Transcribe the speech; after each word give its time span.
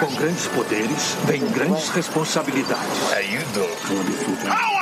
Com 0.00 0.14
grandes 0.16 0.46
poderes, 0.48 1.16
vem 1.26 1.44
grandes 1.50 1.90
responsabilidades. 1.90 3.12
How 3.12 3.20
you 3.20 3.44
doing? 3.52 4.81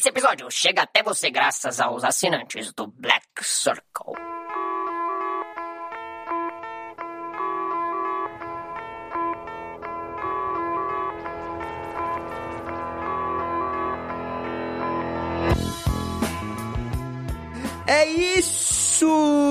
Esse 0.00 0.08
episódio 0.08 0.50
chega 0.50 0.80
até 0.80 1.02
você 1.02 1.30
graças 1.30 1.78
aos 1.78 2.04
assinantes 2.04 2.72
do 2.72 2.86
Black 2.86 3.26
Circle. 3.42 4.39
É 17.90 18.08
isso! 18.08 19.04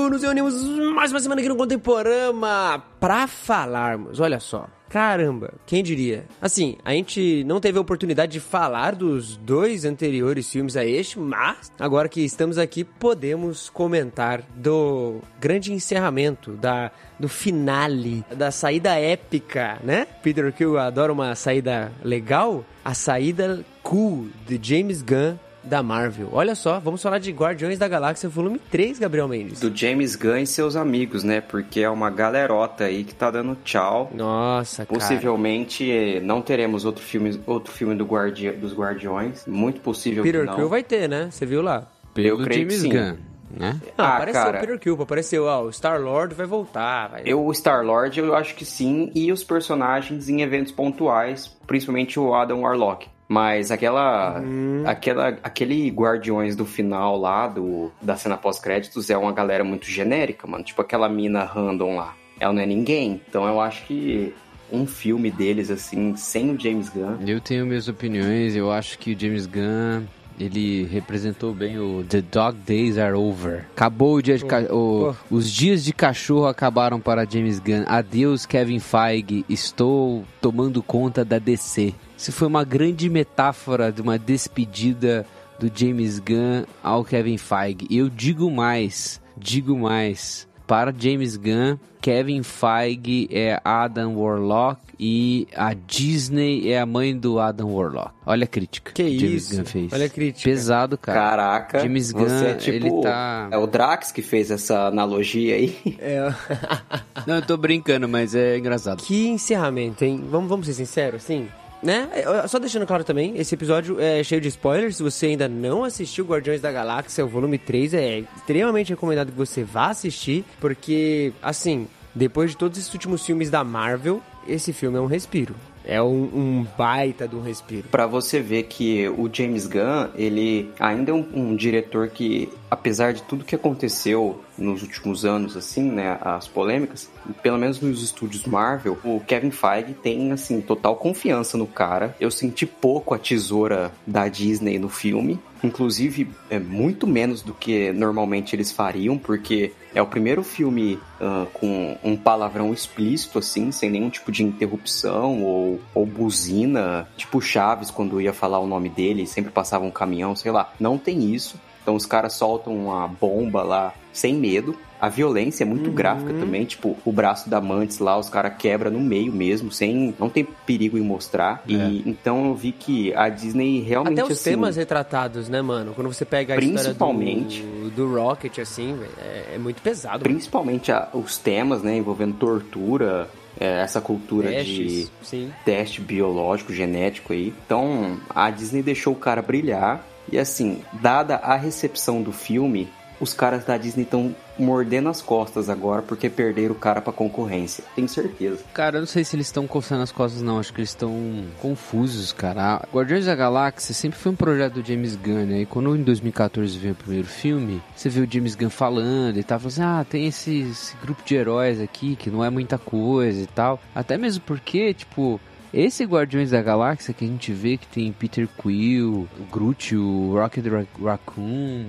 Nos 0.09 0.23
reunimos 0.23 0.63
mais 0.95 1.11
uma 1.11 1.19
semana 1.19 1.41
aqui 1.41 1.49
no 1.49 1.57
Contemporama 1.57 2.81
pra 2.97 3.27
falarmos. 3.27 4.21
Olha 4.21 4.39
só. 4.39 4.65
Caramba, 4.87 5.55
quem 5.65 5.83
diria? 5.83 6.25
Assim, 6.41 6.77
a 6.85 6.91
gente 6.91 7.43
não 7.43 7.59
teve 7.59 7.77
a 7.77 7.81
oportunidade 7.81 8.31
de 8.31 8.39
falar 8.39 8.95
dos 8.95 9.35
dois 9.35 9.83
anteriores 9.83 10.49
filmes 10.49 10.77
a 10.77 10.85
este, 10.85 11.19
mas 11.19 11.69
agora 11.77 12.07
que 12.07 12.21
estamos 12.21 12.57
aqui, 12.57 12.85
podemos 12.85 13.69
comentar 13.69 14.41
do 14.55 15.19
grande 15.37 15.73
encerramento, 15.73 16.53
da, 16.53 16.91
do 17.19 17.27
finale, 17.27 18.23
da 18.33 18.51
saída 18.51 18.97
épica, 18.97 19.79
né? 19.83 20.07
Peter 20.23 20.51
Quill 20.53 20.79
adora 20.79 21.11
uma 21.11 21.35
saída 21.35 21.91
legal, 22.01 22.63
a 22.85 22.93
saída 22.93 23.65
cool 23.83 24.29
de 24.47 24.57
James 24.61 25.01
Gunn 25.01 25.35
da 25.69 25.83
Marvel. 25.83 26.29
Olha 26.31 26.55
só, 26.55 26.79
vamos 26.79 27.01
falar 27.01 27.19
de 27.19 27.31
Guardiões 27.31 27.77
da 27.77 27.87
Galáxia 27.87 28.27
volume 28.27 28.59
3, 28.71 28.99
Gabriel 28.99 29.27
Mendes. 29.27 29.59
Do 29.59 29.75
James 29.75 30.15
Gunn 30.15 30.37
e 30.39 30.47
seus 30.47 30.75
amigos, 30.75 31.23
né? 31.23 31.39
Porque 31.39 31.81
é 31.81 31.89
uma 31.89 32.09
galerota 32.09 32.85
aí 32.85 33.03
que 33.03 33.13
tá 33.15 33.29
dando 33.31 33.55
tchau. 33.63 34.11
Nossa, 34.13 34.85
cara. 34.85 34.99
Possivelmente 34.99 35.89
eh, 35.89 36.19
não 36.19 36.41
teremos 36.41 36.83
outro 36.85 37.03
filme, 37.03 37.39
outro 37.45 37.71
filme 37.71 37.95
do 37.95 38.05
guardi 38.05 38.49
dos 38.51 38.73
Guardiões. 38.73 39.45
Muito 39.45 39.79
possível 39.81 40.23
Peter 40.23 40.41
que 40.41 40.47
não. 40.47 40.55
Quill 40.55 40.67
vai 40.69 40.83
ter, 40.83 41.07
né? 41.07 41.29
Você 41.31 41.45
viu 41.45 41.61
lá? 41.61 41.87
Eu 42.15 42.35
Pelo 42.37 42.43
creio 42.43 42.67
que 42.67 42.75
James 42.75 42.81
sim. 42.81 42.89
Gunn, 42.89 43.17
né? 43.57 43.79
Não, 43.97 44.05
Ah, 44.05 44.15
apareceu 44.17 44.41
cara. 44.43 44.57
o 44.57 44.59
Peter 44.61 44.79
Quill, 44.79 45.01
apareceu, 45.01 45.45
ó, 45.45 45.61
o 45.63 45.69
Star-Lord 45.71 46.33
vai 46.35 46.45
voltar, 46.45 47.07
vai... 47.09 47.21
Eu, 47.25 47.45
o 47.45 47.51
Star-Lord, 47.53 48.19
eu 48.19 48.35
acho 48.35 48.55
que 48.55 48.65
sim. 48.65 49.11
E 49.15 49.31
os 49.31 49.43
personagens 49.43 50.27
em 50.27 50.41
eventos 50.41 50.71
pontuais. 50.71 51.47
Principalmente 51.67 52.19
o 52.19 52.33
Adam 52.33 52.61
Warlock. 52.61 53.07
Mas 53.31 53.69
aquela, 53.69 54.39
Uhum. 54.41 54.83
aquela, 54.87 55.27
aquele 55.43 55.87
Guardiões 55.89 56.55
do 56.55 56.65
final 56.65 57.15
lá, 57.15 57.47
do, 57.47 57.91
da 58.01 58.17
cena 58.17 58.35
pós-créditos, 58.35 59.09
é 59.11 59.15
uma 59.17 59.31
galera 59.31 59.63
muito 59.63 59.85
genérica, 59.85 60.47
mano. 60.47 60.63
Tipo 60.63 60.81
aquela 60.81 61.07
mina 61.07 61.43
random 61.43 61.95
lá. 61.95 62.15
Ela 62.39 62.51
não 62.53 62.61
é 62.61 62.65
ninguém. 62.65 63.21
Então 63.29 63.47
eu 63.47 63.61
acho 63.61 63.85
que 63.85 64.33
um 64.71 64.87
filme 64.87 65.29
deles, 65.29 65.69
assim, 65.69 66.15
sem 66.15 66.49
o 66.49 66.59
James 66.59 66.89
Gunn. 66.89 67.17
Eu 67.27 67.39
tenho 67.39 67.65
minhas 67.67 67.87
opiniões, 67.87 68.55
eu 68.55 68.71
acho 68.71 68.97
que 68.97 69.13
o 69.13 69.19
James 69.19 69.45
Gunn, 69.45 70.05
ele 70.39 70.85
representou 70.85 71.53
bem 71.53 71.77
o 71.77 72.03
The 72.07 72.21
Dog 72.21 72.57
Days 72.65 72.97
Are 72.97 73.13
Over. 73.13 73.65
Acabou 73.75 74.15
o 74.15 74.21
dia 74.23 74.37
de 74.37 74.45
ca- 74.45 74.73
o- 74.73 75.13
os 75.29 75.51
dias 75.51 75.83
de 75.83 75.91
cachorro 75.93 76.47
acabaram 76.47 76.99
para 76.99 77.25
James 77.29 77.59
Gunn. 77.59 77.83
Adeus 77.87 78.45
Kevin 78.47 78.79
Feige, 78.79 79.45
estou 79.49 80.23
tomando 80.41 80.81
conta 80.81 81.23
da 81.25 81.37
DC. 81.37 81.93
Isso 82.19 82.33
foi 82.33 82.49
uma 82.49 82.65
grande 82.65 83.09
metáfora 83.09 83.93
de 83.93 84.01
uma 84.01 84.19
despedida 84.19 85.25
do 85.57 85.71
James 85.73 86.19
Gunn 86.19 86.65
ao 86.83 87.05
Kevin 87.05 87.37
Feige. 87.37 87.87
E 87.89 87.97
eu 87.97 88.09
digo 88.09 88.51
mais, 88.51 89.21
digo 89.37 89.77
mais. 89.79 90.45
Para 90.67 90.93
James 90.95 91.37
Gunn, 91.37 91.77
Kevin 92.01 92.43
Feige 92.43 93.29
é 93.31 93.61
Adam 93.63 94.17
Warlock 94.17 94.81
e 94.99 95.47
a 95.55 95.73
Disney 95.73 96.69
é 96.69 96.81
a 96.81 96.85
mãe 96.85 97.17
do 97.17 97.39
Adam 97.39 97.73
Warlock. 97.73 98.11
Olha 98.25 98.43
a 98.43 98.47
crítica 98.47 98.91
Que 98.91 99.17
James 99.17 99.43
isso? 99.43 99.55
Gunn 99.55 99.65
fez. 99.65 99.93
Olha 99.93 100.05
a 100.05 100.09
crítica. 100.09 100.49
Pesado, 100.49 100.97
cara. 100.97 101.19
Caraca, 101.19 101.79
James 101.79 102.11
Gunn, 102.11 102.27
você 102.27 102.47
é 102.47 102.53
tipo. 102.55 102.75
ele 102.75 103.01
tá... 103.01 103.47
É 103.49 103.57
o 103.57 103.65
Drax 103.65 104.11
que 104.11 104.21
fez 104.21 104.51
essa 104.51 104.87
analogia 104.87 105.55
aí. 105.55 105.73
É... 105.97 106.33
Não, 107.25 107.35
eu 107.35 107.41
tô 107.41 107.55
brincando, 107.55 108.09
mas 108.09 108.35
é 108.35 108.57
engraçado. 108.57 109.01
que 109.01 109.29
encerramento, 109.29 110.03
hein? 110.03 110.21
Vamos, 110.29 110.49
vamos 110.49 110.65
ser 110.65 110.73
sinceros, 110.73 111.23
assim... 111.23 111.47
Né? 111.81 112.09
Só 112.47 112.59
deixando 112.59 112.85
claro 112.85 113.03
também, 113.03 113.37
esse 113.37 113.55
episódio 113.55 113.99
é 113.99 114.21
cheio 114.23 114.41
de 114.41 114.49
spoilers. 114.49 114.97
Se 114.97 115.03
você 115.03 115.27
ainda 115.27 115.47
não 115.47 115.83
assistiu 115.83 116.25
Guardiões 116.25 116.59
da 116.59 116.71
Galáxia, 116.71 117.25
o 117.25 117.29
volume 117.29 117.57
3, 117.57 117.93
é 117.93 118.23
extremamente 118.35 118.89
recomendado 118.89 119.31
que 119.31 119.37
você 119.37 119.63
vá 119.63 119.87
assistir, 119.87 120.43
porque, 120.59 121.31
assim, 121.41 121.87
depois 122.13 122.51
de 122.51 122.57
todos 122.57 122.77
esses 122.77 122.93
últimos 122.93 123.25
filmes 123.25 123.49
da 123.49 123.63
Marvel, 123.63 124.21
esse 124.47 124.73
filme 124.73 124.97
é 124.97 125.01
um 125.01 125.05
respiro. 125.05 125.55
É 125.89 125.99
um, 125.99 126.23
um 126.23 126.67
baita 126.77 127.27
um 127.33 127.41
respiro. 127.41 127.87
Pra 127.89 128.05
você 128.05 128.39
ver 128.39 128.63
que 128.63 129.09
o 129.09 129.27
James 129.33 129.65
Gunn, 129.65 130.09
ele 130.13 130.69
ainda 130.79 131.09
é 131.09 131.13
um, 131.15 131.25
um 131.33 131.55
diretor 131.55 132.09
que, 132.09 132.47
apesar 132.69 133.11
de 133.11 133.23
tudo 133.23 133.43
que 133.43 133.55
aconteceu 133.55 134.39
nos 134.55 134.83
últimos 134.83 135.25
anos, 135.25 135.57
assim, 135.57 135.89
né, 135.89 136.19
as 136.21 136.47
polêmicas, 136.47 137.09
pelo 137.41 137.57
menos 137.57 137.81
nos 137.81 138.03
estúdios 138.03 138.45
Marvel, 138.45 138.99
o 139.03 139.19
Kevin 139.19 139.49
Feige 139.49 139.95
tem, 139.95 140.31
assim, 140.31 140.61
total 140.61 140.95
confiança 140.95 141.57
no 141.57 141.65
cara. 141.65 142.15
Eu 142.19 142.29
senti 142.29 142.67
pouco 142.67 143.15
a 143.15 143.17
tesoura 143.17 143.91
da 144.05 144.27
Disney 144.27 144.77
no 144.77 144.89
filme, 144.89 145.39
inclusive 145.63 146.29
é 146.49 146.59
muito 146.59 147.05
menos 147.05 147.41
do 147.41 147.53
que 147.53 147.91
normalmente 147.91 148.55
eles 148.55 148.71
fariam, 148.71 149.17
porque 149.17 149.73
é 149.93 150.01
o 150.01 150.07
primeiro 150.07 150.43
filme 150.43 150.99
ah, 151.19 151.45
com 151.53 151.97
um 152.03 152.15
palavrão 152.15 152.73
explícito, 152.73 153.39
assim, 153.39 153.71
sem 153.71 153.89
nenhum 153.89 154.09
tipo 154.09 154.31
de 154.31 154.43
interrupção 154.43 155.43
ou, 155.43 155.81
ou 155.93 156.05
buzina, 156.05 157.07
tipo 157.17 157.41
Chaves, 157.41 157.91
quando 157.91 158.21
ia 158.21 158.33
falar 158.33 158.59
o 158.59 158.67
nome 158.67 158.89
dele, 158.89 159.25
sempre 159.25 159.51
passava 159.51 159.85
um 159.85 159.91
caminhão, 159.91 160.35
sei 160.35 160.51
lá. 160.51 160.73
Não 160.79 160.97
tem 160.97 161.33
isso. 161.33 161.59
Então 161.89 161.95
os 161.95 162.05
caras 162.05 162.33
soltam 162.33 162.75
uma 162.77 163.07
bomba 163.07 163.63
lá 163.63 163.95
sem 164.13 164.35
medo. 164.35 164.75
A 165.01 165.09
violência 165.09 165.63
é 165.63 165.65
muito 165.65 165.89
gráfica 165.89 166.33
também, 166.33 166.65
tipo, 166.65 166.95
o 167.03 167.11
braço 167.11 167.49
da 167.49 167.59
Mantis 167.59 167.97
lá, 167.97 168.15
os 168.19 168.29
caras 168.29 168.53
quebra 168.59 168.91
no 168.91 168.99
meio 168.99 169.31
mesmo, 169.31 169.71
sem. 169.71 170.13
não 170.19 170.29
tem 170.29 170.43
perigo 170.67 170.99
em 170.99 171.01
mostrar. 171.01 171.63
E 171.65 172.03
então 172.05 172.49
eu 172.49 172.53
vi 172.53 172.71
que 172.73 173.11
a 173.15 173.27
Disney 173.27 173.81
realmente 173.81 174.19
Até 174.19 174.23
os 174.25 174.31
assim, 174.39 174.51
temas 174.51 174.75
retratados, 174.75 175.49
né, 175.49 175.63
mano? 175.63 175.93
Quando 175.95 176.13
você 176.13 176.25
pega 176.25 176.53
a 176.53 176.57
Principalmente. 176.57 177.61
história 177.61 177.83
do, 177.85 177.89
do 177.89 178.13
Rocket, 178.13 178.59
assim, 178.59 178.99
é, 179.19 179.55
é 179.55 179.57
muito 179.57 179.81
pesado. 179.81 180.21
principalmente 180.21 180.91
a- 180.91 181.07
os 181.13 181.37
temas, 181.39 181.81
né, 181.81 181.97
envolvendo 181.97 182.35
tortura, 182.35 183.27
é, 183.59 183.81
essa 183.81 183.99
cultura 183.99 184.49
de 184.63 184.83
Testes, 184.83 185.11
sim. 185.23 185.51
teste 185.65 186.01
biológico, 186.01 186.71
genético 186.73 187.33
aí. 187.33 187.51
Então, 187.65 188.17
a 188.29 188.49
Disney 188.51 188.83
deixou 188.83 189.13
o 189.13 189.15
cara 189.17 189.41
brilhar. 189.41 190.05
E 190.31 190.37
assim, 190.37 190.81
dada 190.93 191.35
a 191.35 191.55
recepção 191.55 192.21
do 192.21 192.31
filme, 192.31 192.89
os 193.19 193.33
caras 193.33 193.65
da 193.65 193.77
Disney 193.77 194.03
estão 194.03 194.33
mordendo 194.57 195.09
as 195.09 195.21
costas 195.21 195.69
agora 195.69 196.01
porque 196.01 196.29
perderam 196.29 196.73
o 196.73 196.77
cara 196.77 197.01
pra 197.01 197.13
concorrência. 197.13 197.83
Tenho 197.95 198.07
certeza. 198.07 198.63
Cara, 198.73 198.97
eu 198.97 199.01
não 199.01 199.07
sei 199.07 199.23
se 199.23 199.35
eles 199.35 199.47
estão 199.47 199.67
coçando 199.67 200.03
as 200.03 200.11
costas, 200.11 200.41
não. 200.41 200.59
Acho 200.59 200.73
que 200.73 200.79
eles 200.79 200.89
estão 200.89 201.45
confusos, 201.61 202.31
cara. 202.31 202.81
Guardiões 202.93 203.25
da 203.25 203.35
Galáxia 203.35 203.93
sempre 203.93 204.19
foi 204.19 204.31
um 204.31 204.35
projeto 204.35 204.75
do 204.75 204.85
James 204.85 205.15
Gunn, 205.15 205.45
né? 205.45 205.61
E 205.61 205.65
quando 205.65 205.95
em 205.95 206.03
2014 206.03 206.77
veio 206.77 206.93
o 206.93 206.97
primeiro 206.97 207.27
filme, 207.27 207.81
você 207.95 208.09
viu 208.09 208.23
o 208.23 208.31
James 208.31 208.55
Gunn 208.55 208.69
falando 208.69 209.37
e 209.37 209.43
falando 209.43 209.67
assim: 209.67 209.81
ah, 209.81 210.05
tem 210.09 210.27
esse, 210.27 210.61
esse 210.61 210.95
grupo 210.97 211.21
de 211.25 211.35
heróis 211.35 211.81
aqui 211.81 212.15
que 212.15 212.29
não 212.29 212.43
é 212.43 212.49
muita 212.49 212.77
coisa 212.77 213.41
e 213.41 213.47
tal. 213.47 213.79
Até 213.93 214.17
mesmo 214.17 214.43
porque, 214.45 214.93
tipo, 214.93 215.39
esse 215.73 216.03
Guardiões 216.03 216.51
da 216.51 216.61
Galáxia 216.61 217.13
que 217.13 217.25
a 217.25 217.27
gente 217.27 217.53
vê 217.53 217.77
que 217.77 217.87
tem 217.87 218.11
Peter 218.11 218.47
Quill, 218.47 219.27
o 219.39 219.43
Groot, 219.51 219.95
o 219.95 220.33
Rocket 220.33 220.65
Raccoon, 221.03 221.85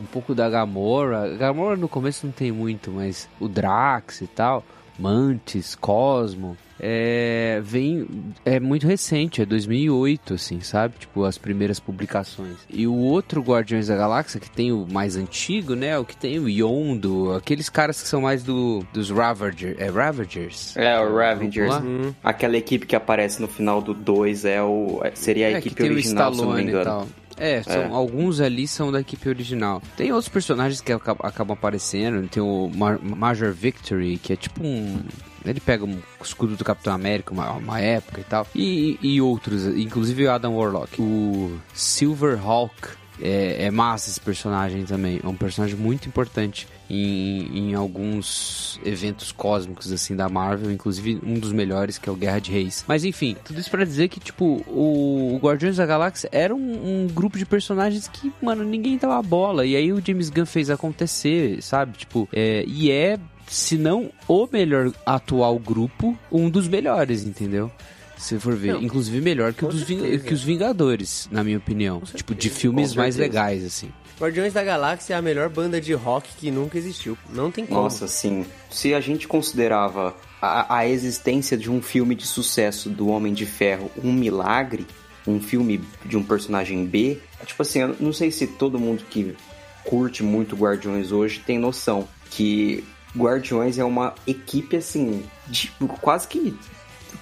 um 0.00 0.04
pouco 0.10 0.34
da 0.34 0.48
Gamora. 0.48 1.36
Gamora 1.36 1.76
no 1.76 1.88
começo 1.88 2.26
não 2.26 2.32
tem 2.32 2.50
muito, 2.50 2.90
mas 2.90 3.28
o 3.38 3.48
Drax 3.48 4.22
e 4.22 4.26
tal, 4.26 4.64
Mantis, 4.98 5.74
Cosmo, 5.74 6.56
é, 6.80 7.60
vem 7.62 8.06
é 8.44 8.58
muito 8.58 8.86
recente, 8.86 9.42
é 9.42 9.46
2008, 9.46 10.34
assim, 10.34 10.60
sabe? 10.60 10.94
Tipo, 10.98 11.24
as 11.24 11.36
primeiras 11.36 11.78
publicações. 11.78 12.56
E 12.70 12.86
o 12.86 12.94
outro 12.94 13.42
Guardiões 13.42 13.88
da 13.88 13.96
Galáxia, 13.96 14.40
que 14.40 14.50
tem 14.50 14.72
o 14.72 14.86
mais 14.90 15.16
antigo, 15.16 15.74
né? 15.74 15.98
O 15.98 16.04
que 16.04 16.16
tem 16.16 16.38
o 16.38 16.48
Yondo, 16.48 17.34
aqueles 17.34 17.68
caras 17.68 18.00
que 18.00 18.08
são 18.08 18.22
mais 18.22 18.42
do, 18.42 18.84
dos 18.92 19.10
Ravager, 19.10 19.76
é 19.78 19.88
Ravagers. 19.90 20.76
É, 20.76 20.98
o 20.98 21.14
Ravagers. 21.14 21.74
Uhum. 21.76 22.14
Aquela 22.24 22.56
equipe 22.56 22.86
que 22.86 22.96
aparece 22.96 23.40
no 23.42 23.48
final 23.48 23.82
do 23.82 23.92
2 23.92 24.44
é 24.46 24.62
o, 24.62 25.02
seria 25.14 25.48
a 25.48 25.50
é, 25.50 25.58
equipe 25.58 25.82
original, 25.82 26.34
se 26.34 26.40
não 26.40 26.54
me 26.54 26.62
engano. 26.62 27.06
É, 27.36 27.62
são, 27.62 27.82
é. 27.82 27.86
alguns 27.86 28.38
ali 28.38 28.68
são 28.68 28.92
da 28.92 29.00
equipe 29.00 29.26
original. 29.26 29.82
Tem 29.96 30.12
outros 30.12 30.28
personagens 30.28 30.82
que 30.82 30.92
acabam 30.92 31.54
aparecendo. 31.54 32.28
Tem 32.28 32.42
o 32.42 32.70
Major 33.02 33.50
Victory, 33.50 34.18
que 34.18 34.34
é 34.34 34.36
tipo 34.36 34.62
um. 34.62 35.00
Ele 35.44 35.60
pega 35.60 35.84
um 35.84 35.98
escudo 36.22 36.56
do 36.56 36.64
Capitão 36.64 36.92
América, 36.92 37.32
uma, 37.32 37.52
uma 37.52 37.80
época 37.80 38.20
e 38.20 38.24
tal. 38.24 38.46
E, 38.54 38.98
e 39.00 39.20
outros, 39.20 39.66
inclusive 39.66 40.26
o 40.26 40.30
Adam 40.30 40.56
Warlock. 40.56 41.00
O 41.00 41.58
Silver 41.74 42.38
Hawk, 42.44 43.00
é, 43.20 43.66
é, 43.66 43.70
massa 43.70 44.10
esse 44.10 44.20
personagem 44.20 44.84
também. 44.84 45.20
É 45.22 45.28
um 45.28 45.34
personagem 45.34 45.76
muito 45.76 46.08
importante 46.08 46.66
em, 46.88 47.70
em 47.70 47.74
alguns 47.74 48.80
eventos 48.84 49.30
cósmicos 49.30 49.92
assim 49.92 50.16
da 50.16 50.28
Marvel, 50.28 50.70
inclusive 50.70 51.20
um 51.24 51.38
dos 51.38 51.52
melhores 51.52 51.98
que 51.98 52.08
é 52.08 52.12
o 52.12 52.16
Guerra 52.16 52.40
de 52.40 52.50
Reis. 52.50 52.84
Mas 52.88 53.04
enfim, 53.04 53.36
tudo 53.44 53.60
isso 53.60 53.70
para 53.70 53.84
dizer 53.84 54.08
que 54.08 54.18
tipo 54.18 54.64
o, 54.66 55.34
o, 55.34 55.38
Guardiões 55.38 55.76
da 55.76 55.86
Galáxia 55.86 56.28
era 56.32 56.54
um, 56.54 56.58
um, 57.04 57.06
grupo 57.08 57.38
de 57.38 57.44
personagens 57.44 58.08
que, 58.08 58.32
mano, 58.42 58.64
ninguém 58.64 58.96
dava 58.96 59.20
bola. 59.22 59.66
E 59.66 59.76
aí 59.76 59.92
o 59.92 60.02
James 60.04 60.30
Gunn 60.30 60.46
fez 60.46 60.70
acontecer, 60.70 61.62
sabe? 61.62 61.98
Tipo, 61.98 62.28
é, 62.32 62.64
e 62.66 62.90
é 62.90 63.18
se 63.50 63.76
não 63.76 64.12
o 64.28 64.48
melhor 64.50 64.92
atual 65.04 65.58
grupo, 65.58 66.16
um 66.30 66.48
dos 66.48 66.68
melhores, 66.68 67.24
entendeu? 67.24 67.70
Se 68.16 68.38
for 68.38 68.54
ver, 68.54 68.74
não, 68.74 68.82
inclusive 68.82 69.20
melhor 69.20 69.52
que, 69.52 69.66
dos, 69.66 69.82
que 69.82 70.32
os 70.32 70.44
Vingadores, 70.44 71.28
na 71.32 71.42
minha 71.42 71.58
opinião. 71.58 72.00
Tipo, 72.00 72.32
de 72.34 72.48
filmes 72.48 72.94
mais 72.94 73.16
legais, 73.16 73.64
assim. 73.64 73.90
Guardiões 74.20 74.52
da 74.52 74.62
Galáxia 74.62 75.14
é 75.14 75.16
a 75.16 75.22
melhor 75.22 75.48
banda 75.48 75.80
de 75.80 75.92
rock 75.94 76.28
que 76.38 76.50
nunca 76.50 76.78
existiu. 76.78 77.18
Não 77.30 77.50
tem 77.50 77.66
como. 77.66 77.80
Nossa, 77.80 78.06
sim. 78.06 78.46
Se 78.70 78.94
a 78.94 79.00
gente 79.00 79.26
considerava 79.26 80.14
a, 80.40 80.76
a 80.76 80.86
existência 80.86 81.56
de 81.56 81.70
um 81.70 81.82
filme 81.82 82.14
de 82.14 82.26
sucesso 82.26 82.88
do 82.88 83.08
Homem 83.08 83.32
de 83.32 83.46
Ferro 83.46 83.90
um 84.04 84.12
milagre, 84.12 84.86
um 85.26 85.40
filme 85.40 85.80
de 86.04 86.16
um 86.16 86.22
personagem 86.22 86.86
B, 86.86 87.18
tipo 87.46 87.62
assim, 87.62 87.80
eu 87.80 87.96
não 87.98 88.12
sei 88.12 88.30
se 88.30 88.46
todo 88.46 88.78
mundo 88.78 89.02
que 89.10 89.34
curte 89.82 90.22
muito 90.22 90.54
Guardiões 90.54 91.10
hoje 91.10 91.40
tem 91.40 91.58
noção 91.58 92.06
que 92.30 92.84
Guardiões 93.16 93.78
é 93.78 93.84
uma 93.84 94.14
equipe 94.26 94.76
assim, 94.76 95.24
de, 95.48 95.72
quase 96.00 96.28
que 96.28 96.56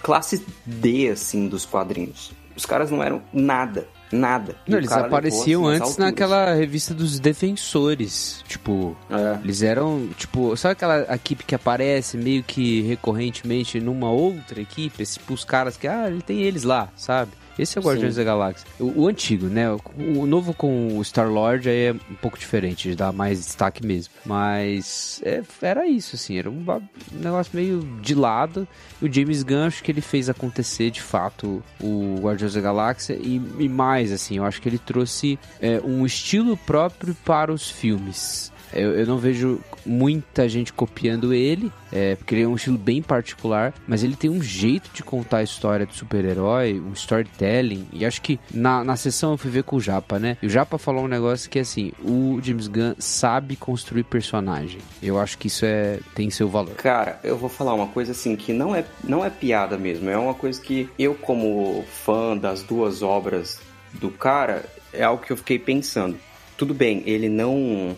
classe 0.02 0.44
D 0.64 1.08
assim 1.08 1.48
dos 1.48 1.64
quadrinhos. 1.64 2.32
Os 2.56 2.66
caras 2.66 2.90
não 2.90 3.02
eram 3.02 3.22
nada. 3.32 3.86
Nada. 4.10 4.56
Não, 4.66 4.78
eles 4.78 4.90
apareciam 4.90 5.68
assim, 5.68 5.82
antes 5.82 5.96
naquela 5.98 6.54
revista 6.54 6.94
dos 6.94 7.20
defensores. 7.20 8.42
Tipo, 8.48 8.96
é. 9.10 9.38
eles 9.44 9.62
eram, 9.62 10.08
tipo, 10.16 10.56
sabe 10.56 10.72
aquela 10.72 11.14
equipe 11.14 11.44
que 11.44 11.54
aparece 11.54 12.16
meio 12.16 12.42
que 12.42 12.80
recorrentemente 12.82 13.78
numa 13.80 14.10
outra 14.10 14.60
equipe? 14.60 15.04
Tipo, 15.04 15.34
os 15.34 15.44
caras 15.44 15.76
que, 15.76 15.86
ah, 15.86 16.08
ele 16.08 16.22
tem 16.22 16.42
eles 16.42 16.62
lá, 16.62 16.88
sabe? 16.96 17.32
Esse 17.58 17.76
é 17.76 17.80
o 17.80 17.84
Guardiões 17.84 18.14
Sim. 18.14 18.20
da 18.20 18.24
Galáxia. 18.24 18.66
O, 18.78 19.02
o, 19.02 19.08
antigo, 19.08 19.46
né? 19.46 19.70
O, 19.70 19.80
o 20.20 20.26
novo 20.26 20.54
com 20.54 20.96
o 20.96 21.04
Star-Lord 21.04 21.68
aí 21.68 21.86
é 21.86 21.92
um 21.92 22.14
pouco 22.14 22.38
diferente, 22.38 22.94
dá 22.94 23.10
mais 23.10 23.38
destaque 23.38 23.84
mesmo. 23.84 24.14
Mas 24.24 25.20
é, 25.24 25.42
era 25.60 25.86
isso, 25.86 26.16
assim, 26.16 26.38
era 26.38 26.50
um, 26.50 26.64
um, 26.68 27.18
negócio 27.20 27.50
meio 27.54 27.80
de 28.00 28.14
lado. 28.14 28.66
O 29.02 29.10
James 29.10 29.42
Gunn, 29.42 29.66
acho 29.66 29.82
que 29.82 29.90
ele 29.90 30.00
fez 30.00 30.28
acontecer 30.28 30.90
de 30.90 31.02
fato 31.02 31.62
o 31.80 32.16
Guardiões 32.20 32.54
da 32.54 32.60
Galáxia 32.60 33.14
e, 33.14 33.40
e 33.58 33.68
mais, 33.68 34.12
assim, 34.12 34.36
eu 34.36 34.44
acho 34.44 34.62
que 34.62 34.68
ele 34.68 34.78
trouxe 34.78 35.38
é, 35.60 35.80
um 35.84 36.06
estilo 36.06 36.56
próprio 36.56 37.14
para 37.24 37.52
os 37.52 37.70
filmes. 37.70 38.52
Eu, 38.72 38.92
eu 38.92 39.06
não 39.06 39.18
vejo 39.18 39.60
muita 39.84 40.48
gente 40.48 40.72
copiando 40.72 41.32
ele, 41.32 41.72
é, 41.92 42.16
porque 42.16 42.34
ele 42.34 42.42
é 42.42 42.48
um 42.48 42.56
estilo 42.56 42.78
bem 42.78 43.02
particular, 43.02 43.72
mas 43.86 44.04
ele 44.04 44.16
tem 44.16 44.30
um 44.30 44.42
jeito 44.42 44.90
de 44.92 45.02
contar 45.02 45.38
a 45.38 45.42
história 45.42 45.86
do 45.86 45.94
super-herói, 45.94 46.80
um 46.80 46.92
storytelling, 46.92 47.86
e 47.92 48.04
acho 48.04 48.20
que 48.20 48.38
na, 48.52 48.84
na 48.84 48.96
sessão 48.96 49.32
eu 49.32 49.38
fui 49.38 49.50
ver 49.50 49.62
com 49.62 49.76
o 49.76 49.80
Japa, 49.80 50.18
né? 50.18 50.36
E 50.42 50.46
o 50.46 50.50
Japa 50.50 50.78
falou 50.78 51.04
um 51.04 51.08
negócio 51.08 51.48
que, 51.48 51.58
assim, 51.58 51.92
o 52.02 52.38
James 52.42 52.68
Gunn 52.68 52.94
sabe 52.98 53.56
construir 53.56 54.04
personagem. 54.04 54.80
Eu 55.02 55.18
acho 55.18 55.38
que 55.38 55.46
isso 55.46 55.64
é 55.64 56.00
tem 56.14 56.30
seu 56.30 56.48
valor. 56.48 56.74
Cara, 56.74 57.18
eu 57.24 57.36
vou 57.36 57.48
falar 57.48 57.74
uma 57.74 57.88
coisa, 57.88 58.12
assim, 58.12 58.36
que 58.36 58.52
não 58.52 58.74
é, 58.74 58.84
não 59.02 59.24
é 59.24 59.30
piada 59.30 59.78
mesmo, 59.78 60.10
é 60.10 60.18
uma 60.18 60.34
coisa 60.34 60.60
que 60.60 60.88
eu, 60.98 61.14
como 61.14 61.84
fã 62.04 62.36
das 62.36 62.62
duas 62.62 63.02
obras 63.02 63.60
do 63.94 64.10
cara, 64.10 64.64
é 64.92 65.02
algo 65.02 65.22
que 65.22 65.32
eu 65.32 65.36
fiquei 65.36 65.58
pensando. 65.58 66.18
Tudo 66.56 66.74
bem, 66.74 67.02
ele 67.06 67.28
não 67.28 67.96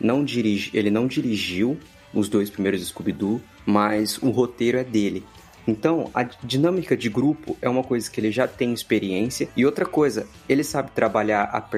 não 0.00 0.24
dirige, 0.24 0.70
ele 0.74 0.90
não 0.90 1.06
dirigiu 1.06 1.78
os 2.12 2.28
dois 2.28 2.50
primeiros 2.50 2.86
Scooby-Doo, 2.86 3.40
mas 3.66 4.18
o 4.18 4.30
roteiro 4.30 4.78
é 4.78 4.84
dele. 4.84 5.24
Então, 5.68 6.10
a 6.14 6.22
dinâmica 6.22 6.96
de 6.96 7.08
grupo 7.08 7.56
é 7.60 7.68
uma 7.68 7.84
coisa 7.84 8.10
que 8.10 8.18
ele 8.18 8.32
já 8.32 8.48
tem 8.48 8.72
experiência. 8.72 9.48
E 9.54 9.66
outra 9.66 9.84
coisa, 9.84 10.26
ele 10.48 10.64
sabe 10.64 10.90
trabalhar 10.92 11.44
a 11.52 11.68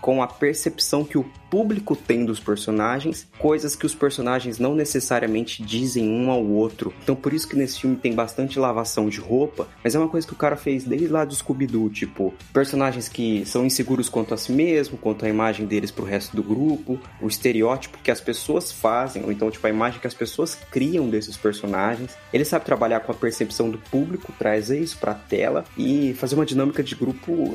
com 0.00 0.22
a 0.22 0.26
percepção 0.26 1.04
que 1.04 1.18
o 1.18 1.24
público 1.50 1.96
tem 1.96 2.24
dos 2.24 2.38
personagens, 2.38 3.26
coisas 3.38 3.74
que 3.74 3.86
os 3.86 3.94
personagens 3.94 4.58
não 4.58 4.74
necessariamente 4.74 5.62
dizem 5.62 6.08
um 6.08 6.30
ao 6.30 6.44
outro. 6.44 6.92
Então 7.02 7.16
por 7.16 7.32
isso 7.32 7.48
que 7.48 7.56
nesse 7.56 7.80
filme 7.80 7.96
tem 7.96 8.14
bastante 8.14 8.58
lavação 8.58 9.08
de 9.08 9.18
roupa, 9.18 9.66
mas 9.82 9.94
é 9.94 9.98
uma 9.98 10.08
coisa 10.08 10.26
que 10.26 10.32
o 10.32 10.36
cara 10.36 10.56
fez 10.56 10.84
desde 10.84 11.08
lá 11.08 11.24
do 11.24 11.34
Scooby-Doo, 11.34 11.90
tipo, 11.90 12.34
personagens 12.52 13.08
que 13.08 13.44
são 13.46 13.64
inseguros 13.64 14.08
quanto 14.08 14.34
a 14.34 14.36
si 14.36 14.52
mesmo, 14.52 14.98
quanto 14.98 15.24
à 15.24 15.28
imagem 15.28 15.66
deles 15.66 15.90
pro 15.90 16.04
resto 16.04 16.36
do 16.36 16.42
grupo, 16.42 17.00
o 17.20 17.26
estereótipo 17.26 17.98
que 18.02 18.10
as 18.10 18.20
pessoas 18.20 18.70
fazem, 18.70 19.24
ou 19.24 19.32
então 19.32 19.50
tipo 19.50 19.66
a 19.66 19.70
imagem 19.70 20.00
que 20.00 20.06
as 20.06 20.14
pessoas 20.14 20.54
criam 20.70 21.08
desses 21.08 21.36
personagens. 21.36 22.16
Ele 22.32 22.44
sabe 22.44 22.64
trabalhar 22.64 23.00
com 23.00 23.12
a 23.12 23.14
percepção 23.14 23.37
do 23.44 23.78
público, 23.78 24.32
trazer 24.38 24.80
isso 24.80 24.98
pra 24.98 25.14
tela 25.14 25.64
e 25.76 26.14
fazer 26.14 26.34
uma 26.34 26.46
dinâmica 26.46 26.82
de 26.82 26.94
grupo 26.94 27.54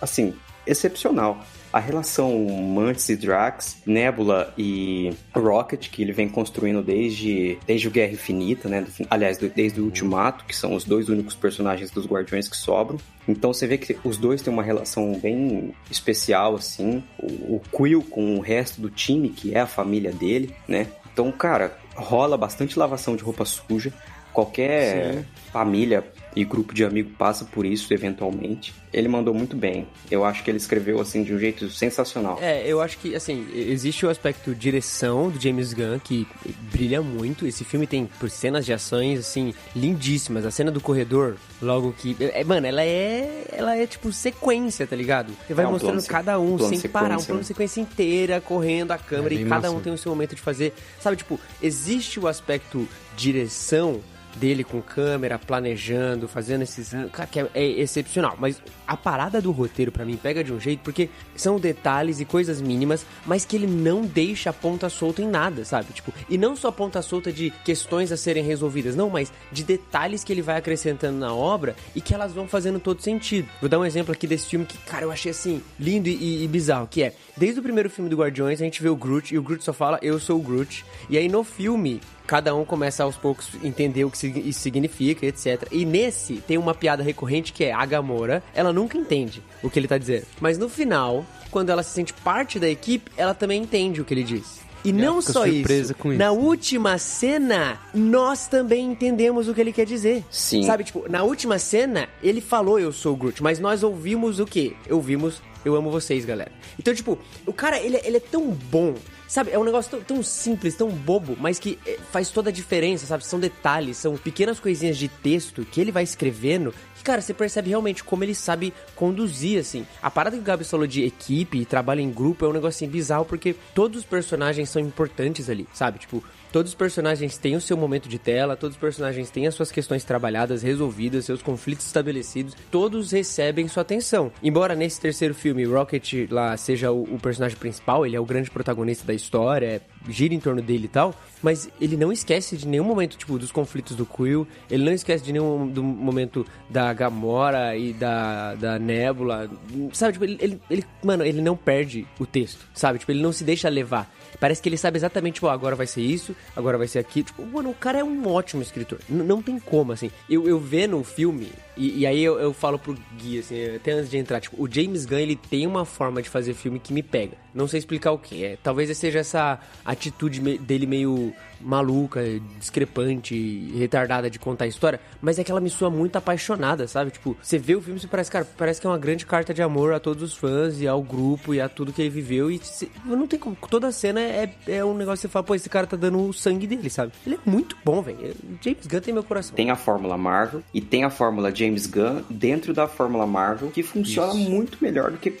assim, 0.00 0.34
excepcional 0.66 1.44
a 1.72 1.80
relação 1.80 2.38
Mantis 2.44 3.08
e 3.08 3.16
Drax, 3.16 3.78
Nebula 3.86 4.52
e 4.58 5.10
Rocket, 5.34 5.88
que 5.88 6.02
ele 6.02 6.12
vem 6.12 6.28
construindo 6.28 6.82
desde, 6.82 7.58
desde 7.66 7.88
o 7.88 7.90
Guerra 7.90 8.12
Infinita, 8.12 8.68
né? 8.68 8.86
Aliás, 9.08 9.38
desde 9.38 9.80
o 9.80 9.84
Ultimato, 9.84 10.44
que 10.44 10.54
são 10.54 10.74
os 10.74 10.84
dois 10.84 11.08
únicos 11.08 11.34
personagens 11.34 11.90
dos 11.90 12.06
Guardiões 12.06 12.46
que 12.46 12.56
sobram. 12.56 12.98
Então 13.26 13.54
você 13.54 13.66
vê 13.66 13.78
que 13.78 13.96
os 14.04 14.18
dois 14.18 14.42
têm 14.42 14.52
uma 14.52 14.62
relação 14.62 15.18
bem 15.18 15.74
especial, 15.90 16.56
assim. 16.56 17.02
O 17.18 17.60
Quill 17.74 18.02
com 18.02 18.36
o 18.36 18.40
resto 18.40 18.80
do 18.80 18.90
time, 18.90 19.30
que 19.30 19.54
é 19.54 19.60
a 19.60 19.66
família 19.66 20.12
dele, 20.12 20.54
né? 20.68 20.88
Então, 21.10 21.30
cara, 21.32 21.76
rola 21.94 22.36
bastante 22.36 22.78
lavação 22.78 23.16
de 23.16 23.22
roupa 23.22 23.44
suja. 23.44 23.92
Qualquer 24.32 25.14
Sim. 25.14 25.24
família 25.52 26.04
e 26.34 26.44
grupo 26.44 26.72
de 26.72 26.84
amigo 26.84 27.10
passa 27.18 27.44
por 27.44 27.66
isso 27.66 27.92
eventualmente. 27.92 28.74
Ele 28.92 29.08
mandou 29.08 29.34
muito 29.34 29.56
bem. 29.56 29.86
Eu 30.10 30.24
acho 30.24 30.42
que 30.42 30.50
ele 30.50 30.58
escreveu 30.58 31.00
assim 31.00 31.22
de 31.22 31.32
um 31.34 31.38
jeito 31.38 31.68
sensacional. 31.70 32.38
É, 32.40 32.66
eu 32.66 32.80
acho 32.80 32.98
que 32.98 33.14
assim, 33.14 33.46
existe 33.54 34.04
o 34.06 34.10
aspecto 34.10 34.54
direção 34.54 35.30
do 35.30 35.40
James 35.40 35.72
Gunn 35.72 35.98
que 35.98 36.26
brilha 36.70 37.02
muito. 37.02 37.46
Esse 37.46 37.64
filme 37.64 37.86
tem 37.86 38.06
por 38.18 38.30
cenas 38.30 38.64
de 38.64 38.72
ações 38.72 39.18
assim 39.20 39.54
lindíssimas. 39.76 40.46
A 40.46 40.50
cena 40.50 40.70
do 40.70 40.80
corredor, 40.80 41.36
logo 41.60 41.92
que, 41.92 42.16
é, 42.18 42.42
mano, 42.44 42.66
ela 42.66 42.82
é, 42.82 43.44
ela 43.52 43.76
é 43.76 43.86
tipo 43.86 44.12
sequência, 44.12 44.86
tá 44.86 44.96
ligado? 44.96 45.32
Você 45.46 45.54
vai 45.54 45.64
é 45.64 45.68
um 45.68 45.72
mostrando 45.72 46.02
cada 46.06 46.38
um 46.40 46.58
sem 46.58 46.80
parar, 46.88 47.18
um 47.18 47.24
plano 47.24 47.40
de 47.40 47.46
sequência 47.46 47.80
inteira, 47.80 48.40
correndo 48.40 48.92
a 48.92 48.98
câmera 48.98 49.34
é, 49.34 49.38
e 49.38 49.44
cada 49.44 49.68
massa. 49.68 49.70
um 49.70 49.80
tem 49.80 49.92
o 49.92 49.98
seu 49.98 50.10
momento 50.12 50.34
de 50.34 50.40
fazer. 50.40 50.74
Sabe, 51.00 51.16
tipo, 51.16 51.38
existe 51.62 52.18
o 52.18 52.26
aspecto 52.26 52.88
direção 53.16 54.00
dele 54.36 54.64
com 54.64 54.80
câmera, 54.80 55.38
planejando, 55.38 56.28
fazendo 56.28 56.62
esses. 56.62 56.90
Cara, 57.12 57.26
que 57.26 57.40
é, 57.40 57.48
é 57.54 57.64
excepcional. 57.64 58.36
Mas 58.38 58.60
a 58.86 58.96
parada 58.96 59.40
do 59.40 59.52
roteiro, 59.52 59.92
para 59.92 60.04
mim, 60.04 60.16
pega 60.16 60.42
de 60.42 60.52
um 60.52 60.60
jeito, 60.60 60.80
porque 60.80 61.08
são 61.34 61.58
detalhes 61.58 62.20
e 62.20 62.24
coisas 62.24 62.60
mínimas, 62.60 63.06
mas 63.26 63.44
que 63.44 63.56
ele 63.56 63.66
não 63.66 64.02
deixa 64.02 64.50
a 64.50 64.52
ponta 64.52 64.88
solta 64.88 65.22
em 65.22 65.28
nada, 65.28 65.64
sabe? 65.64 65.92
Tipo, 65.92 66.12
e 66.28 66.36
não 66.36 66.56
só 66.56 66.70
ponta 66.70 67.02
solta 67.02 67.32
de 67.32 67.50
questões 67.64 68.12
a 68.12 68.16
serem 68.16 68.44
resolvidas, 68.44 68.96
não, 68.96 69.10
mas 69.10 69.32
de 69.50 69.64
detalhes 69.64 70.24
que 70.24 70.32
ele 70.32 70.42
vai 70.42 70.56
acrescentando 70.56 71.18
na 71.18 71.32
obra 71.34 71.76
e 71.94 72.00
que 72.00 72.14
elas 72.14 72.32
vão 72.32 72.46
fazendo 72.46 72.80
todo 72.80 73.02
sentido. 73.02 73.48
Vou 73.60 73.68
dar 73.68 73.78
um 73.78 73.84
exemplo 73.84 74.12
aqui 74.12 74.26
desse 74.26 74.46
filme 74.46 74.66
que, 74.66 74.78
cara, 74.78 75.04
eu 75.04 75.12
achei 75.12 75.30
assim, 75.30 75.62
lindo 75.78 76.08
e, 76.08 76.44
e 76.44 76.48
bizarro, 76.48 76.86
que 76.86 77.02
é, 77.02 77.14
desde 77.36 77.60
o 77.60 77.62
primeiro 77.62 77.90
filme 77.90 78.10
do 78.10 78.16
Guardiões, 78.16 78.60
a 78.60 78.64
gente 78.64 78.82
vê 78.82 78.88
o 78.88 78.96
Groot 78.96 79.34
e 79.34 79.38
o 79.38 79.42
Groot 79.42 79.64
só 79.64 79.72
fala, 79.72 79.98
eu 80.02 80.18
sou 80.18 80.38
o 80.38 80.42
Groot. 80.42 80.84
E 81.08 81.16
aí 81.16 81.28
no 81.28 81.44
filme, 81.44 82.00
cada 82.32 82.54
um 82.54 82.64
começa 82.64 83.04
aos 83.04 83.14
poucos 83.14 83.46
a 83.62 83.66
entender 83.66 84.06
o 84.06 84.10
que 84.10 84.26
isso 84.26 84.60
significa, 84.60 85.26
etc. 85.26 85.68
E 85.70 85.84
nesse 85.84 86.36
tem 86.36 86.56
uma 86.56 86.74
piada 86.74 87.02
recorrente 87.02 87.52
que 87.52 87.62
é 87.62 87.74
a 87.74 87.84
Gamora, 87.84 88.42
ela 88.54 88.72
nunca 88.72 88.96
entende 88.96 89.42
o 89.62 89.68
que 89.68 89.78
ele 89.78 89.86
tá 89.86 89.98
dizendo. 89.98 90.24
Mas 90.40 90.56
no 90.56 90.66
final, 90.66 91.26
quando 91.50 91.68
ela 91.68 91.82
se 91.82 91.90
sente 91.90 92.14
parte 92.14 92.58
da 92.58 92.70
equipe, 92.70 93.12
ela 93.18 93.34
também 93.34 93.60
entende 93.60 94.00
o 94.00 94.04
que 94.06 94.14
ele 94.14 94.22
diz. 94.22 94.62
E 94.82 94.94
não 94.94 95.20
só 95.20 95.44
isso, 95.44 95.94
com 95.94 96.10
isso, 96.10 96.18
na 96.18 96.32
última 96.32 96.96
cena, 96.96 97.78
nós 97.92 98.46
também 98.46 98.90
entendemos 98.90 99.46
o 99.46 99.52
que 99.52 99.60
ele 99.60 99.70
quer 99.70 99.84
dizer. 99.84 100.24
Sim. 100.30 100.62
Sabe, 100.62 100.84
tipo, 100.84 101.04
na 101.10 101.22
última 101.24 101.58
cena, 101.58 102.08
ele 102.22 102.40
falou 102.40 102.80
eu 102.80 102.92
sou 102.92 103.12
o 103.12 103.16
Groot, 103.16 103.42
mas 103.42 103.60
nós 103.60 103.82
ouvimos 103.82 104.40
o 104.40 104.46
quê? 104.46 104.72
Ouvimos 104.88 105.42
eu 105.64 105.76
amo 105.76 105.90
vocês, 105.90 106.24
galera. 106.24 106.50
Então, 106.78 106.94
tipo, 106.94 107.18
o 107.46 107.52
cara, 107.52 107.78
ele, 107.78 108.00
ele 108.04 108.16
é 108.16 108.20
tão 108.20 108.48
bom 108.50 108.94
Sabe, 109.32 109.50
é 109.50 109.58
um 109.58 109.64
negócio 109.64 109.98
tão, 110.06 110.22
simples, 110.22 110.74
tão 110.74 110.90
bobo, 110.90 111.34
mas 111.40 111.58
que 111.58 111.78
eh, 111.86 111.98
faz 112.10 112.28
toda 112.28 112.50
a 112.50 112.52
diferença, 112.52 113.06
sabe? 113.06 113.24
São 113.24 113.40
detalhes, 113.40 113.96
são 113.96 114.14
pequenas 114.14 114.60
coisinhas 114.60 114.98
de 114.98 115.08
texto 115.08 115.64
que 115.64 115.80
ele 115.80 115.90
vai 115.90 116.02
escrevendo 116.02 116.74
que, 116.94 117.02
cara, 117.02 117.22
você 117.22 117.32
percebe 117.32 117.70
realmente 117.70 118.04
como 118.04 118.22
ele 118.22 118.34
sabe 118.34 118.74
conduzir, 118.94 119.58
assim. 119.58 119.86
A 120.02 120.10
parada 120.10 120.36
que 120.36 120.42
o 120.42 120.44
Gabi 120.44 120.64
falou 120.64 120.86
de 120.86 121.02
equipe 121.02 121.56
e 121.56 121.64
trabalho 121.64 122.02
em 122.02 122.12
grupo 122.12 122.44
é 122.44 122.48
um 122.48 122.52
negocinho 122.52 122.90
bizarro, 122.90 123.24
porque 123.24 123.56
todos 123.74 124.00
os 124.00 124.04
personagens 124.04 124.68
são 124.68 124.82
importantes 124.82 125.48
ali, 125.48 125.66
sabe? 125.72 126.00
Tipo, 126.00 126.22
Todos 126.52 126.72
os 126.72 126.74
personagens 126.74 127.38
têm 127.38 127.56
o 127.56 127.60
seu 127.62 127.78
momento 127.78 128.10
de 128.10 128.18
tela, 128.18 128.54
todos 128.54 128.76
os 128.76 128.80
personagens 128.80 129.30
têm 129.30 129.46
as 129.46 129.54
suas 129.54 129.72
questões 129.72 130.04
trabalhadas, 130.04 130.62
resolvidas, 130.62 131.24
seus 131.24 131.40
conflitos 131.40 131.86
estabelecidos, 131.86 132.54
todos 132.70 133.10
recebem 133.10 133.66
sua 133.68 133.80
atenção. 133.80 134.30
Embora 134.42 134.74
nesse 134.74 135.00
terceiro 135.00 135.34
filme 135.34 135.64
Rocket 135.64 136.30
lá 136.30 136.54
seja 136.58 136.92
o, 136.92 137.04
o 137.04 137.18
personagem 137.18 137.56
principal, 137.56 138.04
ele 138.04 138.16
é 138.16 138.20
o 138.20 138.26
grande 138.26 138.50
protagonista 138.50 139.06
da 139.06 139.14
história, 139.14 139.80
gira 140.10 140.34
em 140.34 140.40
torno 140.40 140.60
dele 140.60 140.84
e 140.84 140.88
tal, 140.88 141.14
mas 141.42 141.68
ele 141.80 141.96
não 141.96 142.12
esquece 142.12 142.56
de 142.56 142.66
nenhum 142.66 142.84
momento, 142.84 143.16
tipo, 143.16 143.38
dos 143.38 143.50
conflitos 143.50 143.96
do 143.96 144.06
Quill, 144.06 144.46
ele 144.70 144.84
não 144.84 144.92
esquece 144.92 145.24
de 145.24 145.32
nenhum 145.32 145.66
do 145.66 145.82
momento 145.82 146.46
da 146.70 146.92
Gamora 146.92 147.76
e 147.76 147.92
da, 147.92 148.54
da 148.54 148.78
Nebula, 148.78 149.50
sabe? 149.92 150.12
Tipo, 150.12 150.24
ele, 150.24 150.38
ele, 150.40 150.60
ele, 150.70 150.84
mano, 151.02 151.24
ele 151.24 151.40
não 151.40 151.56
perde 151.56 152.06
o 152.18 152.26
texto, 152.26 152.66
sabe? 152.74 152.98
Tipo, 152.98 153.12
ele 153.12 153.22
não 153.22 153.32
se 153.32 153.44
deixa 153.44 153.68
levar. 153.68 154.10
Parece 154.40 154.62
que 154.62 154.68
ele 154.68 154.76
sabe 154.76 154.96
exatamente, 154.96 155.34
tipo, 155.34 155.48
agora 155.48 155.76
vai 155.76 155.86
ser 155.86 156.00
isso, 156.00 156.34
agora 156.56 156.78
vai 156.78 156.88
ser 156.88 156.98
aquilo. 156.98 157.26
Tipo, 157.26 157.46
mano, 157.46 157.70
o 157.70 157.74
cara 157.74 157.98
é 157.98 158.04
um 158.04 158.26
ótimo 158.26 158.62
escritor. 158.62 158.98
N 159.08 159.22
não 159.22 159.42
tem 159.42 159.58
como, 159.58 159.92
assim. 159.92 160.10
Eu, 160.28 160.48
eu 160.48 160.58
vendo 160.58 160.98
o 160.98 161.04
filme, 161.04 161.48
e, 161.76 162.00
e, 162.00 162.06
aí 162.06 162.22
eu, 162.22 162.38
eu 162.38 162.52
falo 162.52 162.78
pro 162.78 162.96
Gui, 163.16 163.38
assim, 163.38 163.76
até 163.76 163.92
antes 163.92 164.10
de 164.10 164.18
entrar, 164.18 164.40
tipo, 164.40 164.62
o 164.62 164.70
James 164.70 165.06
Gunn, 165.06 165.18
ele 165.18 165.36
tem 165.36 165.66
uma 165.66 165.84
forma 165.84 166.20
de 166.20 166.28
fazer 166.28 166.54
filme 166.54 166.78
que 166.78 166.92
me 166.92 167.02
pega. 167.02 167.36
Não 167.54 167.66
sei 167.66 167.78
explicar 167.78 168.12
o 168.12 168.18
que 168.18 168.44
é. 168.44 168.56
Talvez 168.62 168.96
seja 168.96 169.18
essa 169.18 169.58
atitude 169.84 170.40
dele 170.58 170.86
meio 170.86 171.34
maluca, 171.62 172.20
discrepante, 172.58 173.72
retardada 173.76 174.28
de 174.28 174.38
contar 174.38 174.64
a 174.64 174.68
história, 174.68 175.00
mas 175.20 175.38
é 175.38 175.44
que 175.44 175.50
ela 175.50 175.60
me 175.60 175.70
soa 175.70 175.90
muito 175.90 176.16
apaixonada, 176.16 176.86
sabe? 176.86 177.10
Tipo, 177.10 177.36
você 177.40 177.58
vê 177.58 177.74
o 177.74 177.80
filme 177.80 178.00
e 178.02 178.06
parece, 178.06 178.30
cara, 178.30 178.46
parece 178.56 178.80
que 178.80 178.86
é 178.86 178.90
uma 178.90 178.98
grande 178.98 179.24
carta 179.24 179.54
de 179.54 179.62
amor 179.62 179.92
a 179.92 180.00
todos 180.00 180.22
os 180.22 180.36
fãs 180.36 180.80
e 180.80 180.88
ao 180.88 181.02
grupo 181.02 181.54
e 181.54 181.60
a 181.60 181.68
tudo 181.68 181.92
que 181.92 182.02
ele 182.02 182.10
viveu 182.10 182.50
e 182.50 182.58
cê, 182.58 182.88
não 183.04 183.26
tem 183.26 183.38
como, 183.38 183.56
toda 183.70 183.92
cena 183.92 184.20
é, 184.20 184.52
é 184.66 184.84
um 184.84 184.94
negócio 184.94 185.18
que 185.18 185.22
você 185.22 185.32
fala, 185.32 185.44
pô, 185.44 185.54
esse 185.54 185.68
cara 185.68 185.86
tá 185.86 185.96
dando 185.96 186.20
o 186.20 186.32
sangue 186.32 186.66
dele, 186.66 186.90
sabe? 186.90 187.12
Ele 187.24 187.36
é 187.36 187.50
muito 187.50 187.76
bom, 187.84 188.02
velho. 188.02 188.34
James 188.60 188.86
Gunn 188.86 189.00
tem 189.00 189.14
meu 189.14 189.24
coração. 189.24 189.54
Tem 189.54 189.70
a 189.70 189.76
fórmula 189.76 190.16
Marvel 190.16 190.62
e 190.74 190.80
tem 190.80 191.04
a 191.04 191.10
fórmula 191.10 191.54
James 191.62 191.86
Gunn 191.86 192.22
dentro 192.28 192.72
da 192.72 192.88
fórmula 192.88 193.26
Marvel 193.26 193.70
que 193.70 193.82
funciona 193.82 194.34
Isso. 194.34 194.50
muito 194.50 194.78
melhor 194.80 195.10
do 195.10 195.18
que, 195.18 195.38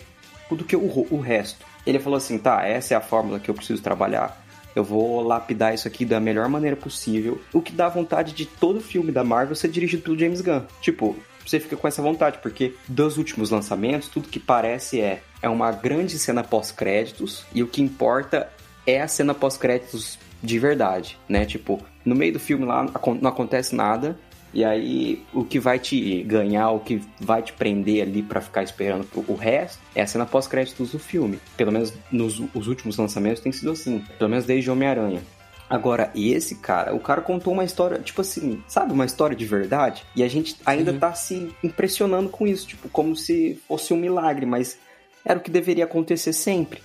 do 0.50 0.64
que 0.64 0.76
o, 0.76 1.06
o 1.10 1.20
resto. 1.20 1.64
Ele 1.86 1.98
falou 1.98 2.16
assim, 2.16 2.38
tá, 2.38 2.64
essa 2.66 2.94
é 2.94 2.96
a 2.96 3.00
fórmula 3.00 3.40
que 3.40 3.50
eu 3.50 3.54
preciso 3.54 3.82
trabalhar 3.82 4.42
eu 4.74 4.82
vou 4.82 5.20
lapidar 5.22 5.74
isso 5.74 5.86
aqui 5.86 6.04
da 6.04 6.18
melhor 6.18 6.48
maneira 6.48 6.76
possível. 6.76 7.40
O 7.52 7.60
que 7.60 7.72
dá 7.72 7.88
vontade 7.88 8.32
de 8.32 8.46
todo 8.46 8.80
filme 8.80 9.12
da 9.12 9.22
Marvel 9.22 9.54
ser 9.54 9.68
dirigido 9.68 10.02
pelo 10.02 10.18
James 10.18 10.40
Gunn. 10.40 10.62
Tipo, 10.80 11.16
você 11.44 11.60
fica 11.60 11.76
com 11.76 11.86
essa 11.86 12.00
vontade, 12.00 12.38
porque 12.38 12.74
dos 12.88 13.18
últimos 13.18 13.50
lançamentos, 13.50 14.08
tudo 14.08 14.28
que 14.28 14.40
parece 14.40 15.00
é, 15.00 15.22
é 15.42 15.48
uma 15.48 15.72
grande 15.72 16.18
cena 16.18 16.42
pós-créditos, 16.42 17.44
e 17.54 17.62
o 17.62 17.66
que 17.66 17.82
importa 17.82 18.48
é 18.86 19.00
a 19.00 19.08
cena 19.08 19.34
pós-créditos 19.34 20.18
de 20.42 20.58
verdade, 20.58 21.18
né? 21.28 21.44
Tipo, 21.44 21.80
no 22.04 22.14
meio 22.14 22.32
do 22.32 22.40
filme 22.40 22.64
lá 22.64 22.86
não 23.20 23.30
acontece 23.30 23.74
nada, 23.74 24.18
e 24.54 24.64
aí, 24.64 25.24
o 25.32 25.44
que 25.44 25.58
vai 25.58 25.78
te 25.78 26.22
ganhar, 26.24 26.70
o 26.70 26.80
que 26.80 27.00
vai 27.18 27.42
te 27.42 27.52
prender 27.52 28.02
ali 28.02 28.22
para 28.22 28.40
ficar 28.40 28.62
esperando 28.62 29.08
o 29.14 29.34
resto, 29.34 29.80
é 29.94 30.02
a 30.02 30.06
cena 30.06 30.26
pós-créditos 30.26 30.92
do 30.92 30.98
filme. 30.98 31.38
Pelo 31.56 31.72
menos 31.72 31.92
nos 32.10 32.40
os 32.54 32.68
últimos 32.68 32.96
lançamentos 32.96 33.42
tem 33.42 33.52
sido 33.52 33.70
assim. 33.70 34.04
Pelo 34.18 34.30
menos 34.30 34.44
desde 34.44 34.70
Homem-Aranha. 34.70 35.22
Agora, 35.70 36.12
esse 36.14 36.56
cara, 36.56 36.94
o 36.94 37.00
cara 37.00 37.22
contou 37.22 37.54
uma 37.54 37.64
história, 37.64 37.98
tipo 37.98 38.20
assim, 38.20 38.62
sabe, 38.68 38.92
uma 38.92 39.06
história 39.06 39.34
de 39.34 39.46
verdade? 39.46 40.04
E 40.14 40.22
a 40.22 40.28
gente 40.28 40.54
ainda 40.66 40.92
Sim. 40.92 40.98
tá 40.98 41.14
se 41.14 41.54
impressionando 41.64 42.28
com 42.28 42.46
isso, 42.46 42.66
tipo, 42.66 42.90
como 42.90 43.16
se 43.16 43.58
fosse 43.66 43.94
um 43.94 43.96
milagre, 43.96 44.44
mas 44.44 44.78
era 45.24 45.38
o 45.38 45.42
que 45.42 45.50
deveria 45.50 45.84
acontecer 45.84 46.34
sempre, 46.34 46.82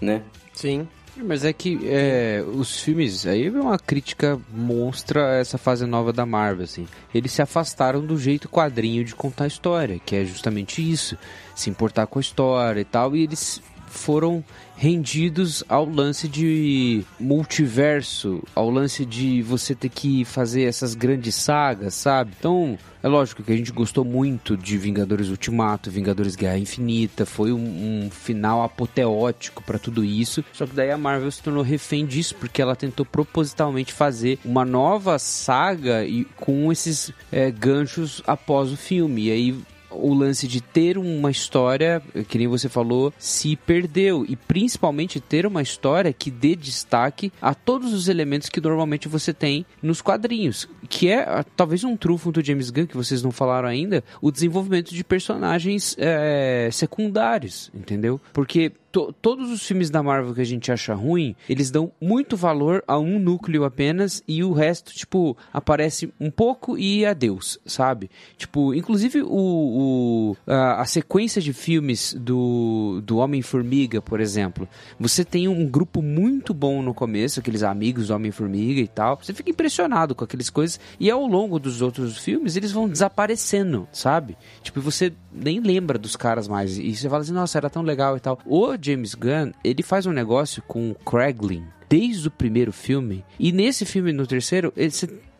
né? 0.00 0.22
Sim. 0.54 0.88
Mas 1.24 1.44
é 1.44 1.52
que 1.52 1.80
é, 1.84 2.44
os 2.54 2.80
filmes, 2.80 3.26
aí 3.26 3.46
é 3.46 3.50
uma 3.50 3.78
crítica 3.78 4.40
monstra 4.52 5.34
essa 5.38 5.58
fase 5.58 5.86
nova 5.86 6.12
da 6.12 6.24
Marvel, 6.24 6.64
assim. 6.64 6.86
Eles 7.14 7.32
se 7.32 7.42
afastaram 7.42 8.04
do 8.04 8.18
jeito 8.18 8.48
quadrinho 8.48 9.04
de 9.04 9.14
contar 9.14 9.44
a 9.44 9.48
história, 9.48 9.98
que 9.98 10.16
é 10.16 10.24
justamente 10.24 10.80
isso, 10.80 11.16
se 11.54 11.70
importar 11.70 12.06
com 12.06 12.18
a 12.18 12.22
história 12.22 12.80
e 12.80 12.84
tal, 12.84 13.16
e 13.16 13.22
eles 13.22 13.62
foram 13.90 14.42
rendidos 14.76 15.62
ao 15.68 15.84
lance 15.84 16.26
de 16.26 17.04
multiverso, 17.18 18.42
ao 18.54 18.70
lance 18.70 19.04
de 19.04 19.42
você 19.42 19.74
ter 19.74 19.90
que 19.90 20.24
fazer 20.24 20.62
essas 20.62 20.94
grandes 20.94 21.34
sagas, 21.34 21.92
sabe? 21.94 22.32
Então, 22.38 22.78
é 23.02 23.08
lógico 23.08 23.42
que 23.42 23.52
a 23.52 23.56
gente 23.56 23.72
gostou 23.72 24.04
muito 24.04 24.56
de 24.56 24.78
Vingadores 24.78 25.28
Ultimato, 25.28 25.90
Vingadores 25.90 26.34
Guerra 26.34 26.58
Infinita, 26.58 27.26
foi 27.26 27.52
um, 27.52 28.06
um 28.06 28.10
final 28.10 28.62
apoteótico 28.62 29.62
para 29.62 29.78
tudo 29.78 30.02
isso. 30.02 30.42
Só 30.52 30.66
que 30.66 30.74
daí 30.74 30.90
a 30.90 30.96
Marvel 30.96 31.30
se 31.30 31.42
tornou 31.42 31.62
refém 31.62 32.06
disso, 32.06 32.34
porque 32.36 32.62
ela 32.62 32.76
tentou 32.76 33.04
propositalmente 33.04 33.92
fazer 33.92 34.38
uma 34.44 34.64
nova 34.64 35.18
saga 35.18 36.04
e 36.06 36.24
com 36.36 36.72
esses 36.72 37.12
é, 37.30 37.50
ganchos 37.50 38.22
após 38.26 38.72
o 38.72 38.76
filme. 38.76 39.26
E 39.26 39.30
aí 39.30 39.58
o 39.90 40.14
lance 40.14 40.46
de 40.46 40.60
ter 40.60 40.96
uma 40.98 41.30
história, 41.30 42.02
que 42.28 42.38
nem 42.38 42.46
você 42.46 42.68
falou, 42.68 43.12
se 43.18 43.56
perdeu. 43.56 44.24
E 44.28 44.36
principalmente 44.36 45.20
ter 45.20 45.46
uma 45.46 45.62
história 45.62 46.12
que 46.12 46.30
dê 46.30 46.54
destaque 46.54 47.32
a 47.40 47.54
todos 47.54 47.92
os 47.92 48.08
elementos 48.08 48.48
que 48.48 48.60
normalmente 48.60 49.08
você 49.08 49.32
tem 49.32 49.66
nos 49.82 50.00
quadrinhos. 50.00 50.68
Que 50.88 51.08
é 51.08 51.20
ah, 51.20 51.44
talvez 51.56 51.84
um 51.84 51.96
trunfo 51.96 52.32
do 52.32 52.44
James 52.44 52.70
Gunn, 52.70 52.86
que 52.86 52.96
vocês 52.96 53.22
não 53.22 53.30
falaram 53.30 53.68
ainda, 53.68 54.02
o 54.20 54.30
desenvolvimento 54.30 54.94
de 54.94 55.04
personagens 55.04 55.96
é, 55.98 56.68
secundários, 56.72 57.70
entendeu? 57.74 58.20
Porque 58.32 58.72
to, 58.90 59.12
todos 59.20 59.50
os 59.50 59.66
filmes 59.66 59.90
da 59.90 60.02
Marvel 60.02 60.34
que 60.34 60.40
a 60.40 60.44
gente 60.44 60.70
acha 60.70 60.94
ruim, 60.94 61.34
eles 61.48 61.70
dão 61.70 61.92
muito 62.00 62.36
valor 62.36 62.82
a 62.86 62.98
um 62.98 63.18
núcleo 63.18 63.64
apenas 63.64 64.22
e 64.26 64.42
o 64.42 64.52
resto, 64.52 64.92
tipo, 64.92 65.36
aparece 65.52 66.12
um 66.18 66.30
pouco 66.30 66.76
e 66.76 67.04
adeus, 67.06 67.58
sabe? 67.64 68.10
Tipo, 68.36 68.74
inclusive 68.74 69.22
o, 69.22 69.28
o 69.28 70.36
a, 70.46 70.82
a, 70.82 70.84
sequência 70.84 71.40
de 71.40 71.52
filmes 71.52 72.14
do, 72.18 73.00
do 73.04 73.18
Homem-Formiga, 73.18 74.02
por 74.02 74.20
exemplo, 74.20 74.68
você 74.98 75.24
tem 75.24 75.48
um 75.48 75.66
grupo 75.66 76.02
muito 76.02 76.52
bom 76.52 76.82
no 76.82 76.94
começo, 76.94 77.40
aqueles 77.40 77.62
amigos 77.62 78.08
do 78.08 78.14
Homem-Formiga 78.14 78.80
e 78.80 78.88
tal, 78.88 79.18
você 79.22 79.32
fica 79.32 79.50
impressionado 79.50 80.14
com 80.14 80.24
aquelas 80.24 80.50
coisas 80.50 80.80
e 80.98 81.10
ao 81.10 81.26
longo 81.26 81.58
dos 81.58 81.82
outros 81.82 82.18
filmes 82.18 82.56
eles 82.56 82.72
vão 82.72 82.88
desaparecendo, 82.88 83.88
sabe? 83.92 84.36
Tipo, 84.62 84.80
você 84.80 85.12
nem 85.32 85.60
lembra 85.60 85.98
dos 85.98 86.16
caras 86.16 86.48
mais 86.48 86.76
e 86.78 86.94
você 86.94 87.08
fala 87.08 87.22
assim, 87.22 87.32
nossa, 87.32 87.58
era 87.58 87.70
tão 87.70 87.82
legal 87.82 88.16
e 88.16 88.20
tal. 88.20 88.38
O 88.44 88.76
James 88.80 89.14
Gunn, 89.14 89.52
ele 89.62 89.82
faz 89.82 90.06
um 90.06 90.12
negócio 90.12 90.62
com 90.62 90.90
o 90.90 90.94
Craiglin, 90.94 91.66
desde 91.90 92.28
o 92.28 92.30
primeiro 92.30 92.72
filme. 92.72 93.24
E 93.36 93.50
nesse 93.50 93.84
filme, 93.84 94.12
no 94.12 94.24
terceiro, 94.24 94.72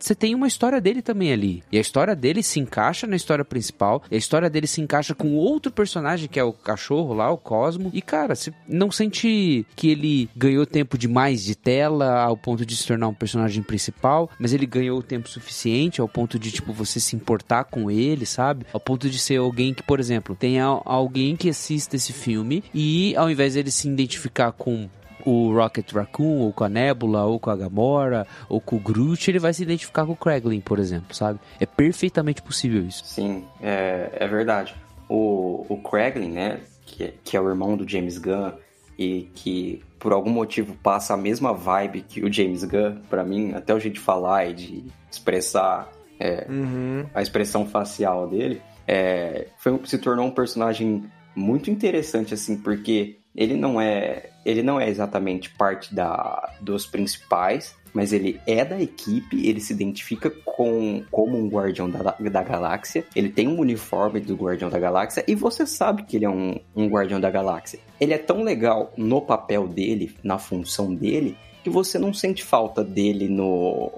você 0.00 0.14
tem 0.14 0.34
uma 0.34 0.48
história 0.48 0.80
dele 0.80 1.00
também 1.00 1.32
ali. 1.32 1.62
E 1.70 1.78
a 1.78 1.80
história 1.80 2.16
dele 2.16 2.42
se 2.42 2.58
encaixa 2.58 3.06
na 3.06 3.14
história 3.14 3.44
principal. 3.44 4.02
A 4.10 4.16
história 4.16 4.50
dele 4.50 4.66
se 4.66 4.80
encaixa 4.80 5.14
com 5.14 5.34
outro 5.34 5.70
personagem 5.70 6.28
que 6.28 6.40
é 6.40 6.44
o 6.44 6.52
cachorro 6.52 7.14
lá, 7.14 7.30
o 7.30 7.38
Cosmo. 7.38 7.90
E 7.94 8.02
cara, 8.02 8.34
você 8.34 8.52
não 8.66 8.90
sente 8.90 9.64
que 9.76 9.90
ele 9.90 10.28
ganhou 10.34 10.66
tempo 10.66 10.98
demais 10.98 11.44
de 11.44 11.54
tela 11.54 12.22
ao 12.22 12.36
ponto 12.36 12.66
de 12.66 12.76
se 12.76 12.86
tornar 12.86 13.08
um 13.08 13.14
personagem 13.14 13.62
principal, 13.62 14.28
mas 14.38 14.52
ele 14.52 14.66
ganhou 14.66 15.02
tempo 15.02 15.28
suficiente 15.28 16.00
ao 16.00 16.08
ponto 16.08 16.38
de 16.38 16.50
tipo 16.50 16.72
você 16.72 16.98
se 16.98 17.14
importar 17.14 17.64
com 17.64 17.90
ele, 17.90 18.26
sabe? 18.26 18.66
Ao 18.72 18.80
ponto 18.80 19.08
de 19.08 19.18
ser 19.18 19.36
alguém 19.36 19.74
que, 19.74 19.82
por 19.82 20.00
exemplo, 20.00 20.34
tenha 20.34 20.64
alguém 20.64 21.36
que 21.36 21.50
assista 21.50 21.94
esse 21.94 22.12
filme 22.12 22.64
e 22.74 23.14
ao 23.16 23.30
invés 23.30 23.54
dele 23.54 23.70
se 23.70 23.86
identificar 23.86 24.50
com 24.52 24.88
o 25.24 25.52
Rocket 25.54 25.92
Raccoon, 25.92 26.40
ou 26.40 26.52
com 26.52 26.64
a 26.64 26.68
Nebula, 26.68 27.24
ou 27.24 27.38
com 27.38 27.50
a 27.50 27.56
Gamora, 27.56 28.26
ou 28.48 28.60
com 28.60 28.76
o 28.76 28.80
Groot, 28.80 29.30
ele 29.30 29.38
vai 29.38 29.52
se 29.52 29.62
identificar 29.62 30.06
com 30.06 30.12
o 30.12 30.16
Kraglin, 30.16 30.60
por 30.60 30.78
exemplo, 30.78 31.14
sabe? 31.14 31.38
É 31.58 31.66
perfeitamente 31.66 32.42
possível 32.42 32.82
isso. 32.86 33.04
Sim, 33.04 33.44
é, 33.60 34.10
é 34.12 34.26
verdade. 34.26 34.74
O, 35.08 35.66
o 35.68 35.76
Kraglin, 35.82 36.32
né, 36.32 36.60
que 36.86 37.04
é, 37.04 37.14
que 37.24 37.36
é 37.36 37.40
o 37.40 37.48
irmão 37.48 37.76
do 37.76 37.88
James 37.88 38.18
Gunn, 38.18 38.52
e 38.98 39.30
que 39.34 39.82
por 39.98 40.12
algum 40.12 40.30
motivo 40.30 40.74
passa 40.82 41.14
a 41.14 41.16
mesma 41.16 41.54
vibe 41.54 42.02
que 42.02 42.22
o 42.22 42.32
James 42.32 42.64
Gunn, 42.64 43.00
para 43.08 43.24
mim, 43.24 43.52
até 43.54 43.74
o 43.74 43.80
jeito 43.80 43.94
de 43.94 44.00
falar 44.00 44.46
e 44.50 44.54
de 44.54 44.84
expressar 45.10 45.90
é, 46.18 46.46
uhum. 46.48 47.06
a 47.14 47.22
expressão 47.22 47.66
facial 47.66 48.28
dele, 48.28 48.60
é, 48.86 49.46
foi, 49.58 49.80
se 49.84 49.96
tornou 49.98 50.26
um 50.26 50.30
personagem 50.30 51.04
muito 51.34 51.70
interessante, 51.70 52.34
assim, 52.34 52.56
porque 52.56 53.19
ele 53.34 53.54
não 53.54 53.80
é 53.80 54.30
ele 54.44 54.62
não 54.62 54.80
é 54.80 54.88
exatamente 54.88 55.50
parte 55.50 55.94
da, 55.94 56.54
dos 56.60 56.86
principais, 56.86 57.76
mas 57.92 58.12
ele 58.12 58.40
é 58.46 58.64
da 58.64 58.80
equipe, 58.80 59.46
ele 59.46 59.60
se 59.60 59.72
identifica 59.72 60.30
com, 60.30 61.04
como 61.10 61.36
um 61.36 61.48
guardião 61.48 61.90
da, 61.90 62.16
da 62.18 62.42
galáxia, 62.42 63.04
ele 63.14 63.28
tem 63.28 63.48
um 63.48 63.58
uniforme 63.58 64.20
do 64.20 64.34
guardião 64.34 64.70
da 64.70 64.78
galáxia 64.78 65.24
e 65.26 65.34
você 65.34 65.66
sabe 65.66 66.04
que 66.04 66.16
ele 66.16 66.24
é 66.24 66.30
um, 66.30 66.58
um 66.74 66.88
guardião 66.88 67.20
da 67.20 67.30
galáxia. 67.30 67.80
Ele 68.00 68.14
é 68.14 68.18
tão 68.18 68.42
legal 68.42 68.92
no 68.96 69.20
papel 69.20 69.68
dele, 69.68 70.14
na 70.22 70.38
função 70.38 70.94
dele, 70.94 71.36
que 71.62 71.70
você 71.70 71.98
não 71.98 72.14
sente 72.14 72.42
falta 72.42 72.82
dele 72.82 73.28
no, 73.28 73.92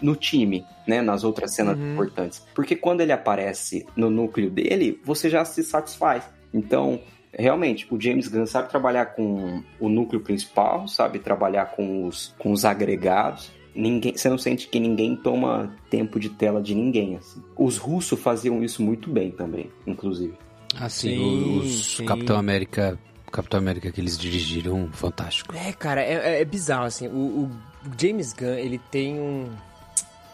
no 0.00 0.16
time, 0.16 0.64
né, 0.86 1.02
nas 1.02 1.24
outras 1.24 1.54
cenas 1.54 1.76
uhum. 1.76 1.92
importantes. 1.92 2.42
Porque 2.54 2.74
quando 2.74 3.00
ele 3.00 3.12
aparece 3.12 3.86
no 3.96 4.08
núcleo 4.08 4.50
dele, 4.50 5.00
você 5.04 5.28
já 5.28 5.44
se 5.44 5.62
satisfaz. 5.62 6.24
Então, 6.54 7.00
realmente, 7.32 7.86
o 7.90 8.00
James 8.00 8.28
Gunn 8.28 8.46
sabe 8.46 8.68
trabalhar 8.68 9.06
com 9.06 9.62
o 9.80 9.88
núcleo 9.88 10.20
principal, 10.20 10.86
sabe 10.88 11.18
trabalhar 11.18 11.66
com 11.66 12.06
os, 12.06 12.34
com 12.38 12.52
os 12.52 12.64
agregados. 12.64 13.50
Ninguém, 13.74 14.16
você 14.16 14.28
não 14.28 14.38
sente 14.38 14.68
que 14.68 14.78
ninguém 14.78 15.16
toma 15.16 15.74
tempo 15.88 16.20
de 16.20 16.28
tela 16.28 16.60
de 16.60 16.74
ninguém. 16.74 17.16
Assim. 17.16 17.42
Os 17.56 17.78
russos 17.78 18.20
faziam 18.20 18.62
isso 18.62 18.82
muito 18.82 19.10
bem 19.10 19.30
também, 19.30 19.70
inclusive. 19.86 20.34
Assim, 20.78 21.16
sim, 21.16 21.58
os 21.58 21.96
sim. 21.96 22.04
Capitão 22.04 22.36
América 22.36 22.98
Capitão 23.32 23.58
América 23.58 23.90
que 23.90 23.98
eles 23.98 24.18
dirigiram, 24.18 24.90
fantástico. 24.92 25.54
É, 25.56 25.72
cara, 25.72 26.02
é, 26.02 26.42
é 26.42 26.44
bizarro, 26.44 26.84
assim. 26.84 27.08
O, 27.08 27.44
o, 27.44 27.50
James 27.98 28.34
Gunn, 28.34 28.58
ele 28.58 28.78
tem 28.90 29.18
um 29.18 29.48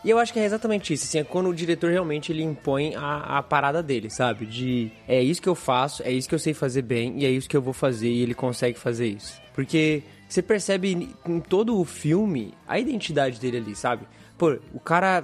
e 0.09 0.11
eu 0.11 0.19
acho 0.19 0.33
que 0.33 0.41
é 0.41 0.45
exatamente 0.47 0.95
isso, 0.95 1.05
assim, 1.05 1.19
é 1.19 1.25
quando 1.25 1.51
o 1.51 1.55
diretor 1.55 1.91
realmente 1.91 2.33
ele 2.33 2.43
impõe 2.43 2.95
a, 2.97 3.37
a 3.37 3.43
parada 3.43 3.83
dele, 3.83 4.09
sabe? 4.09 4.47
De 4.47 4.91
é 5.07 5.23
isso 5.23 5.43
que 5.43 5.49
eu 5.51 5.55
faço, 5.55 6.03
é 6.03 6.11
isso 6.11 6.27
que 6.27 6.35
eu 6.35 6.39
sei 6.39 6.55
fazer 6.55 6.81
bem 6.81 7.21
e 7.21 7.27
é 7.27 7.31
isso 7.31 7.47
que 7.47 7.55
eu 7.55 7.61
vou 7.61 7.75
fazer 7.75 8.09
e 8.09 8.23
ele 8.23 8.33
consegue 8.33 8.79
fazer 8.79 9.07
isso. 9.07 9.39
Porque 9.53 10.03
você 10.27 10.41
percebe 10.41 11.15
em 11.27 11.41
todo 11.41 11.79
o 11.79 11.85
filme 11.85 12.55
a 12.67 12.79
identidade 12.79 13.39
dele 13.39 13.59
ali, 13.59 13.77
sabe? 13.77 14.07
Pô, 14.39 14.57
o 14.73 14.81
cara 14.81 15.23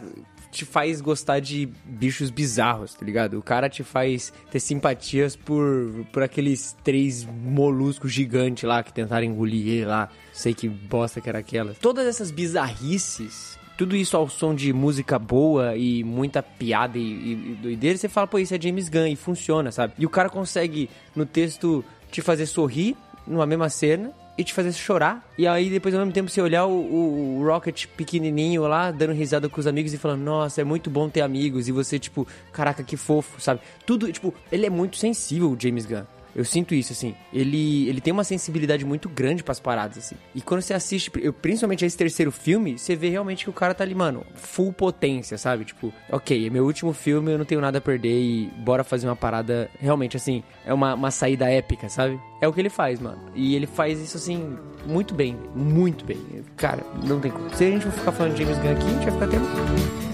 te 0.50 0.66
faz 0.66 1.00
gostar 1.00 1.40
de 1.40 1.66
bichos 1.86 2.28
bizarros, 2.28 2.92
tá 2.92 3.06
ligado? 3.06 3.38
O 3.38 3.42
cara 3.42 3.70
te 3.70 3.82
faz 3.82 4.34
ter 4.50 4.60
simpatias 4.60 5.34
por, 5.34 6.04
por 6.12 6.22
aqueles 6.22 6.76
três 6.84 7.24
moluscos 7.24 8.12
gigantes 8.12 8.64
lá 8.64 8.82
que 8.82 8.92
tentaram 8.92 9.24
engolir 9.24 9.66
ele 9.66 9.86
lá. 9.86 10.10
Sei 10.30 10.52
que 10.52 10.68
bosta 10.68 11.22
que 11.22 11.28
era 11.30 11.38
aquela. 11.38 11.72
Todas 11.72 12.06
essas 12.06 12.30
bizarrices 12.30 13.58
tudo 13.76 13.96
isso 13.96 14.16
ao 14.16 14.28
som 14.28 14.54
de 14.54 14.72
música 14.72 15.18
boa 15.18 15.76
e 15.76 16.04
muita 16.04 16.42
piada 16.42 16.98
e, 16.98 17.32
e 17.32 17.58
doideira, 17.60 17.96
você 17.98 18.08
fala, 18.08 18.26
pô, 18.26 18.38
isso 18.38 18.54
é 18.54 18.60
James 18.60 18.88
Gunn 18.88 19.08
e 19.08 19.16
funciona, 19.16 19.72
sabe? 19.72 19.94
E 19.98 20.06
o 20.06 20.10
cara 20.10 20.28
consegue, 20.28 20.88
no 21.14 21.26
texto, 21.26 21.84
te 22.10 22.22
fazer 22.22 22.46
sorrir 22.46 22.96
numa 23.26 23.46
mesma 23.46 23.68
cena 23.68 24.12
e 24.36 24.44
te 24.44 24.52
fazer 24.52 24.72
chorar. 24.72 25.24
E 25.38 25.46
aí, 25.46 25.70
depois, 25.70 25.94
ao 25.94 26.00
mesmo 26.00 26.12
tempo, 26.12 26.30
você 26.30 26.40
olhar 26.40 26.66
o, 26.66 26.72
o, 26.72 27.38
o, 27.38 27.46
Rocket 27.46 27.86
pequenininho 27.96 28.62
lá, 28.62 28.90
dando 28.90 29.12
risada 29.12 29.48
com 29.48 29.60
os 29.60 29.66
amigos 29.66 29.92
e 29.92 29.98
falando, 29.98 30.22
nossa, 30.22 30.60
é 30.60 30.64
muito 30.64 30.90
bom 30.90 31.08
ter 31.08 31.20
amigos. 31.20 31.68
E 31.68 31.72
você, 31.72 31.98
tipo, 31.98 32.26
caraca, 32.52 32.82
que 32.82 32.96
fofo, 32.96 33.40
sabe? 33.40 33.60
Tudo, 33.86 34.12
tipo, 34.12 34.34
ele 34.50 34.66
é 34.66 34.70
muito 34.70 34.96
sensível, 34.96 35.50
o 35.50 35.56
James 35.60 35.86
Gunn. 35.86 36.04
Eu 36.34 36.44
sinto 36.44 36.74
isso, 36.74 36.92
assim. 36.92 37.14
Ele, 37.32 37.88
ele 37.88 38.00
tem 38.00 38.12
uma 38.12 38.24
sensibilidade 38.24 38.84
muito 38.84 39.08
grande 39.08 39.42
para 39.42 39.52
as 39.52 39.60
paradas, 39.60 39.98
assim. 39.98 40.16
E 40.34 40.40
quando 40.40 40.62
você 40.62 40.74
assiste, 40.74 41.10
eu, 41.20 41.32
principalmente 41.32 41.84
esse 41.84 41.96
terceiro 41.96 42.32
filme, 42.32 42.78
você 42.78 42.96
vê 42.96 43.08
realmente 43.08 43.44
que 43.44 43.50
o 43.50 43.52
cara 43.52 43.74
tá 43.74 43.84
ali, 43.84 43.94
mano, 43.94 44.26
full 44.34 44.72
potência, 44.72 45.38
sabe? 45.38 45.64
Tipo, 45.64 45.92
ok, 46.10 46.46
é 46.46 46.50
meu 46.50 46.64
último 46.64 46.92
filme, 46.92 47.32
eu 47.32 47.38
não 47.38 47.44
tenho 47.44 47.60
nada 47.60 47.78
a 47.78 47.80
perder 47.80 48.20
e 48.20 48.46
bora 48.58 48.82
fazer 48.82 49.06
uma 49.06 49.16
parada 49.16 49.70
realmente, 49.78 50.16
assim, 50.16 50.42
é 50.64 50.74
uma, 50.74 50.94
uma 50.94 51.10
saída 51.10 51.48
épica, 51.48 51.88
sabe? 51.88 52.18
É 52.40 52.48
o 52.48 52.52
que 52.52 52.60
ele 52.60 52.70
faz, 52.70 53.00
mano. 53.00 53.18
E 53.34 53.54
ele 53.54 53.66
faz 53.66 54.00
isso, 54.00 54.16
assim, 54.16 54.56
muito 54.86 55.14
bem, 55.14 55.36
muito 55.54 56.04
bem. 56.04 56.18
Cara, 56.56 56.84
não 57.04 57.20
tem 57.20 57.30
como. 57.30 57.54
Se 57.54 57.64
a 57.64 57.70
gente 57.70 57.84
for 57.84 57.92
ficar 57.92 58.12
falando 58.12 58.34
de 58.34 58.42
James 58.44 58.58
Gunn 58.58 58.72
aqui, 58.72 58.84
a 58.84 58.90
gente 58.90 59.04
vai 59.04 59.12
ficar 59.12 59.24
até... 59.26 60.13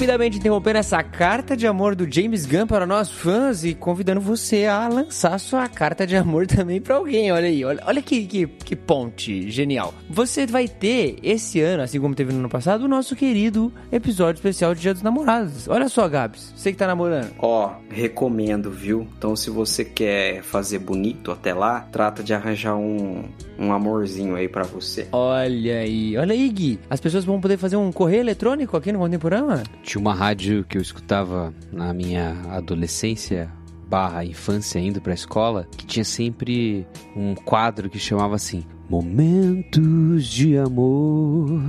rapidamente 0.00 0.38
interrompendo 0.38 0.78
essa 0.78 1.02
carta 1.02 1.54
de 1.54 1.66
amor 1.66 1.94
do 1.94 2.10
James 2.10 2.46
Gunn 2.46 2.66
para 2.66 2.86
nós 2.86 3.10
fãs 3.10 3.64
e 3.64 3.74
convidando 3.74 4.18
você 4.18 4.64
a 4.64 4.88
lançar 4.88 5.38
sua 5.38 5.68
carta 5.68 6.06
de 6.06 6.16
amor 6.16 6.46
também 6.48 6.80
para 6.80 6.94
alguém. 6.94 7.30
Olha 7.30 7.46
aí, 7.46 7.62
olha, 7.62 7.82
olha 7.84 8.00
que, 8.00 8.24
que, 8.24 8.46
que 8.46 8.74
ponte 8.74 9.50
genial. 9.50 9.92
Você 10.08 10.46
vai 10.46 10.66
ter 10.66 11.18
esse 11.22 11.60
ano, 11.60 11.82
assim 11.82 12.00
como 12.00 12.14
teve 12.14 12.32
no 12.32 12.38
ano 12.38 12.48
passado, 12.48 12.84
o 12.84 12.88
nosso 12.88 13.14
querido 13.14 13.70
episódio 13.92 14.38
especial 14.38 14.74
de 14.74 14.80
Dia 14.80 14.94
dos 14.94 15.02
Namorados. 15.02 15.68
Olha 15.68 15.86
só, 15.86 16.08
Gabs, 16.08 16.54
você 16.56 16.72
que 16.72 16.78
tá 16.78 16.86
namorando. 16.86 17.32
Ó, 17.38 17.66
oh, 17.66 17.94
recomendo, 17.94 18.70
viu? 18.70 19.06
Então, 19.18 19.36
se 19.36 19.50
você 19.50 19.84
quer 19.84 20.42
fazer 20.42 20.78
bonito 20.78 21.30
até 21.30 21.52
lá, 21.52 21.86
trata 21.92 22.22
de 22.22 22.32
arranjar 22.32 22.74
um, 22.74 23.24
um 23.58 23.70
amorzinho 23.70 24.34
aí 24.34 24.48
para 24.48 24.62
você. 24.62 25.08
Olha 25.12 25.80
aí, 25.80 26.16
olha 26.16 26.32
aí, 26.32 26.48
Gui. 26.48 26.80
As 26.88 27.00
pessoas 27.00 27.26
vão 27.26 27.38
poder 27.38 27.58
fazer 27.58 27.76
um 27.76 27.92
correio 27.92 28.20
eletrônico 28.20 28.78
aqui 28.78 28.90
no 28.90 28.98
Contemporâneo? 28.98 29.62
Tinha 29.90 30.00
uma 30.00 30.14
rádio 30.14 30.62
que 30.62 30.78
eu 30.78 30.82
escutava 30.82 31.52
na 31.72 31.92
minha 31.92 32.30
adolescência 32.48 33.52
barra 33.88 34.24
infância 34.24 34.78
indo 34.78 35.00
pra 35.00 35.12
escola, 35.12 35.66
que 35.76 35.84
tinha 35.84 36.04
sempre 36.04 36.86
um 37.16 37.34
quadro 37.34 37.90
que 37.90 37.98
chamava 37.98 38.36
assim 38.36 38.62
Momentos 38.88 40.28
de 40.28 40.56
Amor. 40.56 41.60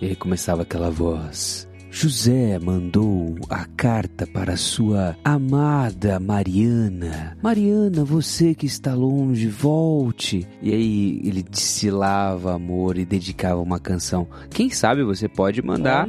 E 0.00 0.06
aí 0.06 0.14
começava 0.14 0.62
aquela 0.62 0.88
voz. 0.88 1.68
José 1.96 2.58
mandou 2.58 3.36
a 3.48 3.66
carta 3.76 4.26
para 4.26 4.56
sua 4.56 5.16
amada 5.24 6.18
Mariana. 6.18 7.38
Mariana, 7.40 8.04
você 8.04 8.52
que 8.52 8.66
está 8.66 8.92
longe, 8.92 9.46
volte. 9.46 10.44
E 10.60 10.74
aí 10.74 11.20
ele 11.22 11.40
destilava 11.40 12.52
amor 12.52 12.98
e 12.98 13.04
dedicava 13.04 13.60
uma 13.60 13.78
canção. 13.78 14.26
Quem 14.50 14.70
sabe 14.70 15.04
você 15.04 15.28
pode 15.28 15.62
mandar 15.62 16.08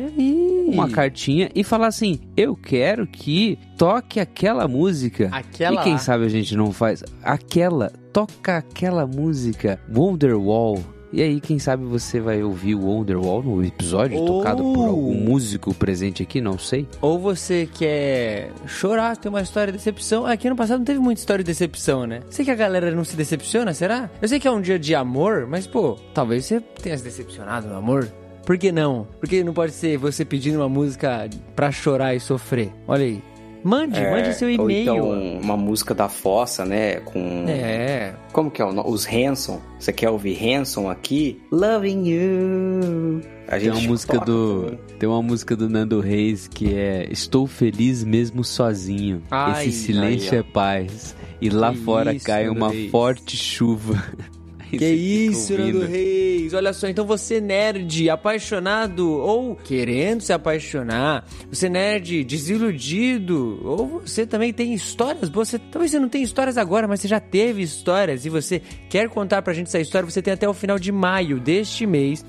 uma 0.68 0.90
cartinha 0.90 1.52
e 1.54 1.64
falar 1.64 1.88
assim: 1.88 2.20
Eu 2.36 2.56
quero 2.56 3.06
que 3.06 3.60
toque 3.78 4.20
aquela 4.20 4.68
música. 4.68 5.30
Aquela. 5.32 5.82
E 5.82 5.84
quem 5.84 6.00
sabe 6.00 6.26
a 6.26 6.30
gente 6.30 6.58
não 6.58 6.72
faz 6.72 7.04
aquela. 7.22 7.92
Toca 8.12 8.58
aquela 8.58 9.06
música 9.06 9.80
Wonderwall 9.96 10.95
e 11.16 11.22
aí, 11.22 11.40
quem 11.40 11.58
sabe 11.58 11.86
você 11.86 12.20
vai 12.20 12.44
ouvir 12.44 12.76
o 12.76 12.86
Wonderwall 12.86 13.42
no 13.42 13.64
episódio, 13.64 14.18
Ou... 14.18 14.26
tocado 14.26 14.62
por 14.74 14.90
algum 14.90 15.14
músico 15.14 15.74
presente 15.74 16.22
aqui, 16.22 16.42
não 16.42 16.60
sei. 16.60 16.86
Ou 17.00 17.18
você 17.18 17.70
quer 17.74 18.52
chorar, 18.68 19.16
tem 19.16 19.30
uma 19.30 19.40
história 19.40 19.72
de 19.72 19.78
decepção. 19.78 20.26
Aqui 20.26 20.50
no 20.50 20.58
passado 20.58 20.80
não 20.80 20.86
teve 20.86 21.00
muita 21.00 21.22
história 21.22 21.42
de 21.42 21.48
decepção, 21.50 22.06
né? 22.06 22.20
Sei 22.30 22.44
que 22.44 22.52
a 22.52 22.56
galera 22.56 22.92
não 22.92 23.06
se 23.06 23.16
decepciona, 23.16 23.74
será? 23.74 24.10
Eu 24.22 24.28
sei 24.28 24.42
que 24.42 24.48
é 24.48 24.52
um 24.52 24.60
dia 24.60 24.78
de 24.78 24.94
amor, 24.94 25.48
mas 25.48 25.66
pô, 25.66 25.98
talvez 26.14 26.44
você 26.44 26.60
tenha 26.60 26.98
se 26.98 27.04
decepcionado 27.06 27.70
no 27.70 27.78
amor. 27.78 28.12
Por 28.46 28.58
que 28.58 28.70
não? 28.70 29.08
Por 29.18 29.30
que 29.30 29.42
não 29.42 29.54
pode 29.54 29.72
ser 29.72 29.98
você 29.98 30.26
pedindo 30.26 30.58
uma 30.58 30.68
música 30.68 31.30
pra 31.56 31.72
chorar 31.72 32.14
e 32.14 32.20
sofrer? 32.20 32.74
Olha 32.86 33.06
aí. 33.06 33.24
Mande, 33.68 34.00
É, 34.00 34.12
mande 34.12 34.34
seu 34.36 34.48
ou 34.60 34.70
e-mail. 34.70 34.82
então 34.84 35.40
uma 35.42 35.58
música 35.58 35.96
da 35.96 36.08
Fossa, 36.08 36.64
né? 36.64 36.98
Com. 37.00 37.46
É. 37.48 38.14
Como 38.32 38.52
que 38.52 38.62
é 38.62 38.66
o 38.66 38.72
nome? 38.72 38.88
Os 38.90 39.08
Hanson. 39.08 39.60
Você 39.80 39.92
quer 39.92 40.12
ouvir 40.12 40.38
Hanson 40.54 40.88
aqui? 40.88 41.42
Loving 41.52 42.06
You. 42.08 43.22
A 43.48 43.58
Tem 43.58 43.70
uma 43.70 43.76
gente 43.80 43.88
música 43.88 44.20
do. 44.20 44.64
também. 44.66 44.80
Tem 45.00 45.10
uma 45.10 45.22
música 45.24 45.56
do 45.56 45.68
Nando 45.68 46.00
Reis 46.00 46.48
que 46.48 46.76
é 46.76 47.08
Estou 47.12 47.48
feliz 47.48 48.04
mesmo 48.04 48.44
sozinho. 48.44 49.24
Ai, 49.32 49.68
Esse 49.70 49.86
silêncio 49.86 50.36
ó. 50.36 50.40
é 50.40 50.44
paz. 50.44 51.16
E 51.42 51.50
lá 51.50 51.72
Que 51.72 51.80
fora 51.80 52.14
isso, 52.14 52.26
cai 52.26 52.46
Nando 52.46 52.58
uma 52.60 52.70
Reis. 52.70 52.92
forte 52.92 53.36
chuva. 53.36 54.04
Que 54.70 54.86
isso, 54.86 55.54
ouvindo. 55.54 55.80
Nando 55.80 55.92
Reis. 55.92 56.54
Olha 56.54 56.74
só, 56.74 56.88
então 56.88 57.06
você 57.06 57.40
nerd, 57.40 58.10
apaixonado 58.10 59.12
ou 59.12 59.56
querendo 59.56 60.22
se 60.22 60.34
apaixonar, 60.34 61.26
você 61.50 61.70
nerd 61.70 62.24
desiludido, 62.24 63.62
ou 63.64 64.02
você 64.02 64.26
também 64.26 64.54
tem 64.54 64.74
histórias 64.74 65.30
boas. 65.30 65.50
Você, 65.50 65.60
talvez 65.60 65.92
você 65.92 66.00
não 66.00 66.10
tenha 66.10 66.24
histórias 66.24 66.58
agora, 66.58 66.88
mas 66.88 67.02
você 67.02 67.08
já 67.08 67.20
teve 67.20 67.62
histórias 67.62 68.26
e 68.26 68.30
você 68.30 68.62
quer 68.90 69.10
contar 69.10 69.42
pra 69.42 69.54
gente 69.54 69.68
essa 69.68 69.80
história, 69.80 70.10
você 70.10 70.22
tem 70.22 70.34
até 70.34 70.48
o 70.48 70.54
final 70.54 70.80
de 70.80 70.92
maio 70.92 71.40
deste 71.40 71.86
mês 71.86 72.26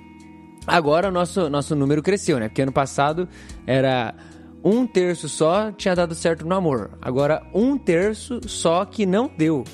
Agora 0.67 1.11
nosso, 1.11 1.49
nosso 1.49 1.75
número 1.75 2.03
cresceu, 2.03 2.39
né? 2.39 2.49
Porque 2.49 2.61
ano 2.61 2.73
passado 2.73 3.27
era 3.67 4.15
um 4.64 4.87
terço 4.87 5.29
só 5.29 5.71
tinha 5.73 5.94
dado 5.94 6.14
certo 6.14 6.47
no 6.47 6.55
amor. 6.55 6.90
Agora 7.01 7.42
um 7.55 7.77
terço 7.79 8.40
só 8.47 8.85
que 8.85 9.07
não 9.07 9.31
deu. 9.37 9.64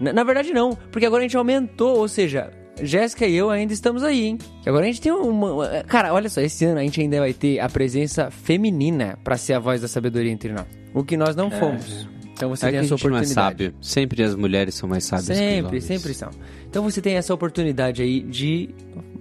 Na, 0.00 0.12
na 0.12 0.24
verdade 0.24 0.52
não, 0.52 0.76
porque 0.90 1.06
agora 1.06 1.20
a 1.22 1.24
gente 1.26 1.36
aumentou, 1.36 1.98
ou 1.98 2.08
seja, 2.08 2.50
Jéssica 2.82 3.26
e 3.26 3.34
eu 3.36 3.50
ainda 3.50 3.72
estamos 3.74 4.02
aí, 4.02 4.24
hein? 4.24 4.38
Agora 4.64 4.84
a 4.84 4.86
gente 4.86 5.00
tem 5.00 5.12
uma, 5.12 5.84
Cara, 5.86 6.14
olha 6.14 6.28
só, 6.30 6.40
esse 6.40 6.64
ano 6.64 6.78
a 6.80 6.82
gente 6.82 7.00
ainda 7.00 7.18
vai 7.20 7.34
ter 7.34 7.58
a 7.60 7.68
presença 7.68 8.30
feminina 8.30 9.18
pra 9.22 9.36
ser 9.36 9.52
a 9.52 9.58
voz 9.58 9.82
da 9.82 9.88
sabedoria 9.88 10.30
entre 10.32 10.52
nós. 10.52 10.64
O 10.94 11.04
que 11.04 11.16
nós 11.16 11.36
não 11.36 11.50
fomos. 11.50 12.08
Então 12.32 12.48
você 12.48 12.66
É 12.66 12.70
tem 12.70 12.80
que 12.80 12.86
a 12.86 12.88
sua 12.88 12.94
a 12.94 12.98
gente 12.98 13.08
não 13.10 13.16
é 13.16 13.20
oportunidade. 13.20 13.34
sábio. 13.64 13.74
Sempre 13.82 14.22
as 14.22 14.34
mulheres 14.34 14.74
são 14.74 14.88
mais 14.88 15.04
sábias 15.04 15.26
que 15.28 15.32
os 15.34 15.38
Sempre, 15.38 15.66
homens. 15.66 15.84
sempre 15.84 16.14
são. 16.14 16.30
Então 16.70 16.82
você 16.82 17.02
tem 17.02 17.16
essa 17.16 17.34
oportunidade 17.34 18.00
aí 18.00 18.20
de 18.22 18.70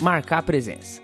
marcar 0.01 0.37
a 0.37 0.41
presença. 0.41 1.01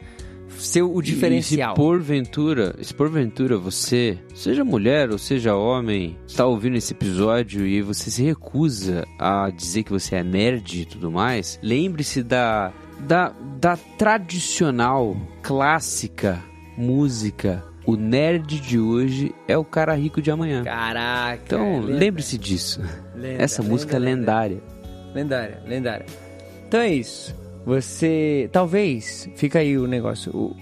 Ser 0.58 0.82
o 0.84 1.02
diferencial. 1.02 1.74
E 1.74 1.76
se 1.76 1.82
porventura, 1.82 2.76
se 2.82 2.94
porventura 2.94 3.58
você, 3.58 4.18
seja 4.34 4.64
mulher 4.64 5.12
ou 5.12 5.18
seja 5.18 5.56
homem, 5.56 6.18
está 6.28 6.46
ouvindo 6.46 6.76
esse 6.78 6.94
episódio 6.94 7.66
e 7.66 7.82
você 7.82 8.10
se 8.10 8.24
recusa 8.24 9.06
a 9.20 9.50
dizer 9.50 9.84
que 9.84 9.92
você 9.92 10.16
é 10.16 10.24
nerd 10.24 10.82
e 10.82 10.86
tudo 10.86 11.12
mais, 11.12 11.60
lembre-se 11.62 12.24
da, 12.24 12.72
da, 13.00 13.34
da 13.60 13.78
tradicional, 13.98 15.16
clássica 15.42 16.42
música. 16.78 17.64
O 17.86 17.96
nerd 17.96 18.60
de 18.60 18.80
hoje 18.80 19.34
é 19.48 19.56
o 19.58 19.64
cara 19.64 19.94
rico 19.94 20.22
de 20.22 20.32
amanhã. 20.32 20.64
Caraca. 20.64 21.42
Então, 21.46 21.82
lenda, 21.82 21.98
lembre-se 22.00 22.38
disso. 22.38 22.82
lenda, 23.16 23.44
Essa 23.44 23.62
lenda, 23.62 23.72
música 23.74 23.96
é 23.96 24.00
lenda. 24.00 24.20
lendária. 24.20 24.64
Lendária, 25.14 25.62
lendária. 25.68 26.06
Então 26.68 26.80
é 26.80 26.90
isso. 26.94 27.36
Você. 27.66 28.50
Talvez. 28.52 29.30
Fica 29.36 29.60
aí 29.60 29.78
o 29.78 29.88
negócio. 29.88 30.32
O, 30.34 30.56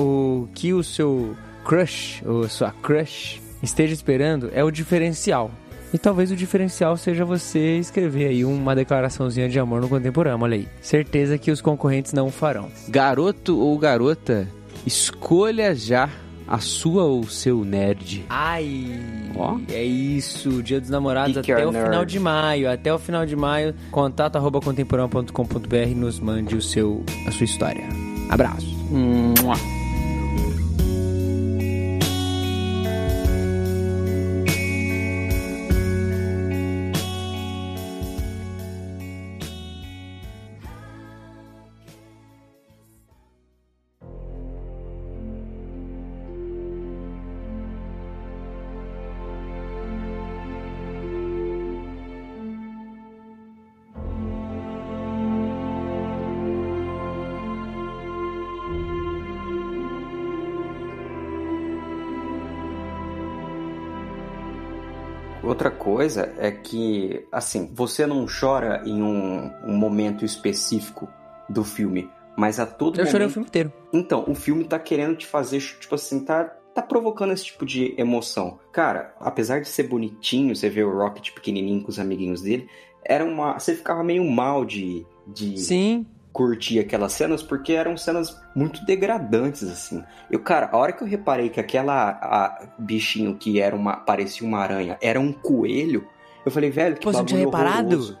o 0.00 0.48
que 0.54 0.72
o 0.72 0.82
seu 0.82 1.36
crush, 1.64 2.22
ou 2.26 2.48
sua 2.48 2.70
crush, 2.70 3.40
esteja 3.62 3.94
esperando 3.94 4.50
é 4.52 4.62
o 4.62 4.70
diferencial. 4.70 5.50
E 5.92 5.98
talvez 5.98 6.30
o 6.30 6.36
diferencial 6.36 6.96
seja 6.96 7.24
você 7.24 7.78
escrever 7.78 8.28
aí 8.28 8.44
uma 8.44 8.76
declaraçãozinha 8.76 9.48
de 9.48 9.58
amor 9.58 9.80
no 9.80 9.88
contemporâneo, 9.88 10.44
olha 10.44 10.54
aí. 10.54 10.68
Certeza 10.80 11.36
que 11.36 11.50
os 11.50 11.60
concorrentes 11.60 12.12
não 12.12 12.30
farão. 12.30 12.70
Garoto 12.88 13.58
ou 13.58 13.76
garota, 13.76 14.46
escolha 14.86 15.74
já 15.74 16.08
a 16.50 16.58
sua 16.58 17.04
ou 17.04 17.22
seu 17.28 17.64
nerd. 17.64 18.24
Ai, 18.28 18.86
Ó. 19.36 19.56
é 19.70 19.84
isso. 19.84 20.62
Dia 20.62 20.80
dos 20.80 20.90
Namorados 20.90 21.36
Pick 21.36 21.50
até 21.50 21.64
o 21.64 21.70
final 21.72 21.90
nerd. 21.90 22.06
de 22.10 22.18
maio. 22.20 22.70
Até 22.70 22.92
o 22.92 22.98
final 22.98 23.24
de 23.24 23.36
maio, 23.36 23.74
contato 23.92 24.36
arroba 24.36 24.60
contemporâneo.com.br 24.60 25.94
nos 25.96 26.18
mande 26.18 26.56
o 26.56 26.60
seu, 26.60 27.04
a 27.26 27.30
sua 27.30 27.44
história. 27.44 27.88
Abraço. 28.28 28.66
Mua. 28.90 29.79
Coisa 66.00 66.32
é 66.38 66.50
que, 66.50 67.26
assim, 67.30 67.70
você 67.74 68.06
não 68.06 68.24
chora 68.24 68.82
em 68.86 69.02
um, 69.02 69.52
um 69.66 69.76
momento 69.76 70.24
específico 70.24 71.06
do 71.46 71.62
filme, 71.62 72.08
mas 72.34 72.58
a 72.58 72.64
todo 72.64 72.94
Eu 72.94 73.00
momento... 73.00 73.10
chorei 73.12 73.26
o 73.26 73.30
filme 73.30 73.46
inteiro. 73.46 73.72
Então, 73.92 74.24
o 74.26 74.34
filme 74.34 74.64
tá 74.64 74.78
querendo 74.78 75.16
te 75.16 75.26
fazer, 75.26 75.60
tipo 75.60 75.94
assim, 75.94 76.24
tá, 76.24 76.44
tá 76.74 76.80
provocando 76.80 77.34
esse 77.34 77.44
tipo 77.44 77.66
de 77.66 77.94
emoção. 77.98 78.58
Cara, 78.72 79.14
apesar 79.20 79.60
de 79.60 79.68
ser 79.68 79.82
bonitinho, 79.82 80.56
você 80.56 80.70
vê 80.70 80.82
o 80.82 80.90
Rocket 80.90 81.32
pequenininho 81.34 81.82
com 81.82 81.90
os 81.90 81.98
amiguinhos 81.98 82.40
dele, 82.40 82.66
era 83.04 83.22
uma... 83.22 83.58
Você 83.58 83.74
ficava 83.74 84.02
meio 84.02 84.24
mal 84.24 84.64
de... 84.64 85.04
de 85.26 85.58
Sim. 85.60 86.06
Curtir 86.32 86.78
aquelas 86.78 87.12
cenas 87.12 87.42
porque 87.42 87.72
eram 87.72 87.96
cenas 87.96 88.40
muito 88.54 88.84
degradantes 88.84 89.62
assim. 89.64 90.02
Eu, 90.30 90.38
cara, 90.40 90.68
a 90.72 90.76
hora 90.76 90.92
que 90.92 91.02
eu 91.02 91.08
reparei 91.08 91.48
que 91.48 91.58
aquela 91.60 92.10
a- 92.10 92.68
bichinho 92.78 93.34
que 93.36 93.60
era 93.60 93.74
uma 93.74 93.96
parecia 93.96 94.46
uma 94.46 94.58
aranha 94.58 94.96
era 95.02 95.18
um 95.18 95.32
coelho, 95.32 96.06
eu 96.46 96.50
falei, 96.52 96.70
velho, 96.70 96.94
que 96.96 97.02
Pô, 97.02 97.12
você 97.12 97.18
não 97.18 97.24
tinha 97.26 97.40
bagulho 97.44 97.56
reparado? 97.58 97.88
horroroso. 97.88 98.18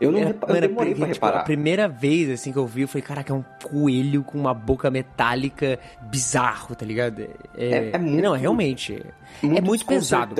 Eu 0.00 0.10
não 0.10 0.18
Era- 0.18 0.28
repa- 0.28 0.46
eu 0.48 0.60
demorei 0.60 0.94
pra 0.96 1.06
tipo, 1.06 1.14
reparar. 1.14 1.40
a 1.40 1.44
primeira 1.44 1.86
vez 1.86 2.28
assim 2.28 2.50
que 2.50 2.58
eu 2.58 2.66
vi, 2.66 2.82
eu 2.82 2.88
falei, 2.88 3.02
caraca, 3.06 3.32
é 3.32 3.36
um 3.36 3.44
coelho 3.62 4.24
com 4.24 4.36
uma 4.36 4.52
boca 4.52 4.90
metálica 4.90 5.78
bizarro, 6.10 6.74
tá 6.74 6.84
ligado? 6.84 7.22
É- 7.56 7.90
é 7.92 7.98
muito- 7.98 8.20
Não, 8.20 8.32
realmente. 8.32 9.00
é 9.40 9.60
muito 9.60 9.86
pesado. 9.86 10.34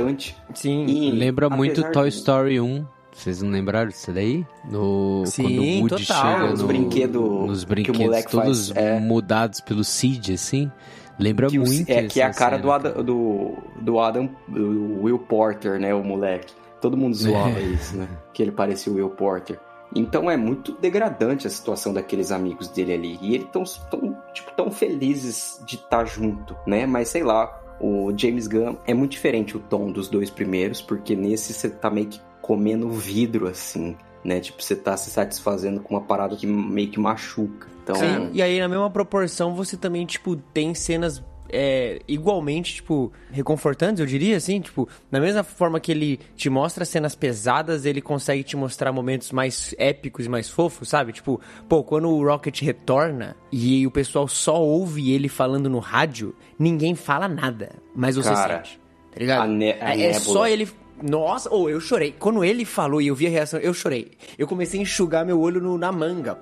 Sim. 0.53 0.87
E, 0.87 1.13
Lembra 1.13 1.49
muito 1.49 1.81
Toy 1.93 2.11
de- 2.11 2.17
Story 2.17 2.61
1. 2.61 2.85
Vocês 3.15 3.43
não 3.43 3.51
lembraram 3.51 3.89
disso 3.89 4.11
daí? 4.13 4.45
No, 4.65 5.25
Sim, 5.27 5.43
quando 5.43 5.59
o 5.59 5.81
Woody 5.83 6.07
total. 6.07 6.33
chega 6.41 6.53
Os 6.55 6.61
no, 6.63 6.67
brinquedo 6.67 7.21
nos 7.47 7.59
que 7.61 7.65
o 7.65 7.69
brinquedos 7.69 8.01
moleque 8.01 8.31
todos 8.31 8.69
faz, 8.71 8.77
é. 8.87 8.99
mudados 9.01 9.61
pelo 9.61 9.85
Cid, 9.85 10.33
assim. 10.35 10.71
Lembra 11.19 11.47
que, 11.49 11.59
o- 11.59 11.63
muito 11.67 11.89
é, 11.91 12.05
que 12.07 12.21
é 12.21 12.25
a 12.25 12.33
cara 12.33 12.57
do 12.57 12.73
Adam, 12.73 13.05
do, 13.05 13.55
do 13.81 14.01
Adam, 14.01 14.31
do 14.49 15.03
Will 15.03 15.19
Porter, 15.19 15.79
né, 15.79 15.95
o 15.95 16.03
moleque. 16.03 16.55
Todo 16.81 16.97
mundo 16.97 17.15
zoava 17.15 17.59
É. 17.61 17.63
isso, 17.63 17.97
né? 17.97 18.09
Que 18.33 18.43
ele 18.43 18.51
parecia 18.51 18.91
o 18.93 18.97
Will 18.97 19.11
Porter. 19.11 19.61
Então 19.95 20.31
é 20.31 20.37
muito 20.39 20.73
degradante 20.81 21.47
a 21.47 21.51
situação 21.51 21.93
daqueles 21.93 22.33
amigos 22.33 22.67
dele 22.69 22.95
ali. 22.95 23.19
E 23.21 23.35
eles 23.35 23.47
tão, 23.53 23.63
tão, 23.91 24.17
tipo, 24.33 24.51
tão 24.57 24.71
felizes 24.71 25.63
de 25.67 25.77
estar 25.77 26.07
junto, 26.07 26.57
né? 26.67 26.87
Mas 26.87 27.09
sei 27.09 27.23
lá, 27.23 27.61
o 27.79 28.11
James 28.17 28.47
Gunn 28.49 28.77
é 28.87 28.95
muito 28.95 29.13
diferente 29.13 29.55
o 29.57 29.61
tom 29.61 29.93
dos 29.93 30.09
dois 30.09 30.31
primeiros, 30.31 30.81
porque 30.81 31.15
nesse 31.15 31.53
você 31.53 31.69
tá 31.69 31.91
meio 31.91 32.07
que 32.07 32.19
comendo 32.43 32.91
vidro, 32.91 33.47
assim, 33.47 33.97
né? 34.23 34.41
Tipo, 34.41 34.63
você 34.63 34.77
tá 34.77 34.97
se 34.97 35.11
satisfazendo 35.11 35.81
com 35.81 35.95
uma 35.95 36.03
parada 36.03 36.37
que 36.37 36.47
meio 36.47 36.91
que 36.91 37.01
machuca. 37.01 37.69
Então, 37.83 37.97
Sim, 37.97 38.31
e 38.33 38.43
aí 38.43 38.61
na 38.61 38.69
mesma 38.69 38.91
proporção 38.91 39.55
você 39.55 39.77
também, 39.77 40.05
tipo, 40.05 40.37
tem 40.37 40.75
cenas 40.75 41.23
é, 41.53 42.01
igualmente, 42.09 42.77
tipo, 42.77 43.13
reconfortantes, 43.31 44.01
eu 44.01 44.07
diria, 44.07 44.37
assim, 44.37 44.61
tipo, 44.61 44.89
da 45.11 45.21
mesma 45.21 45.43
forma 45.43 45.79
que 45.79 45.93
ele 45.93 46.19
te 46.35 46.49
mostra 46.49 46.85
cenas 46.85 47.15
pesadas, 47.15 47.85
ele 47.85 48.01
consegue 48.01 48.43
te 48.43 48.57
mostrar 48.57 48.91
momentos 48.91 49.31
mais 49.33 49.75
épicos 49.79 50.25
e 50.25 50.29
mais 50.29 50.49
fofos, 50.49 50.89
sabe? 50.89 51.13
Tipo, 51.13 51.41
pô, 51.69 51.85
quando 51.85 52.09
o 52.09 52.25
Rocket 52.25 52.63
retorna 52.63 53.37
e 53.51 53.87
o 53.87 53.91
pessoal 53.91 54.27
só 54.27 54.61
ouve 54.63 55.13
ele 55.13 55.29
falando 55.29 55.69
no 55.69 55.79
rádio, 55.79 56.35
ninguém 56.59 56.95
fala 56.95 57.29
nada, 57.29 57.73
mas 57.95 58.17
você 58.17 58.31
Cara, 58.31 58.65
sente, 58.65 58.81
tá 59.13 59.21
ligado? 59.21 59.43
a 59.43 59.47
ne- 59.47 59.77
a 59.79 59.97
é, 59.97 60.07
é 60.07 60.13
só 60.15 60.47
ele... 60.47 60.69
Nossa, 61.03 61.51
ou 61.51 61.65
oh, 61.65 61.69
eu 61.69 61.81
chorei. 61.81 62.15
Quando 62.19 62.45
ele 62.45 62.65
falou 62.65 63.03
e 63.03 63.09
eu 63.09 63.15
vi 63.15 63.27
a 63.27 63.31
reação, 63.31 63.59
eu 63.61 63.75
chorei. 63.75 64.13
Eu 64.39 64.47
comecei 64.47 64.79
a 64.79 64.83
enxugar 64.83 65.27
meu 65.27 65.41
olho 65.41 65.61
no, 65.61 65.77
na 65.77 65.91
manga. 65.91 66.39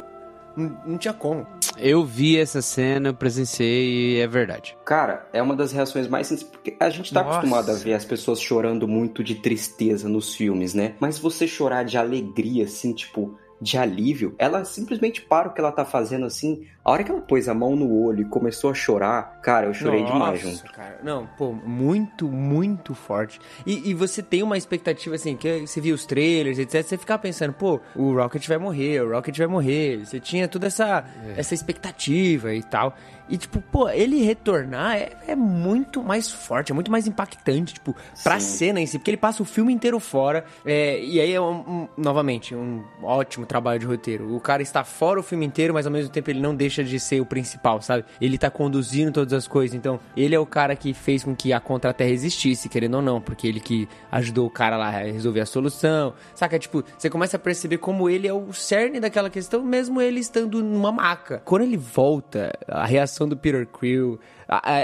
Não, 0.56 0.80
não, 0.84 0.98
tinha 0.98 1.14
como. 1.14 1.46
Eu 1.78 2.04
vi 2.04 2.38
essa 2.38 2.60
cena, 2.60 3.12
presenciei 3.12 4.16
e 4.16 4.20
é 4.20 4.26
verdade. 4.26 4.76
Cara, 4.84 5.28
é 5.32 5.40
uma 5.40 5.56
das 5.56 5.72
reações 5.72 6.08
mais 6.08 6.26
simples. 6.26 6.46
Porque 6.46 6.76
a 6.78 6.90
gente 6.90 7.12
tá 7.12 7.22
Nossa. 7.22 7.38
acostumado 7.38 7.70
a 7.70 7.74
ver 7.74 7.94
as 7.94 8.04
pessoas 8.04 8.40
chorando 8.40 8.86
muito 8.86 9.22
de 9.24 9.36
tristeza 9.36 10.08
nos 10.08 10.34
filmes, 10.34 10.74
né? 10.74 10.94
Mas 11.00 11.18
você 11.18 11.46
chorar 11.46 11.84
de 11.84 11.96
alegria, 11.96 12.64
assim, 12.64 12.92
tipo, 12.92 13.38
de 13.60 13.76
alívio, 13.76 14.34
ela 14.38 14.64
simplesmente 14.64 15.20
para 15.20 15.48
o 15.48 15.52
que 15.52 15.60
ela 15.60 15.70
tá 15.70 15.84
fazendo 15.84 16.24
assim. 16.24 16.66
A 16.82 16.90
hora 16.90 17.04
que 17.04 17.10
ela 17.10 17.20
pôs 17.20 17.46
a 17.46 17.52
mão 17.52 17.76
no 17.76 17.94
olho 18.02 18.22
e 18.22 18.24
começou 18.24 18.70
a 18.70 18.74
chorar, 18.74 19.40
cara, 19.42 19.66
eu 19.66 19.74
chorei 19.74 20.00
Nossa, 20.00 20.12
demais 20.12 20.40
junto. 20.40 20.72
Cara. 20.72 20.98
Não, 21.02 21.26
pô, 21.36 21.52
muito, 21.52 22.26
muito 22.26 22.94
forte. 22.94 23.38
E, 23.66 23.90
e, 23.90 23.94
você 23.94 24.22
tem 24.22 24.42
uma 24.42 24.56
expectativa 24.56 25.14
assim, 25.14 25.36
que 25.36 25.66
você 25.66 25.78
viu 25.80 25.94
os 25.94 26.06
trailers, 26.06 26.58
etc. 26.58 26.82
Você 26.82 26.96
ficar 26.96 27.18
pensando, 27.18 27.52
pô, 27.52 27.80
o 27.94 28.14
Rocket 28.14 28.48
vai 28.48 28.56
morrer, 28.56 29.02
o 29.02 29.10
Rocket 29.10 29.36
vai 29.36 29.46
morrer. 29.46 30.06
Você 30.06 30.18
tinha 30.18 30.48
toda 30.48 30.68
essa, 30.68 31.04
é. 31.26 31.40
essa 31.40 31.52
expectativa 31.52 32.54
e 32.54 32.62
tal. 32.62 32.96
E, 33.30 33.38
tipo, 33.38 33.60
pô, 33.60 33.88
ele 33.88 34.22
retornar 34.22 34.96
é, 34.96 35.12
é, 35.28 35.36
muito 35.36 36.02
mais 36.02 36.30
forte, 36.30 36.72
é 36.72 36.74
muito 36.74 36.90
mais 36.90 37.06
impactante, 37.06 37.74
tipo, 37.74 37.94
pra 38.24 38.40
Sim. 38.40 38.56
cena 38.56 38.80
em 38.80 38.86
si, 38.86 38.98
porque 38.98 39.10
ele 39.10 39.16
passa 39.16 39.42
o 39.42 39.46
filme 39.46 39.72
inteiro 39.72 40.00
fora. 40.00 40.44
É, 40.66 41.00
e 41.00 41.20
aí 41.20 41.32
é, 41.32 41.40
um, 41.40 41.60
um, 41.60 41.88
novamente, 41.96 42.54
um 42.54 42.82
ótimo 43.02 43.46
trabalho 43.46 43.78
de 43.78 43.86
roteiro. 43.86 44.34
O 44.34 44.40
cara 44.40 44.62
está 44.62 44.82
fora 44.82 45.20
o 45.20 45.22
filme 45.22 45.46
inteiro, 45.46 45.72
mas 45.72 45.86
ao 45.86 45.92
mesmo 45.92 46.10
tempo 46.10 46.28
ele 46.30 46.40
não 46.40 46.54
deixa 46.54 46.82
de 46.82 46.98
ser 46.98 47.20
o 47.20 47.26
principal, 47.26 47.80
sabe? 47.80 48.04
Ele 48.20 48.36
tá 48.36 48.50
conduzindo 48.50 49.12
todas 49.12 49.32
as 49.32 49.46
coisas. 49.46 49.76
Então, 49.76 50.00
ele 50.16 50.34
é 50.34 50.38
o 50.38 50.46
cara 50.46 50.74
que 50.74 50.92
fez 50.92 51.22
com 51.22 51.34
que 51.34 51.52
a 51.52 51.60
Contra-Terra 51.60 52.10
existisse, 52.10 52.68
querendo 52.68 52.94
ou 52.94 53.02
não, 53.02 53.20
porque 53.20 53.46
ele 53.46 53.60
que 53.60 53.88
ajudou 54.10 54.46
o 54.46 54.50
cara 54.50 54.76
lá 54.76 54.88
a 54.88 55.02
resolver 55.02 55.40
a 55.40 55.46
solução. 55.46 56.14
Saca? 56.34 56.58
Tipo, 56.58 56.82
você 56.98 57.08
começa 57.08 57.36
a 57.36 57.40
perceber 57.40 57.78
como 57.78 58.10
ele 58.10 58.26
é 58.26 58.32
o 58.32 58.52
cerne 58.52 58.98
daquela 58.98 59.30
questão, 59.30 59.62
mesmo 59.62 60.00
ele 60.00 60.18
estando 60.18 60.62
numa 60.62 60.90
maca. 60.90 61.42
Quando 61.44 61.62
ele 61.62 61.76
volta, 61.76 62.52
a 62.66 62.84
reação 62.84 63.19
do 63.28 63.36
Peter 63.36 63.66
Quill. 63.66 64.18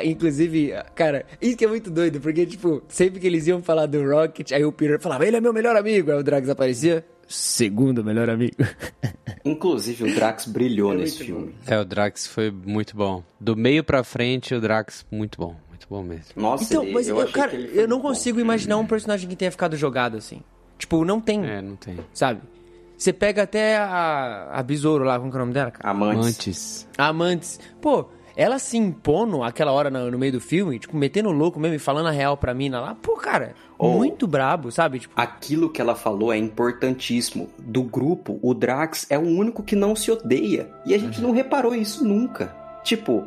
inclusive, 0.04 0.72
cara, 0.94 1.24
isso 1.40 1.56
que 1.56 1.64
é 1.64 1.68
muito 1.68 1.90
doido, 1.90 2.20
porque, 2.20 2.46
tipo, 2.46 2.82
sempre 2.88 3.20
que 3.20 3.26
eles 3.26 3.46
iam 3.46 3.62
falar 3.62 3.86
do 3.86 4.02
Rocket, 4.02 4.52
aí 4.52 4.64
o 4.64 4.72
Peter 4.72 5.00
falava, 5.00 5.26
ele 5.26 5.36
é 5.36 5.40
meu 5.40 5.52
melhor 5.52 5.76
amigo, 5.76 6.10
aí 6.10 6.18
o 6.18 6.22
Drax 6.22 6.48
aparecia. 6.48 7.04
Segundo 7.28 8.04
melhor 8.04 8.30
amigo. 8.30 8.56
Inclusive, 9.44 10.04
o 10.04 10.14
Drax 10.14 10.46
brilhou 10.46 10.92
é 10.92 10.96
nesse 10.96 11.24
filme. 11.24 11.46
Bom. 11.66 11.74
É, 11.74 11.78
o 11.78 11.84
Drax 11.84 12.26
foi 12.26 12.50
muito 12.50 12.96
bom. 12.96 13.22
Do 13.40 13.56
meio 13.56 13.82
pra 13.82 14.04
frente, 14.04 14.54
o 14.54 14.60
Drax, 14.60 15.04
muito 15.10 15.38
bom. 15.38 15.56
Muito 15.68 15.86
bom 15.90 16.02
mesmo. 16.02 16.32
Nossa, 16.36 16.64
então, 16.64 16.82
ele, 16.84 16.92
mas 16.92 17.08
eu, 17.08 17.20
eu 17.20 17.28
cara, 17.30 17.54
eu 17.54 17.88
não 17.88 18.00
consigo 18.00 18.36
bom. 18.36 18.42
imaginar 18.42 18.76
um 18.76 18.86
personagem 18.86 19.28
que 19.28 19.36
tenha 19.36 19.50
ficado 19.50 19.76
jogado 19.76 20.16
assim. 20.16 20.40
Tipo, 20.78 21.04
não 21.04 21.20
tem. 21.20 21.44
É, 21.44 21.60
não 21.60 21.76
tem. 21.76 21.98
Sabe? 22.12 22.40
Você 22.96 23.12
pega 23.12 23.42
até 23.42 23.76
a, 23.76 24.50
a 24.52 24.62
Besouro 24.62 25.04
lá, 25.04 25.18
como 25.18 25.30
é 25.30 25.34
o 25.34 25.38
nome 25.38 25.52
dela? 25.52 25.70
Cara? 25.70 25.90
Amantes. 25.90 26.88
Amantes. 26.96 27.60
Pô, 27.80 28.08
ela 28.36 28.58
se 28.58 28.76
impondo 28.76 29.42
aquela 29.42 29.72
hora 29.72 29.88
no, 29.88 30.10
no, 30.10 30.18
meio 30.18 30.32
do 30.32 30.40
filme, 30.40 30.78
tipo, 30.78 30.94
metendo 30.96 31.30
louco 31.30 31.58
mesmo 31.58 31.76
e 31.76 31.78
falando 31.78 32.08
a 32.08 32.10
real 32.10 32.36
pra 32.36 32.52
mina 32.52 32.78
lá, 32.78 32.94
pô, 32.94 33.16
cara, 33.16 33.54
oh, 33.78 33.88
muito 33.88 34.26
brabo, 34.26 34.70
sabe? 34.70 35.00
Tipo... 35.00 35.14
Aquilo 35.16 35.70
que 35.70 35.80
ela 35.80 35.94
falou 35.94 36.32
é 36.32 36.36
importantíssimo. 36.36 37.48
Do 37.58 37.82
grupo, 37.82 38.38
o 38.42 38.52
Drax 38.52 39.06
é 39.10 39.18
o 39.18 39.22
único 39.22 39.62
que 39.62 39.74
não 39.74 39.96
se 39.96 40.10
odeia. 40.10 40.70
E 40.84 40.94
a 40.94 40.98
gente 40.98 41.18
uhum. 41.18 41.28
não 41.28 41.34
reparou 41.34 41.74
isso 41.74 42.04
nunca. 42.04 42.54
Tipo, 42.84 43.26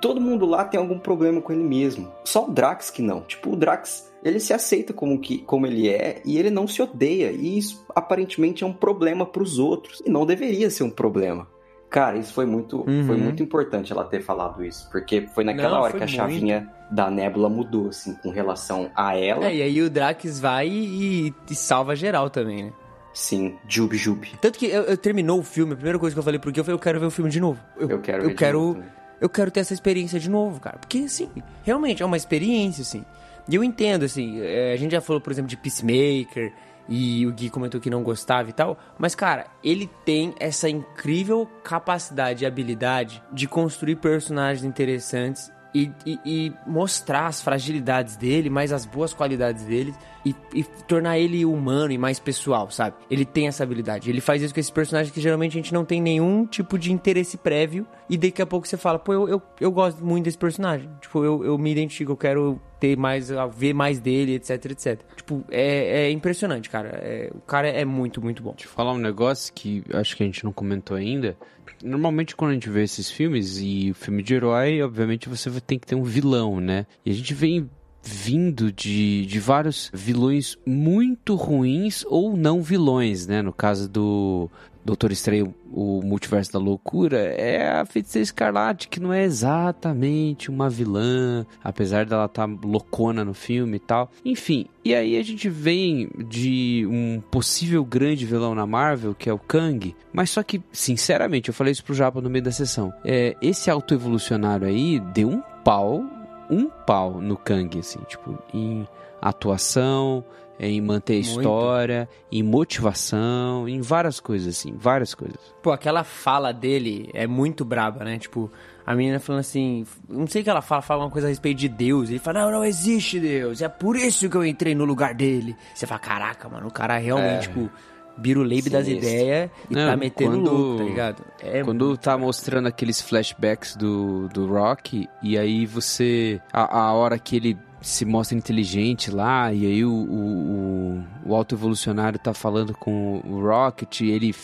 todo 0.00 0.20
mundo 0.20 0.46
lá 0.46 0.64
tem 0.64 0.80
algum 0.80 0.98
problema 0.98 1.40
com 1.40 1.52
ele 1.52 1.62
mesmo. 1.62 2.10
Só 2.24 2.48
o 2.48 2.50
Drax 2.50 2.90
que 2.90 3.02
não. 3.02 3.20
Tipo, 3.20 3.52
o 3.52 3.56
Drax, 3.56 4.12
ele 4.24 4.40
se 4.40 4.52
aceita 4.52 4.92
como, 4.92 5.20
que, 5.20 5.38
como 5.38 5.66
ele 5.66 5.88
é 5.88 6.20
e 6.24 6.38
ele 6.38 6.50
não 6.50 6.66
se 6.66 6.82
odeia. 6.82 7.30
E 7.30 7.56
isso 7.56 7.84
aparentemente 7.94 8.64
é 8.64 8.66
um 8.66 8.72
problema 8.72 9.24
para 9.24 9.42
os 9.42 9.60
outros. 9.60 10.02
E 10.04 10.10
não 10.10 10.26
deveria 10.26 10.70
ser 10.70 10.82
um 10.82 10.90
problema. 10.90 11.46
Cara, 11.90 12.16
isso 12.16 12.32
foi 12.32 12.46
muito, 12.46 12.88
uhum. 12.88 13.04
foi 13.04 13.16
muito 13.16 13.42
importante 13.42 13.92
ela 13.92 14.04
ter 14.04 14.22
falado 14.22 14.64
isso, 14.64 14.88
porque 14.92 15.22
foi 15.34 15.42
naquela 15.42 15.70
Não, 15.70 15.80
hora 15.82 15.92
que 15.92 15.96
a 15.96 16.06
muito. 16.06 16.14
chavinha 16.14 16.68
da 16.88 17.10
Nebula 17.10 17.48
mudou, 17.48 17.88
assim, 17.88 18.14
com 18.14 18.30
relação 18.30 18.90
a 18.94 19.16
ela. 19.16 19.46
É, 19.46 19.56
e 19.56 19.62
aí 19.62 19.82
o 19.82 19.90
Drax 19.90 20.38
vai 20.38 20.68
e, 20.68 21.34
e 21.50 21.54
salva 21.54 21.96
geral 21.96 22.30
também, 22.30 22.64
né? 22.64 22.72
Sim, 23.12 23.56
Jub 23.68 23.96
Jub. 23.96 24.24
Tanto 24.40 24.56
que 24.56 24.66
eu, 24.66 24.82
eu, 24.82 24.96
terminou 24.96 25.40
o 25.40 25.42
filme, 25.42 25.72
a 25.72 25.76
primeira 25.76 25.98
coisa 25.98 26.14
que 26.14 26.18
eu 26.18 26.22
falei 26.22 26.38
porque 26.38 26.60
eu 26.60 26.64
falei, 26.64 26.76
eu 26.76 26.80
quero 26.80 27.00
ver 27.00 27.06
o 27.06 27.10
filme 27.10 27.28
de 27.28 27.40
novo. 27.40 27.60
Eu, 27.76 27.90
eu 27.90 28.00
quero 28.00 28.22
eu 28.22 28.34
quero, 28.36 28.60
novo, 28.60 28.84
Eu 29.20 29.28
quero 29.28 29.50
ter 29.50 29.60
essa 29.60 29.74
experiência 29.74 30.20
de 30.20 30.30
novo, 30.30 30.60
cara. 30.60 30.78
Porque, 30.78 30.98
assim, 30.98 31.28
realmente 31.64 32.04
é 32.04 32.06
uma 32.06 32.16
experiência, 32.16 32.82
assim. 32.82 33.04
E 33.48 33.54
eu 33.56 33.64
entendo, 33.64 34.04
assim, 34.04 34.40
é, 34.40 34.72
a 34.72 34.76
gente 34.76 34.92
já 34.92 35.00
falou, 35.00 35.20
por 35.20 35.32
exemplo, 35.32 35.48
de 35.48 35.56
Peacemaker, 35.56 36.52
e 36.90 37.24
o 37.24 37.32
Gui 37.32 37.48
comentou 37.48 37.80
que 37.80 37.88
não 37.88 38.02
gostava 38.02 38.50
e 38.50 38.52
tal. 38.52 38.76
Mas, 38.98 39.14
cara, 39.14 39.46
ele 39.62 39.88
tem 40.04 40.34
essa 40.40 40.68
incrível 40.68 41.48
capacidade 41.62 42.42
e 42.42 42.46
habilidade 42.46 43.22
de 43.32 43.46
construir 43.46 43.96
personagens 43.96 44.64
interessantes 44.64 45.52
e, 45.72 45.92
e, 46.04 46.18
e, 46.24 46.52
mostrar 46.66 47.26
as 47.26 47.40
fragilidades 47.40 48.16
dele, 48.16 48.50
mas 48.50 48.72
as 48.72 48.84
boas 48.84 49.14
qualidades 49.14 49.62
dele 49.64 49.94
e, 50.26 50.34
e, 50.52 50.64
tornar 50.64 51.16
ele 51.16 51.44
humano 51.44 51.92
e 51.92 51.98
mais 51.98 52.18
pessoal, 52.18 52.68
sabe? 52.72 52.96
Ele 53.08 53.24
tem 53.24 53.46
essa 53.46 53.62
habilidade. 53.62 54.10
Ele 54.10 54.20
faz 54.20 54.42
isso 54.42 54.52
com 54.52 54.58
esses 54.58 54.70
personagens 54.70 55.14
que 55.14 55.20
geralmente 55.20 55.52
a 55.52 55.60
gente 55.62 55.72
não 55.72 55.84
tem 55.84 56.02
nenhum 56.02 56.44
tipo 56.44 56.76
de 56.76 56.92
interesse 56.92 57.36
prévio 57.36 57.86
e 58.10 58.18
daqui 58.18 58.42
a 58.42 58.46
pouco 58.46 58.66
você 58.66 58.76
fala, 58.76 58.98
pô, 58.98 59.12
eu, 59.12 59.28
eu, 59.28 59.42
eu 59.60 59.70
gosto 59.70 60.04
muito 60.04 60.24
desse 60.24 60.36
personagem. 60.36 60.90
Tipo, 61.00 61.24
eu, 61.24 61.44
eu 61.44 61.56
me 61.56 61.70
identifico, 61.70 62.10
eu 62.10 62.16
quero 62.16 62.60
ter 62.80 62.96
mais, 62.96 63.30
ver 63.56 63.72
mais 63.72 64.00
dele, 64.00 64.34
etc, 64.34 64.64
etc. 64.66 65.00
Tipo, 65.14 65.44
é, 65.48 66.06
é 66.06 66.10
impressionante, 66.10 66.68
cara. 66.68 66.88
É, 66.88 67.30
o 67.32 67.40
cara 67.40 67.68
é 67.68 67.84
muito, 67.84 68.20
muito 68.20 68.42
bom. 68.42 68.50
Deixa 68.50 68.66
eu 68.66 68.72
falar 68.72 68.92
um 68.92 68.98
negócio 68.98 69.54
que 69.54 69.84
acho 69.94 70.16
que 70.16 70.24
a 70.24 70.26
gente 70.26 70.42
não 70.42 70.52
comentou 70.52 70.96
ainda. 70.96 71.36
Normalmente 71.84 72.34
quando 72.34 72.50
a 72.50 72.54
gente 72.54 72.68
vê 72.68 72.82
esses 72.82 73.08
filmes 73.08 73.58
e 73.58 73.94
filme 73.94 74.24
de 74.24 74.34
herói, 74.34 74.82
obviamente 74.82 75.28
você 75.28 75.48
tem 75.60 75.78
que 75.78 75.86
ter 75.86 75.94
um 75.94 76.02
vilão, 76.02 76.60
né? 76.60 76.86
E 77.06 77.12
a 77.12 77.14
gente 77.14 77.32
vem 77.32 77.70
vindo 78.02 78.72
de, 78.72 79.26
de 79.26 79.38
vários 79.38 79.90
vilões 79.92 80.56
muito 80.66 81.34
ruins 81.34 82.04
ou 82.06 82.36
não 82.36 82.62
vilões, 82.62 83.26
né? 83.26 83.42
No 83.42 83.52
caso 83.52 83.88
do 83.88 84.50
Doutor 84.84 85.12
Estranho, 85.12 85.54
o 85.72 86.00
Multiverso 86.02 86.52
da 86.52 86.58
Loucura, 86.58 87.18
é 87.18 87.80
a 87.80 87.84
Feiticeira 87.84 88.22
Escarlate, 88.22 88.88
que 88.88 89.00
não 89.00 89.12
é 89.12 89.22
exatamente 89.22 90.50
uma 90.50 90.70
vilã, 90.70 91.46
apesar 91.62 92.06
dela 92.06 92.24
estar 92.24 92.48
tá 92.48 92.58
loucona 92.64 93.24
no 93.24 93.34
filme 93.34 93.76
e 93.76 93.80
tal. 93.80 94.10
Enfim, 94.24 94.66
e 94.84 94.94
aí 94.94 95.18
a 95.18 95.22
gente 95.22 95.48
vem 95.48 96.08
de 96.28 96.86
um 96.90 97.20
possível 97.30 97.84
grande 97.84 98.24
vilão 98.24 98.54
na 98.54 98.66
Marvel, 98.66 99.14
que 99.14 99.28
é 99.28 99.32
o 99.32 99.38
Kang, 99.38 99.94
mas 100.12 100.30
só 100.30 100.42
que, 100.42 100.62
sinceramente, 100.72 101.48
eu 101.48 101.54
falei 101.54 101.72
isso 101.72 101.84
pro 101.84 101.94
Japa 101.94 102.20
no 102.20 102.30
meio 102.30 102.44
da 102.44 102.52
sessão, 102.52 102.92
é, 103.04 103.36
esse 103.42 103.70
autoevolucionário 103.70 104.66
aí 104.66 104.98
deu 104.98 105.28
um 105.28 105.42
pau 105.62 106.02
um 106.50 106.68
pau 106.68 107.20
no 107.20 107.36
Kang, 107.36 107.78
assim, 107.78 108.00
tipo, 108.08 108.36
em 108.52 108.86
atuação, 109.22 110.24
em 110.68 110.80
manter 110.80 111.14
a 111.14 111.18
história, 111.18 112.08
em 112.30 112.42
motivação, 112.42 113.66
em 113.66 113.80
várias 113.80 114.20
coisas, 114.20 114.58
assim, 114.58 114.74
várias 114.76 115.14
coisas. 115.14 115.38
Pô, 115.62 115.72
aquela 115.72 116.04
fala 116.04 116.52
dele 116.52 117.08
é 117.14 117.26
muito 117.26 117.64
braba, 117.64 118.04
né? 118.04 118.18
Tipo, 118.18 118.52
a 118.84 118.94
menina 118.94 119.18
falando 119.18 119.40
assim, 119.40 119.86
não 120.06 120.26
sei 120.26 120.42
o 120.42 120.44
que 120.44 120.50
ela 120.50 120.60
fala, 120.60 120.82
fala 120.82 121.04
uma 121.04 121.10
coisa 121.10 121.28
a 121.28 121.30
respeito 121.30 121.58
de 121.58 121.68
Deus. 121.68 122.10
Ele 122.10 122.18
fala, 122.18 122.42
não, 122.42 122.50
não 122.52 122.64
existe 122.64 123.18
Deus, 123.18 123.62
é 123.62 123.68
por 123.68 123.96
isso 123.96 124.28
que 124.28 124.36
eu 124.36 124.44
entrei 124.44 124.74
no 124.74 124.84
lugar 124.84 125.14
dele. 125.14 125.56
Você 125.74 125.86
fala, 125.86 126.00
caraca, 126.00 126.48
mano, 126.48 126.68
o 126.68 126.72
cara 126.72 126.98
realmente, 126.98 127.46
é. 127.46 127.48
tipo 127.48 127.70
biruleibe 128.18 128.68
das 128.68 128.86
ideias 128.86 129.50
e 129.70 129.74
Não, 129.74 129.88
tá 129.88 129.96
metendo 129.96 130.32
quando, 130.32 130.52
louco, 130.52 130.78
tá 130.78 130.84
ligado? 130.84 131.24
É 131.40 131.64
quando 131.64 131.96
tá 131.96 132.18
mostrando 132.18 132.68
aqueles 132.68 133.00
flashbacks 133.00 133.74
do, 133.76 134.28
do 134.28 134.46
Rock, 134.46 135.08
e 135.22 135.38
aí 135.38 135.64
você. 135.64 136.38
A, 136.52 136.80
a 136.80 136.92
hora 136.92 137.18
que 137.18 137.36
ele 137.36 137.56
se 137.80 138.04
mostra 138.04 138.36
inteligente 138.36 139.10
lá, 139.10 139.52
e 139.52 139.66
aí 139.66 139.84
o, 139.84 139.92
o, 139.92 141.04
o 141.24 141.34
auto-evolucionário 141.34 142.18
tá 142.18 142.34
falando 142.34 142.74
com 142.74 143.20
o 143.24 143.40
Rocket, 143.40 144.02
ele 144.02 144.34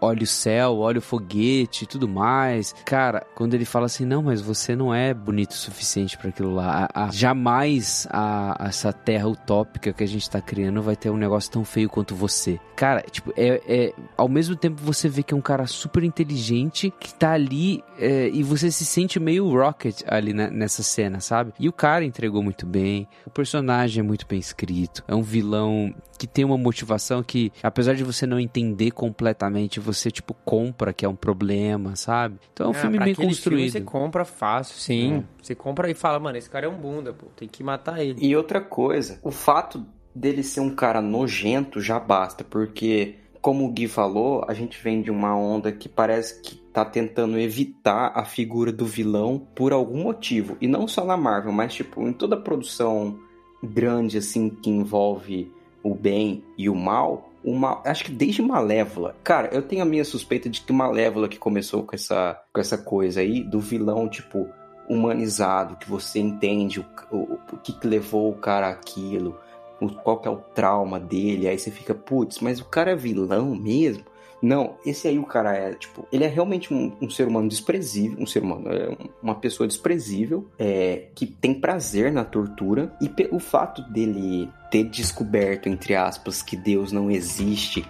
olha 0.00 0.22
o 0.22 0.26
céu, 0.26 0.78
olha 0.78 0.98
o 0.98 1.02
foguete 1.02 1.84
e 1.84 1.86
tudo 1.86 2.08
mais. 2.08 2.74
Cara, 2.84 3.26
quando 3.34 3.54
ele 3.54 3.64
fala 3.64 3.86
assim, 3.86 4.04
não, 4.04 4.22
mas 4.22 4.40
você 4.40 4.74
não 4.74 4.94
é 4.94 5.12
bonito 5.12 5.50
o 5.50 5.56
suficiente 5.56 6.16
para 6.16 6.30
aquilo 6.30 6.54
lá. 6.54 6.88
A, 6.94 7.06
a, 7.06 7.10
jamais 7.10 8.06
a, 8.10 8.66
essa 8.66 8.92
terra 8.92 9.28
utópica 9.28 9.92
que 9.92 10.04
a 10.04 10.08
gente 10.08 10.28
tá 10.28 10.40
criando 10.40 10.82
vai 10.82 10.96
ter 10.96 11.10
um 11.10 11.16
negócio 11.16 11.50
tão 11.50 11.64
feio 11.64 11.88
quanto 11.88 12.14
você. 12.14 12.58
Cara, 12.74 13.02
tipo, 13.10 13.32
é, 13.36 13.60
é 13.66 13.92
ao 14.16 14.28
mesmo 14.28 14.56
tempo 14.56 14.80
você 14.82 15.08
vê 15.08 15.22
que 15.22 15.34
é 15.34 15.36
um 15.36 15.42
cara 15.42 15.66
super 15.66 16.02
inteligente 16.02 16.92
que 16.98 17.14
tá 17.14 17.32
ali 17.32 17.82
é, 17.98 18.28
e 18.28 18.42
você 18.42 18.70
se 18.70 18.84
sente 18.84 19.18
meio 19.18 19.48
Rocket 19.50 20.02
ali 20.06 20.32
né, 20.32 20.50
nessa 20.50 20.82
cena, 20.82 21.20
sabe? 21.20 21.52
E 21.58 21.68
o 21.68 21.72
cara 21.72 22.04
entregou 22.04 22.42
muito 22.42 22.66
bem 22.66 22.85
bem, 22.86 23.08
o 23.26 23.30
personagem 23.30 24.00
é 24.00 24.02
muito 24.02 24.24
bem 24.28 24.38
escrito, 24.38 25.02
é 25.08 25.14
um 25.14 25.22
vilão 25.22 25.92
que 26.16 26.26
tem 26.26 26.44
uma 26.44 26.56
motivação 26.56 27.22
que, 27.22 27.52
apesar 27.62 27.94
de 27.94 28.04
você 28.04 28.26
não 28.26 28.38
entender 28.38 28.92
completamente, 28.92 29.80
você, 29.80 30.10
tipo, 30.10 30.32
compra 30.44 30.92
que 30.92 31.04
é 31.04 31.08
um 31.08 31.16
problema, 31.16 31.96
sabe? 31.96 32.38
Então 32.52 32.66
é 32.66 32.68
um 32.70 32.78
é, 32.78 32.80
filme 32.80 32.98
bem 32.98 33.14
construído. 33.14 33.72
você 33.72 33.80
compra 33.80 34.24
fácil, 34.24 34.76
sim. 34.78 35.16
É. 35.16 35.22
Você 35.42 35.54
compra 35.54 35.90
e 35.90 35.94
fala, 35.94 36.20
mano, 36.20 36.38
esse 36.38 36.48
cara 36.48 36.66
é 36.66 36.68
um 36.68 36.76
bunda, 36.76 37.12
pô, 37.12 37.26
tem 37.36 37.48
que 37.48 37.62
matar 37.62 38.00
ele. 38.00 38.24
E 38.24 38.36
outra 38.36 38.60
coisa, 38.60 39.18
o 39.22 39.30
fato 39.30 39.84
dele 40.14 40.42
ser 40.42 40.60
um 40.60 40.74
cara 40.74 41.02
nojento 41.02 41.80
já 41.80 41.98
basta, 41.98 42.44
porque, 42.44 43.16
como 43.42 43.66
o 43.66 43.72
Gui 43.72 43.88
falou, 43.88 44.44
a 44.48 44.54
gente 44.54 44.82
vem 44.82 45.02
de 45.02 45.10
uma 45.10 45.36
onda 45.36 45.72
que 45.72 45.88
parece 45.88 46.40
que 46.40 46.62
tá 46.76 46.84
tentando 46.84 47.38
evitar 47.38 48.12
a 48.14 48.22
figura 48.22 48.70
do 48.70 48.84
vilão 48.84 49.38
por 49.54 49.72
algum 49.72 50.02
motivo. 50.02 50.58
E 50.60 50.68
não 50.68 50.86
só 50.86 51.06
na 51.06 51.16
Marvel, 51.16 51.50
mas 51.50 51.72
tipo, 51.72 52.02
em 52.02 52.12
toda 52.12 52.36
produção 52.36 53.18
grande 53.62 54.18
assim 54.18 54.50
que 54.50 54.68
envolve 54.68 55.50
o 55.82 55.94
bem 55.94 56.44
e 56.58 56.68
o 56.68 56.74
mal, 56.74 57.30
uma, 57.42 57.80
acho 57.82 58.04
que 58.04 58.12
desde 58.12 58.42
Malévola. 58.42 59.16
Cara, 59.24 59.48
eu 59.54 59.62
tenho 59.62 59.80
a 59.80 59.86
minha 59.86 60.04
suspeita 60.04 60.50
de 60.50 60.60
que 60.60 60.70
Malévola 60.70 61.28
que 61.28 61.38
começou 61.38 61.82
com 61.82 61.96
essa, 61.96 62.38
com 62.52 62.60
essa 62.60 62.76
coisa 62.76 63.22
aí 63.22 63.42
do 63.42 63.58
vilão, 63.58 64.06
tipo, 64.06 64.46
humanizado, 64.86 65.76
que 65.76 65.88
você 65.88 66.18
entende 66.18 66.80
o, 66.80 66.84
o, 67.10 67.38
o 67.54 67.56
que, 67.56 67.72
que 67.72 67.86
levou 67.86 68.30
o 68.30 68.36
cara 68.36 68.68
àquilo, 68.68 69.38
o, 69.80 69.88
qual 69.88 70.20
que 70.20 70.28
é 70.28 70.30
o 70.30 70.36
trauma 70.36 71.00
dele, 71.00 71.48
aí 71.48 71.58
você 71.58 71.70
fica, 71.70 71.94
putz, 71.94 72.40
mas 72.40 72.60
o 72.60 72.66
cara 72.66 72.90
é 72.90 72.96
vilão 72.96 73.54
mesmo? 73.54 74.04
Não, 74.42 74.76
esse 74.84 75.08
aí 75.08 75.18
o 75.18 75.24
cara 75.24 75.54
é, 75.54 75.74
tipo, 75.74 76.06
ele 76.12 76.24
é 76.24 76.28
realmente 76.28 76.72
um, 76.72 76.92
um 77.00 77.10
ser 77.10 77.26
humano 77.26 77.48
desprezível, 77.48 78.18
um 78.20 78.26
ser 78.26 78.42
humano, 78.42 78.68
é 78.70 78.96
uma 79.22 79.34
pessoa 79.34 79.66
desprezível, 79.66 80.46
é, 80.58 81.08
que 81.14 81.26
tem 81.26 81.54
prazer 81.54 82.12
na 82.12 82.24
tortura, 82.24 82.92
e 83.00 83.10
o 83.30 83.38
fato 83.38 83.82
dele 83.90 84.48
ter 84.70 84.84
descoberto, 84.84 85.68
entre 85.68 85.94
aspas, 85.94 86.42
que 86.42 86.56
Deus 86.56 86.92
não 86.92 87.10
existe 87.10 87.86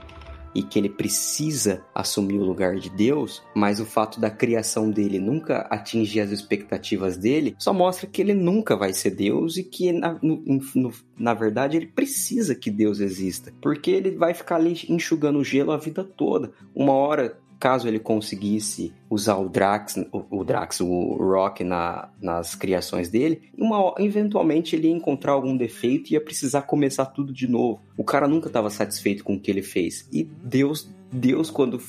e 0.56 0.62
que 0.62 0.78
ele 0.78 0.88
precisa 0.88 1.84
assumir 1.94 2.38
o 2.38 2.44
lugar 2.44 2.76
de 2.76 2.88
Deus, 2.88 3.42
mas 3.54 3.78
o 3.78 3.84
fato 3.84 4.18
da 4.18 4.30
criação 4.30 4.90
dele 4.90 5.18
nunca 5.18 5.66
atingir 5.70 6.20
as 6.20 6.30
expectativas 6.30 7.18
dele, 7.18 7.54
só 7.58 7.74
mostra 7.74 8.06
que 8.06 8.22
ele 8.22 8.32
nunca 8.32 8.74
vai 8.74 8.94
ser 8.94 9.10
Deus 9.10 9.58
e 9.58 9.62
que, 9.62 9.92
na, 9.92 10.18
no, 10.22 10.90
na 11.18 11.34
verdade, 11.34 11.76
ele 11.76 11.86
precisa 11.86 12.54
que 12.54 12.70
Deus 12.70 13.00
exista, 13.00 13.52
porque 13.60 13.90
ele 13.90 14.12
vai 14.12 14.32
ficar 14.32 14.56
ali 14.56 14.86
enxugando 14.88 15.44
gelo 15.44 15.72
a 15.72 15.76
vida 15.76 16.02
toda. 16.02 16.50
Uma 16.74 16.94
hora 16.94 17.38
caso 17.58 17.88
ele 17.88 17.98
conseguisse 17.98 18.92
usar 19.08 19.36
o 19.36 19.48
Drax, 19.48 19.96
o, 20.12 20.24
o 20.38 20.44
Drax, 20.44 20.80
o 20.80 21.16
Rock 21.16 21.64
na, 21.64 22.08
nas 22.20 22.54
criações 22.54 23.08
dele, 23.08 23.42
uma, 23.56 23.94
eventualmente 23.98 24.76
ele 24.76 24.88
ia 24.88 24.94
encontrar 24.94 25.32
algum 25.32 25.56
defeito 25.56 26.10
e 26.10 26.14
ia 26.14 26.20
precisar 26.20 26.62
começar 26.62 27.06
tudo 27.06 27.32
de 27.32 27.48
novo. 27.48 27.80
O 27.96 28.04
cara 28.04 28.28
nunca 28.28 28.48
estava 28.48 28.70
satisfeito 28.70 29.24
com 29.24 29.34
o 29.34 29.40
que 29.40 29.50
ele 29.50 29.62
fez. 29.62 30.08
E 30.12 30.24
Deus, 30.24 30.88
Deus 31.12 31.50
quando 31.50 31.80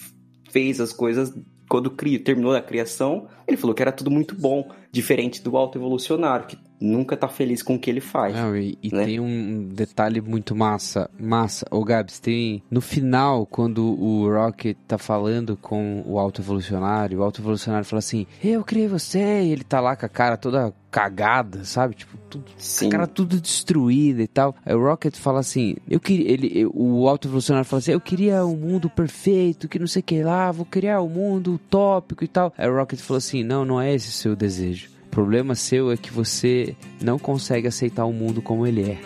fez 0.50 0.80
as 0.80 0.94
coisas, 0.94 1.34
quando 1.70 1.92
criou, 1.92 2.24
terminou 2.24 2.56
a 2.56 2.62
criação, 2.62 3.28
ele 3.48 3.58
falou 3.58 3.76
que 3.76 3.82
era 3.82 3.92
tudo 3.92 4.10
muito 4.10 4.36
bom, 4.36 4.70
diferente 4.92 5.42
do 5.42 5.58
alto 5.58 5.78
evolucionário, 5.78 6.48
que 6.48 6.58
nunca 6.80 7.18
tá 7.18 7.28
feliz 7.28 7.62
com 7.62 7.76
o 7.76 7.80
que 7.80 7.90
ele 7.90 8.02
faz. 8.02 8.36
Não, 8.36 8.56
e, 8.56 8.78
e 8.82 8.94
né? 8.94 9.06
tem 9.06 9.20
um 9.20 9.70
detalhe 9.74 10.22
muito 10.22 10.56
massa, 10.56 11.10
massa. 11.20 11.66
Ô 11.72 11.84
Gabs, 11.84 12.20
tem 12.20 12.64
no 12.70 12.82
final, 12.82 13.46
quando 13.46 13.84
o 13.84 14.32
Rocket 14.32 14.78
tá 14.88 14.98
falando 14.98 15.58
com 15.58 16.04
o 16.06 16.20
alto 16.20 16.42
evolucionário, 16.42 17.20
o 17.20 17.24
alto 17.24 17.42
evolucionário 17.42 17.86
fala 17.86 18.00
assim: 18.00 18.26
Eu 18.44 18.64
criei 18.64 18.88
você, 18.88 19.44
e 19.44 19.52
ele 19.52 19.64
tá 19.64 19.80
lá 19.80 19.96
com 19.96 20.06
a 20.06 20.10
cara 20.10 20.38
toda 20.38 20.74
cagada, 20.90 21.64
sabe? 21.64 21.96
Tipo, 21.96 22.18
tudo, 22.30 22.46
Sim. 22.58 22.88
a 22.88 22.92
cara 22.92 23.08
tudo 23.08 23.40
destruída 23.40 24.22
e 24.22 24.28
tal. 24.28 24.56
Aí 24.66 24.74
o 24.74 24.84
Rocket 24.84 25.16
fala 25.16 25.40
assim: 25.40 25.76
Eu 25.90 26.00
queria. 26.00 26.32
Ele, 26.32 26.68
o 26.74 27.08
alto 27.08 27.28
evolucionário 27.28 27.68
fala 27.68 27.80
assim: 27.80 27.92
Eu 27.92 28.02
queria 28.02 28.46
um 28.46 28.56
mundo 28.56 28.90
perfeito, 28.90 29.68
que 29.68 29.80
não 29.80 29.88
sei 29.88 30.00
o 30.02 30.04
que 30.04 30.24
lá, 30.24 30.52
vou 30.52 30.66
criar 30.66 31.02
um 31.02 31.10
mundo 31.10 31.54
utópico 31.54 32.24
e 32.24 32.28
tal. 32.28 32.54
Aí 32.58 32.70
o 32.70 32.76
Rocket 32.76 33.00
falou 33.00 33.18
assim: 33.18 33.44
Não, 33.44 33.66
não 33.66 33.82
é 33.82 33.94
esse 33.94 34.10
o 34.10 34.14
seu 34.14 34.36
desejo. 34.36 34.97
O 35.08 35.10
problema 35.18 35.56
seu 35.56 35.92
é 35.92 35.98
que 35.98 36.14
você 36.14 36.76
não 37.02 37.18
consegue 37.18 37.68
aceitar 37.68 38.06
o 38.06 38.14
mundo 38.14 38.42
como 38.42 38.68
ele 38.68 38.92
é. 38.92 39.00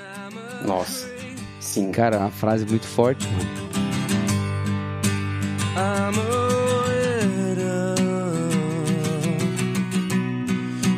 Nossa. 0.65 1.09
Sim. 1.59 1.91
Cara, 1.91 2.17
é 2.17 2.19
uma 2.19 2.31
frase 2.31 2.65
muito 2.65 2.85
forte, 2.85 3.25
mano. 3.27 3.49
I'm 5.73 6.17
a 6.17 6.21
widow. 6.87 7.95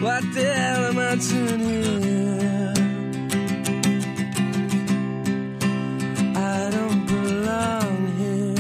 What 0.02 0.26
the 0.34 0.42
hell 0.42 0.86
am 0.86 0.98
I 0.98 1.16
doing 1.16 1.60
here? 1.60 2.74
I 6.36 6.70
don't 6.72 7.06
belong 7.06 8.08
here. 8.18 8.56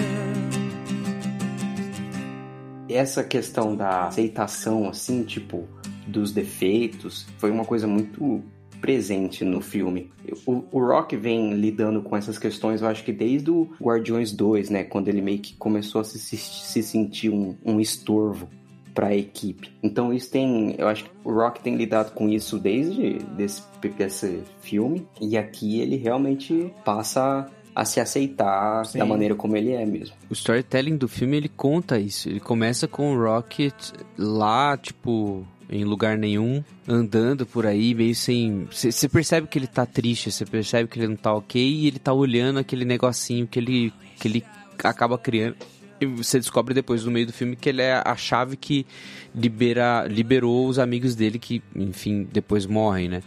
Essa 2.95 3.23
questão 3.23 3.75
da 3.75 4.05
aceitação, 4.07 4.87
assim, 4.87 5.23
tipo, 5.23 5.67
dos 6.13 6.31
defeitos, 6.31 7.25
foi 7.37 7.51
uma 7.51 7.65
coisa 7.65 7.87
muito 7.87 8.41
presente 8.79 9.43
no 9.43 9.61
filme. 9.61 10.11
O, 10.45 10.63
o, 10.71 10.85
Rock 10.85 11.15
vem 11.15 11.53
lidando 11.53 12.01
com 12.01 12.17
essas 12.17 12.37
questões, 12.37 12.81
eu 12.81 12.87
acho 12.87 13.03
que 13.03 13.13
desde 13.13 13.49
o 13.49 13.69
Guardiões 13.81 14.31
2, 14.31 14.69
né? 14.69 14.83
Quando 14.83 15.07
ele 15.07 15.21
meio 15.21 15.39
que 15.39 15.55
começou 15.55 16.01
a 16.01 16.03
se, 16.03 16.19
se 16.19 16.83
sentir 16.83 17.29
um, 17.29 17.55
um 17.65 17.79
estorvo 17.79 18.49
para 18.93 19.07
a 19.07 19.15
equipe. 19.15 19.71
Então 19.81 20.13
isso 20.13 20.29
tem, 20.29 20.75
eu 20.77 20.87
acho 20.87 21.05
que 21.05 21.11
o 21.23 21.31
Rock 21.31 21.61
tem 21.61 21.75
lidado 21.75 22.13
com 22.13 22.29
isso 22.29 22.59
desde 22.59 23.19
desse, 23.35 23.63
desse 23.97 24.43
filme 24.61 25.07
e 25.19 25.37
aqui 25.37 25.79
ele 25.79 25.95
realmente 25.95 26.71
passa 26.85 27.49
a 27.75 27.85
se 27.85 27.99
aceitar 27.99 28.85
Sim. 28.85 28.99
da 28.99 29.05
maneira 29.05 29.33
como 29.33 29.57
ele 29.57 29.71
é 29.71 29.85
mesmo. 29.85 30.15
O 30.29 30.33
storytelling 30.33 30.97
do 30.97 31.07
filme 31.07 31.37
ele 31.37 31.49
conta 31.49 31.97
isso. 31.99 32.29
Ele 32.29 32.39
começa 32.39 32.87
com 32.87 33.15
o 33.15 33.19
Rocket 33.19 33.73
lá, 34.17 34.77
tipo, 34.77 35.45
em 35.69 35.83
lugar 35.83 36.17
nenhum, 36.17 36.63
andando 36.87 37.45
por 37.45 37.65
aí, 37.65 37.93
meio 37.93 38.15
sem. 38.15 38.67
Você 38.71 39.07
percebe 39.09 39.47
que 39.47 39.57
ele 39.57 39.67
tá 39.67 39.85
triste, 39.85 40.31
você 40.31 40.45
percebe 40.45 40.89
que 40.89 40.99
ele 40.99 41.07
não 41.07 41.15
tá 41.15 41.33
ok, 41.33 41.61
e 41.61 41.87
ele 41.87 41.99
tá 41.99 42.13
olhando 42.13 42.59
aquele 42.59 42.85
negocinho 42.85 43.47
que 43.47 43.59
ele, 43.59 43.93
que 44.19 44.27
ele 44.27 44.43
acaba 44.83 45.17
criando. 45.17 45.55
E 45.99 46.05
você 46.05 46.39
descobre 46.39 46.73
depois 46.73 47.05
no 47.05 47.11
meio 47.11 47.27
do 47.27 47.33
filme 47.33 47.55
que 47.55 47.69
ele 47.69 47.81
é 47.81 48.01
a 48.03 48.15
chave 48.15 48.57
que 48.57 48.85
libera, 49.33 50.05
liberou 50.07 50.67
os 50.67 50.77
amigos 50.77 51.15
dele 51.15 51.39
que, 51.39 51.61
enfim, 51.75 52.27
depois 52.31 52.65
morrem, 52.65 53.07
né? 53.07 53.23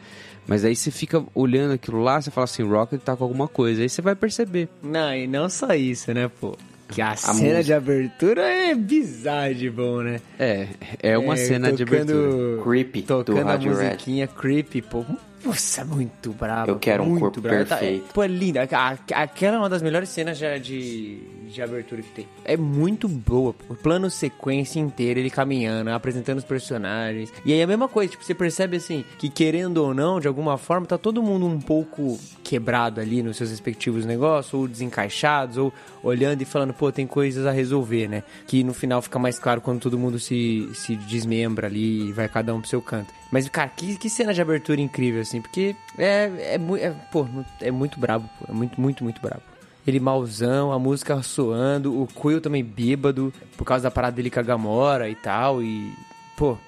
Mas 0.46 0.64
aí 0.64 0.76
você 0.76 0.90
fica 0.90 1.24
olhando 1.34 1.72
aquilo 1.72 2.00
lá, 2.00 2.20
você 2.20 2.30
fala 2.30 2.44
assim, 2.44 2.62
Rocket 2.62 3.00
tá 3.00 3.16
com 3.16 3.24
alguma 3.24 3.48
coisa. 3.48 3.82
Aí 3.82 3.88
você 3.88 4.00
vai 4.00 4.14
perceber. 4.14 4.68
Não, 4.82 5.12
e 5.12 5.26
não 5.26 5.48
só 5.48 5.74
isso, 5.74 6.12
né, 6.14 6.28
pô? 6.28 6.56
Que 6.88 7.02
a, 7.02 7.10
a 7.10 7.16
cena 7.16 7.34
música. 7.34 7.62
de 7.64 7.72
abertura 7.72 8.42
é 8.42 8.74
bizarra 8.74 9.54
de 9.54 9.68
bom, 9.68 10.02
né? 10.02 10.20
É, 10.38 10.68
é 11.02 11.18
uma 11.18 11.34
é, 11.34 11.36
cena 11.36 11.72
de 11.72 11.82
abertura. 11.82 12.62
Creepy, 12.62 13.02
tocando 13.02 13.48
a 13.48 13.58
musiquinha 13.58 14.26
Red. 14.26 14.32
creepy, 14.40 14.82
pô. 14.82 15.04
Nossa, 15.44 15.84
muito 15.84 16.32
brabo. 16.32 16.70
Eu 16.70 16.78
quero 16.78 17.04
um 17.04 17.18
corpo 17.18 17.40
bravo. 17.40 17.66
perfeito. 17.66 18.06
Tá, 18.06 18.12
pô, 18.12 18.22
é 18.22 18.26
linda. 18.26 18.68
Aquela 19.14 19.56
é 19.56 19.58
uma 19.58 19.68
das 19.68 19.82
melhores 19.82 20.08
cenas 20.08 20.38
de, 20.38 21.20
de 21.46 21.62
abertura 21.62 22.02
que 22.02 22.10
tem. 22.10 22.28
É 22.44 22.56
muito 22.56 23.08
boa. 23.08 23.54
O 23.68 23.74
plano 23.74 24.10
sequência 24.10 24.80
inteiro, 24.80 25.20
ele 25.20 25.30
caminhando, 25.30 25.90
apresentando 25.90 26.38
os 26.38 26.44
personagens. 26.44 27.32
E 27.44 27.52
aí 27.52 27.62
a 27.62 27.66
mesma 27.66 27.88
coisa, 27.88 28.10
tipo, 28.10 28.24
você 28.24 28.34
percebe 28.34 28.76
assim, 28.76 29.04
que 29.18 29.28
querendo 29.28 29.78
ou 29.78 29.94
não, 29.94 30.20
de 30.20 30.28
alguma 30.28 30.58
forma, 30.58 30.86
tá 30.86 30.98
todo 30.98 31.22
mundo 31.22 31.46
um 31.46 31.60
pouco 31.60 32.18
quebrado 32.42 33.00
ali 33.00 33.22
nos 33.22 33.36
seus 33.36 33.50
respectivos 33.50 34.04
negócios, 34.04 34.54
ou 34.54 34.68
desencaixados, 34.68 35.56
ou 35.56 35.72
olhando 36.02 36.42
e 36.42 36.44
falando, 36.44 36.72
pô, 36.72 36.92
tem 36.92 37.06
coisas 37.06 37.46
a 37.46 37.50
resolver, 37.50 38.08
né? 38.08 38.22
Que 38.46 38.62
no 38.62 38.74
final 38.74 39.02
fica 39.02 39.18
mais 39.18 39.38
claro 39.38 39.60
quando 39.60 39.80
todo 39.80 39.98
mundo 39.98 40.18
se, 40.18 40.68
se 40.74 40.96
desmembra 40.96 41.66
ali 41.66 42.08
e 42.08 42.12
vai 42.12 42.28
cada 42.28 42.54
um 42.54 42.60
pro 42.60 42.68
seu 42.68 42.82
canto. 42.82 43.12
Mas, 43.30 43.48
cara, 43.48 43.68
que, 43.68 43.96
que 43.96 44.08
cena 44.08 44.32
de 44.32 44.40
abertura 44.40 44.80
incrível, 44.80 45.20
assim, 45.20 45.40
porque 45.40 45.74
é, 45.98 46.30
é, 46.38 46.54
é, 46.54 46.90
pô, 47.10 47.26
é 47.60 47.70
muito 47.70 47.98
brabo, 47.98 48.28
é 48.48 48.52
muito, 48.52 48.80
muito, 48.80 49.02
muito 49.02 49.20
brabo. 49.20 49.42
Ele 49.86 50.00
mauzão, 50.00 50.72
a 50.72 50.78
música 50.78 51.22
soando, 51.22 52.02
o 52.02 52.06
Quill 52.06 52.40
também 52.40 52.64
bêbado, 52.64 53.32
por 53.56 53.64
causa 53.64 53.84
da 53.84 53.90
parada 53.90 54.16
dele 54.16 54.30
com 54.30 54.40
a 54.40 54.42
Gamora 54.42 55.08
e 55.08 55.14
tal, 55.14 55.62
e, 55.62 55.92
pô, 56.36 56.58